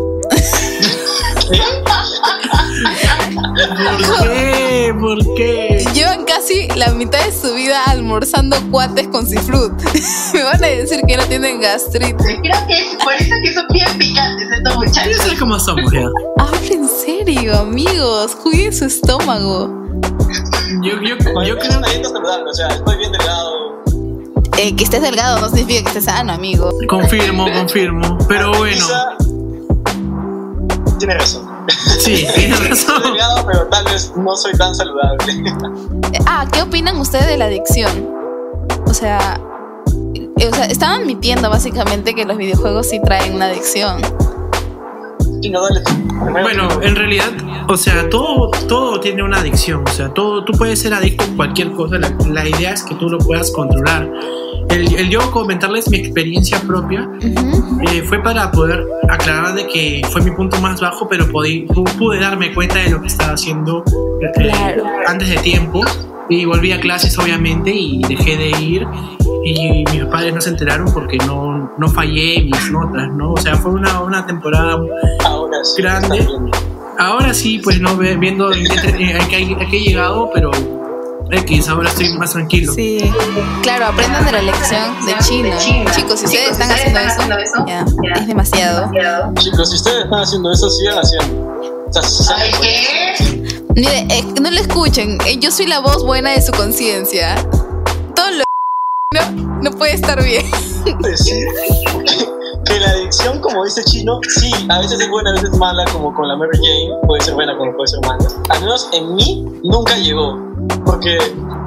¿Por 4.06 4.28
qué? 4.28 4.94
¿Por 5.00 5.34
qué? 5.34 5.84
Llevan 5.94 6.11
casi 6.42 6.68
la 6.76 6.90
mitad 6.92 7.24
de 7.24 7.32
su 7.32 7.54
vida 7.54 7.82
almorzando 7.84 8.56
cuates 8.70 9.08
con 9.08 9.26
cifrut. 9.26 9.72
Me 10.34 10.42
van 10.42 10.62
a 10.62 10.66
decir 10.66 11.00
que 11.06 11.16
no 11.16 11.24
tienen 11.26 11.60
gastritis. 11.60 12.14
Creo 12.16 12.66
que 12.66 12.78
es 12.78 12.96
por 13.02 13.12
eso 13.14 13.34
que 13.44 13.52
son 13.54 13.66
bien 13.70 13.86
picantes 13.98 14.48
estos 14.50 14.72
Yo 14.74 14.80
muchachos. 14.80 15.16
sé 15.22 15.36
cómo 15.38 15.58
somos 15.60 15.92
ya. 15.92 16.04
Hablen 16.38 16.88
serio, 16.88 17.56
amigos. 17.58 18.34
Cuiden 18.36 18.72
su 18.72 18.84
estómago. 18.86 19.70
Yo, 20.82 21.00
yo, 21.02 21.16
Yo 21.18 21.42
yo 21.44 21.58
creo 21.58 21.78
una 21.78 21.88
dieta 21.88 22.08
saludable, 22.08 22.50
o 22.50 22.54
sea, 22.54 22.68
estoy 22.68 22.96
bien 22.98 23.12
delgado. 23.12 23.52
Eh, 24.58 24.74
que 24.76 24.84
estés 24.84 25.00
delgado 25.02 25.40
no 25.40 25.48
significa 25.48 25.82
que 25.82 25.88
estés 25.88 26.04
sano, 26.04 26.32
amigo. 26.32 26.70
Confirmo, 26.88 27.46
confirmo. 27.52 28.18
Pero 28.28 28.52
bueno, 28.58 28.76
Quizá- 28.76 29.16
Tiene 30.98 31.14
razón. 31.14 31.51
Sí, 31.98 32.26
tienes 32.34 32.60
Estoy 32.60 32.68
razón. 32.68 33.02
delgado, 33.02 33.46
pero 33.46 33.66
tal 33.68 33.84
vez 33.84 34.12
no 34.16 34.36
soy 34.36 34.52
tan 34.54 34.74
saludable. 34.74 35.18
Ah, 36.26 36.46
¿qué 36.52 36.60
opinan 36.62 36.98
ustedes 36.98 37.26
de 37.26 37.36
la 37.38 37.46
adicción? 37.46 38.08
O 38.86 38.92
sea, 38.92 39.40
eh, 40.14 40.48
o 40.50 40.54
sea, 40.54 40.66
estaban 40.66 41.00
admitiendo 41.02 41.48
básicamente 41.48 42.14
que 42.14 42.24
los 42.26 42.36
videojuegos 42.36 42.88
sí 42.88 43.00
traen 43.02 43.34
una 43.34 43.46
adicción. 43.46 44.00
Bueno, 46.30 46.68
en 46.82 46.94
realidad, 46.96 47.30
o 47.68 47.76
sea, 47.76 48.08
todo, 48.10 48.50
todo 48.68 49.00
tiene 49.00 49.22
una 49.22 49.38
adicción. 49.40 49.82
O 49.86 49.90
sea, 49.90 50.12
todo, 50.12 50.44
tú 50.44 50.52
puedes 50.52 50.80
ser 50.80 50.94
adicto 50.94 51.24
a 51.24 51.36
cualquier 51.36 51.72
cosa. 51.72 51.98
La, 51.98 52.14
la 52.28 52.46
idea 52.48 52.72
es 52.72 52.82
que 52.82 52.94
tú 52.94 53.08
lo 53.08 53.18
puedas 53.18 53.50
controlar. 53.50 54.08
El, 54.68 54.94
el 54.94 55.10
yo 55.10 55.30
comentarles 55.30 55.88
mi 55.90 55.98
experiencia 55.98 56.60
propia 56.60 57.02
Ujú. 57.02 57.80
eh, 57.90 58.02
fue 58.02 58.22
para 58.22 58.50
poder 58.50 58.84
aclarar 59.08 59.54
de 59.54 59.66
que 59.66 60.02
fue 60.10 60.22
mi 60.22 60.30
punto 60.30 60.60
más 60.60 60.80
bajo, 60.80 61.08
pero 61.08 61.26
podí- 61.28 61.66
pu- 61.66 61.90
pude 61.98 62.18
darme 62.20 62.52
cuenta 62.54 62.78
de 62.78 62.90
lo 62.90 63.00
que 63.00 63.08
estaba 63.08 63.32
haciendo 63.32 63.84
eh, 64.22 64.30
Claro. 64.34 64.84
antes 65.06 65.28
de 65.28 65.36
tiempo. 65.38 65.80
Y 66.28 66.44
volví 66.46 66.72
a 66.72 66.80
clases, 66.80 67.18
obviamente, 67.18 67.70
y 67.74 68.00
dejé 68.08 68.36
de 68.38 68.48
ir. 68.58 68.86
Y 69.44 69.84
mis 69.90 70.04
padres 70.06 70.32
no 70.32 70.40
se 70.40 70.50
enteraron 70.50 70.90
porque 70.94 71.18
no, 71.18 71.72
no 71.76 71.88
fallé 71.88 72.42
mis 72.44 72.70
notas, 72.70 73.08
¿no? 73.12 73.32
O 73.32 73.36
sea, 73.36 73.56
fue 73.56 73.72
una, 73.72 74.00
una 74.00 74.24
temporada 74.24 74.78
ahora 75.24 75.58
sí. 75.64 75.82
grande. 75.82 76.26
Ahora 76.98 77.34
sí, 77.34 77.58
pues 77.62 77.80
no 77.80 77.96
ve- 77.96 78.16
viendo 78.16 78.48
a 78.48 78.52
qué 78.52 79.66
he 79.76 79.80
llegado, 79.80 80.30
pero 80.32 80.50
X, 81.34 81.68
ahora 81.68 81.88
estoy 81.88 82.12
más 82.18 82.32
tranquilo. 82.32 82.72
Sí. 82.74 82.98
Claro, 83.62 83.86
aprendan 83.86 84.24
de 84.26 84.32
la 84.32 84.42
lección 84.42 84.94
de 85.06 85.14
China. 85.24 85.56
Chicos, 85.94 86.20
si 86.20 86.26
ustedes 86.26 86.52
están 86.52 86.70
haciendo 86.70 87.00
eso, 87.38 87.64
ya, 87.66 87.84
es 88.20 88.26
demasiado. 88.26 88.90
Chicos, 89.34 89.70
si 89.70 89.76
ustedes 89.76 90.04
están 90.04 90.20
haciendo 90.20 90.52
eso, 90.52 90.68
sigan 90.70 90.98
haciendo. 90.98 91.50
O 91.88 91.92
sea, 91.92 92.02
si 92.02 92.22
Ay, 92.32 92.50
saben- 92.52 92.60
¿qué? 92.60 93.64
Mire, 93.74 94.06
eh, 94.10 94.24
no 94.42 94.50
lo 94.50 94.60
escuchen. 94.60 95.18
eh, 95.26 95.38
yo 95.38 95.50
soy 95.50 95.66
la 95.66 95.80
voz 95.80 96.04
buena 96.04 96.30
de 96.32 96.42
su 96.42 96.52
conciencia. 96.52 97.34
Todo 98.14 98.30
lo 98.30 98.44
no, 99.32 99.60
no 99.62 99.70
puede 99.72 99.94
estar 99.94 100.22
bien. 100.22 100.44
decir 101.00 101.46
que 102.64 102.78
la 102.78 102.90
adicción, 102.90 103.40
como 103.40 103.64
dice 103.64 103.82
Chino, 103.84 104.20
sí, 104.28 104.50
a 104.68 104.78
veces 104.80 105.00
es 105.00 105.08
buena, 105.10 105.30
a 105.30 105.32
veces 105.34 105.50
es 105.52 105.58
mala, 105.58 105.84
como 105.92 106.14
con 106.14 106.28
la 106.28 106.36
Mary 106.36 106.56
Jane, 106.58 106.90
puede 107.06 107.22
ser 107.22 107.34
buena 107.34 107.56
como 107.56 107.74
puede 107.76 107.88
ser 107.88 108.00
mala. 108.06 108.24
Al 108.50 108.60
menos 108.60 108.88
en 108.92 109.14
mí 109.16 109.44
nunca 109.64 109.96
llegó, 109.96 110.38
porque 110.84 111.18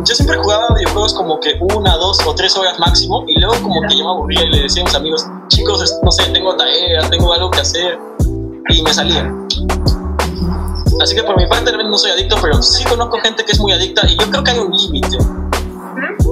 yo 0.06 0.16
siempre 0.16 0.38
jugaba 0.38 0.68
videojuegos 0.76 1.14
como 1.14 1.40
que 1.40 1.56
una, 1.60 1.96
dos 1.98 2.20
o 2.26 2.36
tres 2.36 2.56
horas 2.58 2.78
máximo, 2.80 3.24
y 3.28 3.40
luego 3.40 3.56
como 3.62 3.82
que 3.88 3.98
yo 3.98 4.04
me 4.04 4.10
aburría 4.12 4.44
y 4.44 4.50
le 4.50 4.62
decía 4.64 4.84
a 4.84 4.86
mis 4.86 4.96
amigos, 4.96 5.26
chicos, 5.48 6.00
no 6.04 6.12
sé, 6.12 6.24
tengo 6.32 6.56
tarea, 6.56 7.10
tengo 7.10 7.34
algo 7.34 7.50
que 7.52 7.62
hacer, 7.62 7.98
y 8.70 8.82
me 8.82 8.94
salía. 8.94 9.32
Así 11.02 11.16
que 11.16 11.24
por 11.24 11.38
mi 11.38 11.46
parte 11.48 11.72
no 11.72 11.98
soy 11.98 12.12
adicto, 12.12 12.38
pero 12.42 12.62
sí 12.62 12.84
conozco 12.86 13.18
gente 13.20 13.44
que 13.44 13.52
es 13.52 13.60
muy 13.60 13.74
adicta 13.74 14.02
y 14.08 14.18
yo 14.18 14.30
creo 14.30 14.44
que 14.44 14.52
hay 14.52 14.60
un 14.60 14.72
límite. 14.72 15.18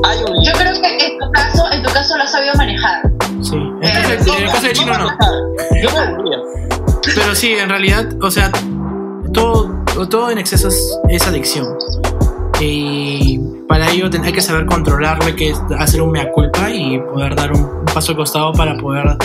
Hay 0.06 0.20
un 0.20 0.28
Yo 0.28 0.52
límite. 0.52 0.52
creo 0.54 0.74
que 0.82 1.06
en 1.08 1.20
tu 1.20 1.32
caso, 1.32 1.64
en 1.72 1.84
tu 1.84 1.92
caso 1.92 2.18
lo 2.18 2.24
has 2.24 2.32
sabido 2.32 2.54
manejar. 2.56 3.02
Sí. 3.42 3.56
En 3.56 3.84
el 3.84 4.18
caso- 4.18 4.38
en 4.38 4.44
el 4.44 4.50
caso 4.52 4.68
de 4.68 4.74
Chino 4.74 4.98
no. 4.98 5.08
Yo 5.82 5.92
me 5.92 5.98
aburría. 6.00 6.38
Pero 7.14 7.36
sí, 7.36 7.52
en 7.54 7.70
realidad, 7.70 8.06
o 8.22 8.32
sea, 8.32 8.52
todo, 9.34 9.70
todo 10.10 10.32
en 10.32 10.38
exceso 10.38 10.70
es, 10.70 10.98
es 11.10 11.28
adicción. 11.28 11.68
Y 12.66 13.40
para 13.68 13.92
ello 13.92 14.10
hay 14.24 14.32
que 14.32 14.42
saber 14.42 14.66
controlarlo, 14.66 15.36
que 15.36 15.54
hacer 15.78 16.02
un 16.02 16.12
mea 16.12 16.32
culpa 16.32 16.70
y 16.70 16.98
poder 17.00 17.36
dar 17.36 17.52
un, 17.52 17.84
paso 17.94 18.12
al 18.12 18.18
costado 18.18 18.54
para 18.54 18.78
poder 18.78 19.18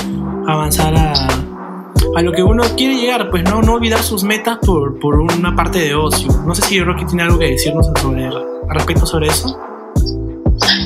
avanzar 0.46 0.94
a, 0.96 2.22
lo 2.22 2.32
que 2.32 2.42
uno 2.42 2.64
quiere 2.76 2.96
llegar, 2.96 3.30
pues 3.30 3.44
no, 3.44 3.62
no 3.62 3.74
olvidar 3.74 4.02
sus 4.02 4.24
metas 4.24 4.58
por, 4.64 4.98
por 4.98 5.20
una 5.20 5.54
parte 5.54 5.78
de 5.78 5.94
ocio. 5.94 6.28
No 6.44 6.54
sé 6.54 6.62
si 6.62 6.80
Rocky 6.80 7.04
tiene 7.06 7.22
algo 7.22 7.38
que 7.38 7.50
decirnos 7.52 7.88
sobre, 8.00 8.28
respecto 8.70 9.06
sobre 9.06 9.28
eso. 9.28 9.56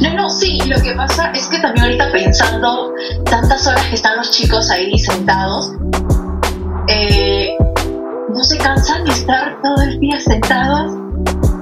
No, 0.02 0.14
no, 0.14 0.28
sí, 0.28 0.58
lo 0.66 0.80
que 0.82 0.92
pasa 0.94 1.30
es 1.32 1.46
que 1.46 1.58
también 1.60 1.86
ahorita 1.86 2.12
pensando 2.12 2.92
tantas 3.24 3.66
horas 3.66 3.86
que 3.86 3.94
están 3.94 4.16
los 4.18 4.30
chicos 4.30 4.70
ahí 4.70 4.98
sentados, 4.98 5.72
eh, 6.88 7.48
no 8.28 8.44
se 8.44 8.58
cansan 8.58 9.04
de 9.04 9.10
estar 9.12 9.60
todo 9.62 9.82
el 9.82 9.98
día 10.00 10.20
sentados 10.20 11.01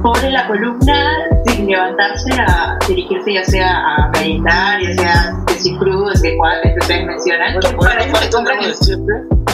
sobre 0.02 0.30
la 0.30 0.46
columna 0.46 1.14
sin 1.46 1.66
levantarse 1.66 2.30
a 2.40 2.78
dirigirse 2.88 3.34
ya 3.34 3.44
sea 3.44 3.68
a 3.96 4.08
merendar, 4.08 4.80
ya 4.82 4.94
sea 4.94 5.32
que 5.46 5.54
si 5.54 5.76
cruz, 5.78 6.20
que 6.22 6.36
cuates 6.36 6.72
que 6.72 6.78
ustedes 6.80 7.06
mencionan. 7.06 7.54
Bueno, 7.76 7.98
que 7.98 8.64
el- 8.64 8.70
decirte 8.72 9.12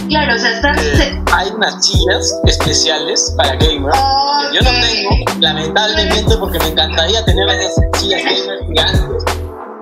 Claro, 0.09 0.35
o 0.35 0.39
sea, 0.39 0.51
estar... 0.53 0.75
que 0.77 0.83
se- 0.97 1.21
hay 1.33 1.49
unas 1.51 1.85
sillas 1.85 2.41
especiales 2.45 3.35
para 3.37 3.57
gamers. 3.57 3.99
que 4.51 4.57
Yo 4.57 4.63
no 4.63 4.71
tengo, 4.71 5.41
lamentablemente, 5.41 6.37
porque 6.39 6.59
me 6.61 6.69
encantaría 6.69 7.25
tener 7.25 7.49
esas 7.49 7.75
sillas 7.99 8.23
gamer 8.23 8.65
gigantes 8.67 9.25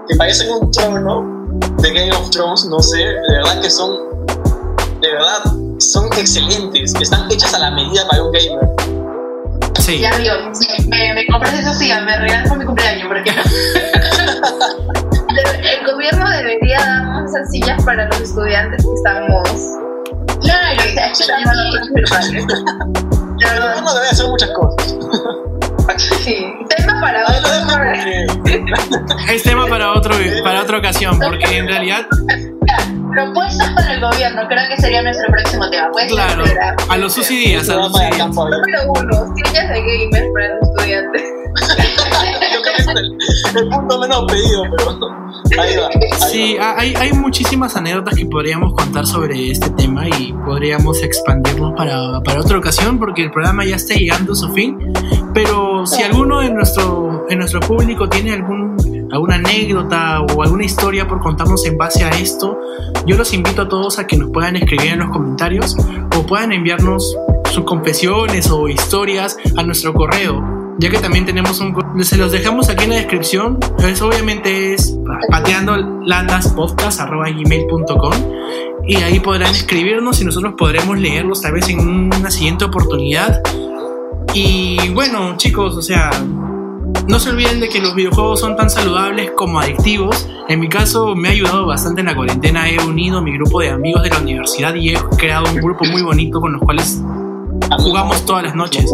que 0.08 0.16
parecen 0.16 0.50
un 0.50 0.70
trono 0.70 1.22
de 1.78 1.90
Game 1.92 2.12
of 2.12 2.30
Thrones, 2.30 2.64
no 2.66 2.80
sé, 2.80 2.98
de 2.98 3.36
verdad 3.36 3.60
que 3.60 3.70
son, 3.70 3.96
de 5.00 5.10
verdad, 5.12 5.44
son 5.78 6.06
excelentes, 6.18 6.94
están 7.00 7.30
hechas 7.30 7.52
a 7.54 7.58
la 7.58 7.70
medida 7.72 8.06
para 8.08 8.22
un 8.22 8.32
gamer. 8.32 8.68
Sí. 9.84 9.98
Ya 10.00 10.16
digo, 10.16 10.34
me, 10.88 11.12
me 11.14 11.26
compras 11.26 11.52
esa 11.52 11.74
silla, 11.74 12.00
me 12.00 12.16
regalas 12.16 12.48
por 12.48 12.56
mi 12.58 12.64
cumpleaños, 12.64 13.06
porque 13.06 13.30
El 15.62 15.86
gobierno 15.92 16.30
debería 16.30 16.78
darnos 16.78 17.30
esas 17.34 17.50
sillas 17.50 17.82
para 17.84 18.06
los 18.06 18.18
estudiantes 18.20 18.82
que 18.82 18.92
estamos. 18.94 19.48
Claro, 20.40 20.78
o 20.78 20.92
sea, 20.94 21.06
es 21.10 21.18
que 21.18 21.26
también- 21.26 22.46
Pero 23.40 23.78
uno 23.78 23.94
debe 23.94 24.08
hacer 24.08 24.26
muchas 24.26 24.50
cosas. 24.52 24.96
Sí. 26.22 26.46
Tema 26.76 26.98
para 27.00 27.24
otro. 27.26 27.50
Es 29.30 29.42
tema 29.42 29.66
para, 29.66 29.92
otro, 29.92 30.14
para 30.42 30.62
otra 30.62 30.78
ocasión, 30.78 31.18
porque 31.20 31.58
en 31.58 31.66
realidad, 31.68 32.06
Propuestas 33.14 33.70
para 33.74 33.94
el 33.94 34.00
gobierno, 34.00 34.42
creo 34.48 34.68
que 34.68 34.76
sería 34.80 35.02
nuestro 35.02 35.26
próximo 35.32 35.70
tema. 35.70 35.88
Puede 35.92 36.08
ser 36.08 36.16
claro, 36.16 36.46
será. 36.46 36.76
a 36.88 36.96
los 36.96 37.12
Susi 37.14 37.36
días, 37.36 37.68
a 37.70 37.76
los 37.76 37.92
Susi. 37.92 38.04
Número 38.18 38.58
uno, 38.88 39.34
sillas 39.36 39.68
de 39.68 39.80
gamers 39.80 40.26
para 40.32 40.48
los 40.54 40.68
estudiantes. 40.68 41.22
Yo 42.52 42.62
creo 42.62 42.74
que 42.76 42.82
es 42.82 42.88
el, 42.88 43.58
el 43.62 43.68
punto 43.68 43.98
menos 43.98 44.24
pedido, 44.26 44.64
pero 44.76 44.98
Ahí 45.62 45.76
va. 45.76 45.86
ahí 45.88 46.30
Sí, 46.30 46.56
va. 46.58 46.74
hay, 46.78 46.94
hay 46.94 47.12
muchísimas 47.12 47.76
anécdotas 47.76 48.14
que 48.16 48.26
podríamos 48.26 48.72
contar 48.74 49.06
sobre 49.06 49.50
este 49.50 49.70
tema 49.70 50.08
y 50.08 50.32
podríamos 50.44 51.00
expandirlos 51.02 51.72
para, 51.76 52.20
para 52.24 52.40
otra 52.40 52.58
ocasión 52.58 52.98
porque 52.98 53.22
el 53.22 53.30
programa 53.30 53.64
ya 53.64 53.76
está 53.76 53.94
llegando 53.94 54.32
a 54.32 54.36
su 54.36 54.52
fin. 54.52 54.92
Pero 55.32 55.86
si 55.86 56.02
alguno 56.02 56.40
de 56.40 56.50
nuestro, 56.50 57.26
en 57.28 57.38
nuestro 57.38 57.60
público 57.60 58.08
tiene 58.08 58.32
algún, 58.32 58.76
alguna 59.10 59.36
anécdota 59.36 60.20
o 60.22 60.42
alguna 60.42 60.64
historia 60.64 61.06
por 61.06 61.20
contarnos 61.20 61.64
en 61.66 61.76
base 61.76 62.04
a 62.04 62.10
esto, 62.10 62.58
yo 63.06 63.16
los 63.16 63.32
invito 63.32 63.62
a 63.62 63.68
todos 63.68 63.98
a 63.98 64.06
que 64.06 64.16
nos 64.16 64.30
puedan 64.30 64.56
escribir 64.56 64.92
en 64.92 65.00
los 65.00 65.10
comentarios 65.10 65.76
o 66.16 66.26
puedan 66.26 66.52
enviarnos 66.52 67.16
sus 67.50 67.64
confesiones 67.64 68.50
o 68.50 68.68
historias 68.68 69.36
a 69.56 69.62
nuestro 69.62 69.94
correo. 69.94 70.42
Ya 70.78 70.90
que 70.90 70.98
también 70.98 71.24
tenemos 71.24 71.60
un... 71.60 71.74
Se 72.04 72.16
los 72.16 72.32
dejamos 72.32 72.68
aquí 72.68 72.84
en 72.84 72.90
la 72.90 72.96
descripción. 72.96 73.60
Es, 73.78 74.02
obviamente 74.02 74.74
es 74.74 74.98
pateando 75.30 75.76
gmail.com 77.44 78.12
y 78.86 78.96
ahí 78.96 79.20
podrán 79.20 79.50
escribirnos 79.50 80.20
y 80.20 80.24
nosotros 80.24 80.54
podremos 80.58 80.98
leerlos 80.98 81.40
tal 81.42 81.52
vez 81.52 81.68
en 81.68 81.78
una 81.78 82.30
siguiente 82.30 82.64
oportunidad. 82.64 83.40
Y 84.34 84.88
bueno, 84.90 85.36
chicos, 85.36 85.76
o 85.76 85.82
sea, 85.82 86.10
no 87.06 87.18
se 87.18 87.30
olviden 87.30 87.60
de 87.60 87.68
que 87.68 87.80
los 87.80 87.94
videojuegos 87.94 88.40
son 88.40 88.56
tan 88.56 88.70
saludables 88.70 89.30
como 89.32 89.60
adictivos. 89.60 90.28
En 90.48 90.60
mi 90.60 90.68
caso 90.68 91.14
me 91.14 91.28
ha 91.28 91.32
ayudado 91.32 91.66
bastante 91.66 92.00
en 92.00 92.06
la 92.06 92.14
cuarentena. 92.14 92.68
He 92.68 92.78
unido 92.78 93.20
mi 93.22 93.32
grupo 93.32 93.60
de 93.60 93.70
amigos 93.70 94.02
de 94.02 94.10
la 94.10 94.18
universidad 94.18 94.74
y 94.74 94.90
he 94.90 94.94
creado 95.16 95.50
un 95.50 95.56
grupo 95.56 95.84
muy 95.84 96.02
bonito 96.02 96.40
con 96.40 96.52
los 96.52 96.62
cuales 96.62 97.02
jugamos 97.78 98.24
todas 98.24 98.44
las 98.44 98.54
noches. 98.54 98.90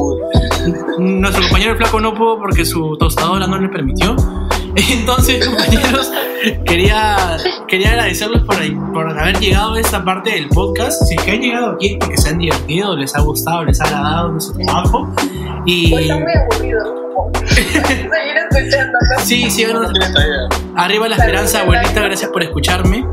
Nuestro 0.98 1.42
compañero 1.42 1.76
flaco 1.76 2.00
no 2.00 2.14
pudo 2.14 2.38
porque 2.38 2.64
su 2.64 2.96
tostadora 2.98 3.46
no 3.46 3.58
le 3.58 3.68
permitió. 3.68 4.16
Entonces, 4.90 5.46
compañeros, 5.46 6.12
quería, 6.64 7.36
quería 7.66 7.90
agradecerles 7.90 8.42
por, 8.42 8.56
por 8.92 9.18
haber 9.18 9.38
llegado 9.40 9.74
a 9.74 9.80
esta 9.80 10.04
parte 10.04 10.30
del 10.30 10.48
podcast. 10.48 11.02
Si 11.04 11.14
es 11.14 11.22
que 11.22 11.30
han 11.32 11.40
llegado 11.40 11.72
aquí 11.72 11.96
porque 11.98 12.16
se 12.16 12.30
han 12.30 12.38
divertido, 12.38 12.96
les 12.96 13.14
ha 13.16 13.20
gustado, 13.20 13.64
les 13.64 13.80
ha 13.80 13.84
agradado 13.84 14.32
nuestro 14.32 14.64
trabajo. 14.64 15.12
Y 15.66 15.94
está 15.94 16.18
muy 16.18 16.32
aburrido. 16.32 17.09
Seguir 17.50 18.36
sí, 19.18 19.50
sí, 19.50 19.66
No. 19.72 19.80
Arriba 20.76 21.08
la 21.08 21.16
esperanza, 21.16 21.60
abuelita, 21.60 22.02
gracias 22.02 22.30
por 22.30 22.42
escucharme. 22.42 23.04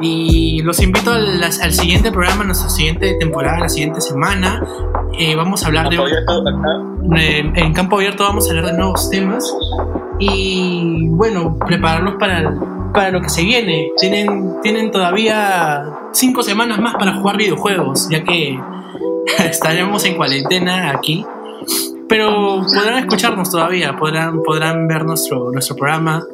Y 0.00 0.60
los 0.62 0.82
invito 0.82 1.12
al, 1.12 1.42
al 1.42 1.72
siguiente 1.72 2.10
programa, 2.10 2.42
a 2.42 2.46
nuestra 2.46 2.68
siguiente 2.68 3.14
temporada, 3.18 3.60
la 3.60 3.68
siguiente 3.68 4.00
semana. 4.00 4.60
Eh, 5.18 5.36
vamos 5.36 5.62
a 5.62 5.68
hablar 5.68 5.88
de... 5.88 5.96
Apoyo 5.96 6.18
esto 6.18 6.40
acá. 6.40 7.16
Eh, 7.16 7.52
en 7.54 7.72
campo 7.72 7.96
abierto 7.96 8.24
vamos 8.24 8.46
a 8.46 8.50
hablar 8.50 8.66
de 8.66 8.72
nuevos 8.72 9.10
temas 9.10 9.54
y 10.18 11.08
bueno, 11.10 11.58
prepararlos 11.58 12.14
para, 12.18 12.54
para 12.92 13.10
lo 13.10 13.20
que 13.20 13.28
se 13.28 13.42
viene. 13.42 13.90
Tienen, 13.98 14.60
tienen 14.62 14.90
todavía 14.90 15.84
cinco 16.12 16.42
semanas 16.42 16.80
más 16.80 16.94
para 16.94 17.14
jugar 17.14 17.36
videojuegos, 17.36 18.08
ya 18.10 18.24
que 18.24 18.58
estaremos 19.38 20.04
en 20.04 20.16
cuarentena 20.16 20.90
aquí. 20.90 21.24
Pero 22.08 22.62
podrán 22.62 22.98
escucharnos 22.98 23.50
todavía, 23.50 23.96
podrán, 23.96 24.42
podrán 24.42 24.86
ver 24.88 25.04
nuestro, 25.04 25.50
nuestro 25.50 25.76
programa. 25.76 26.24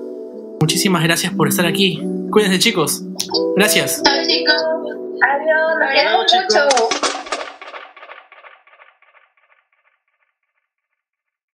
Muchísimas 0.60 1.02
gracias 1.02 1.32
por 1.34 1.48
estar 1.48 1.66
aquí. 1.66 2.02
Cuídense 2.30 2.58
chicos. 2.58 3.02
Gracias. 3.56 4.02
Chao 4.02 4.16
chicos. 4.26 4.62
Adiós, 5.22 6.18
mucho. 6.48 7.09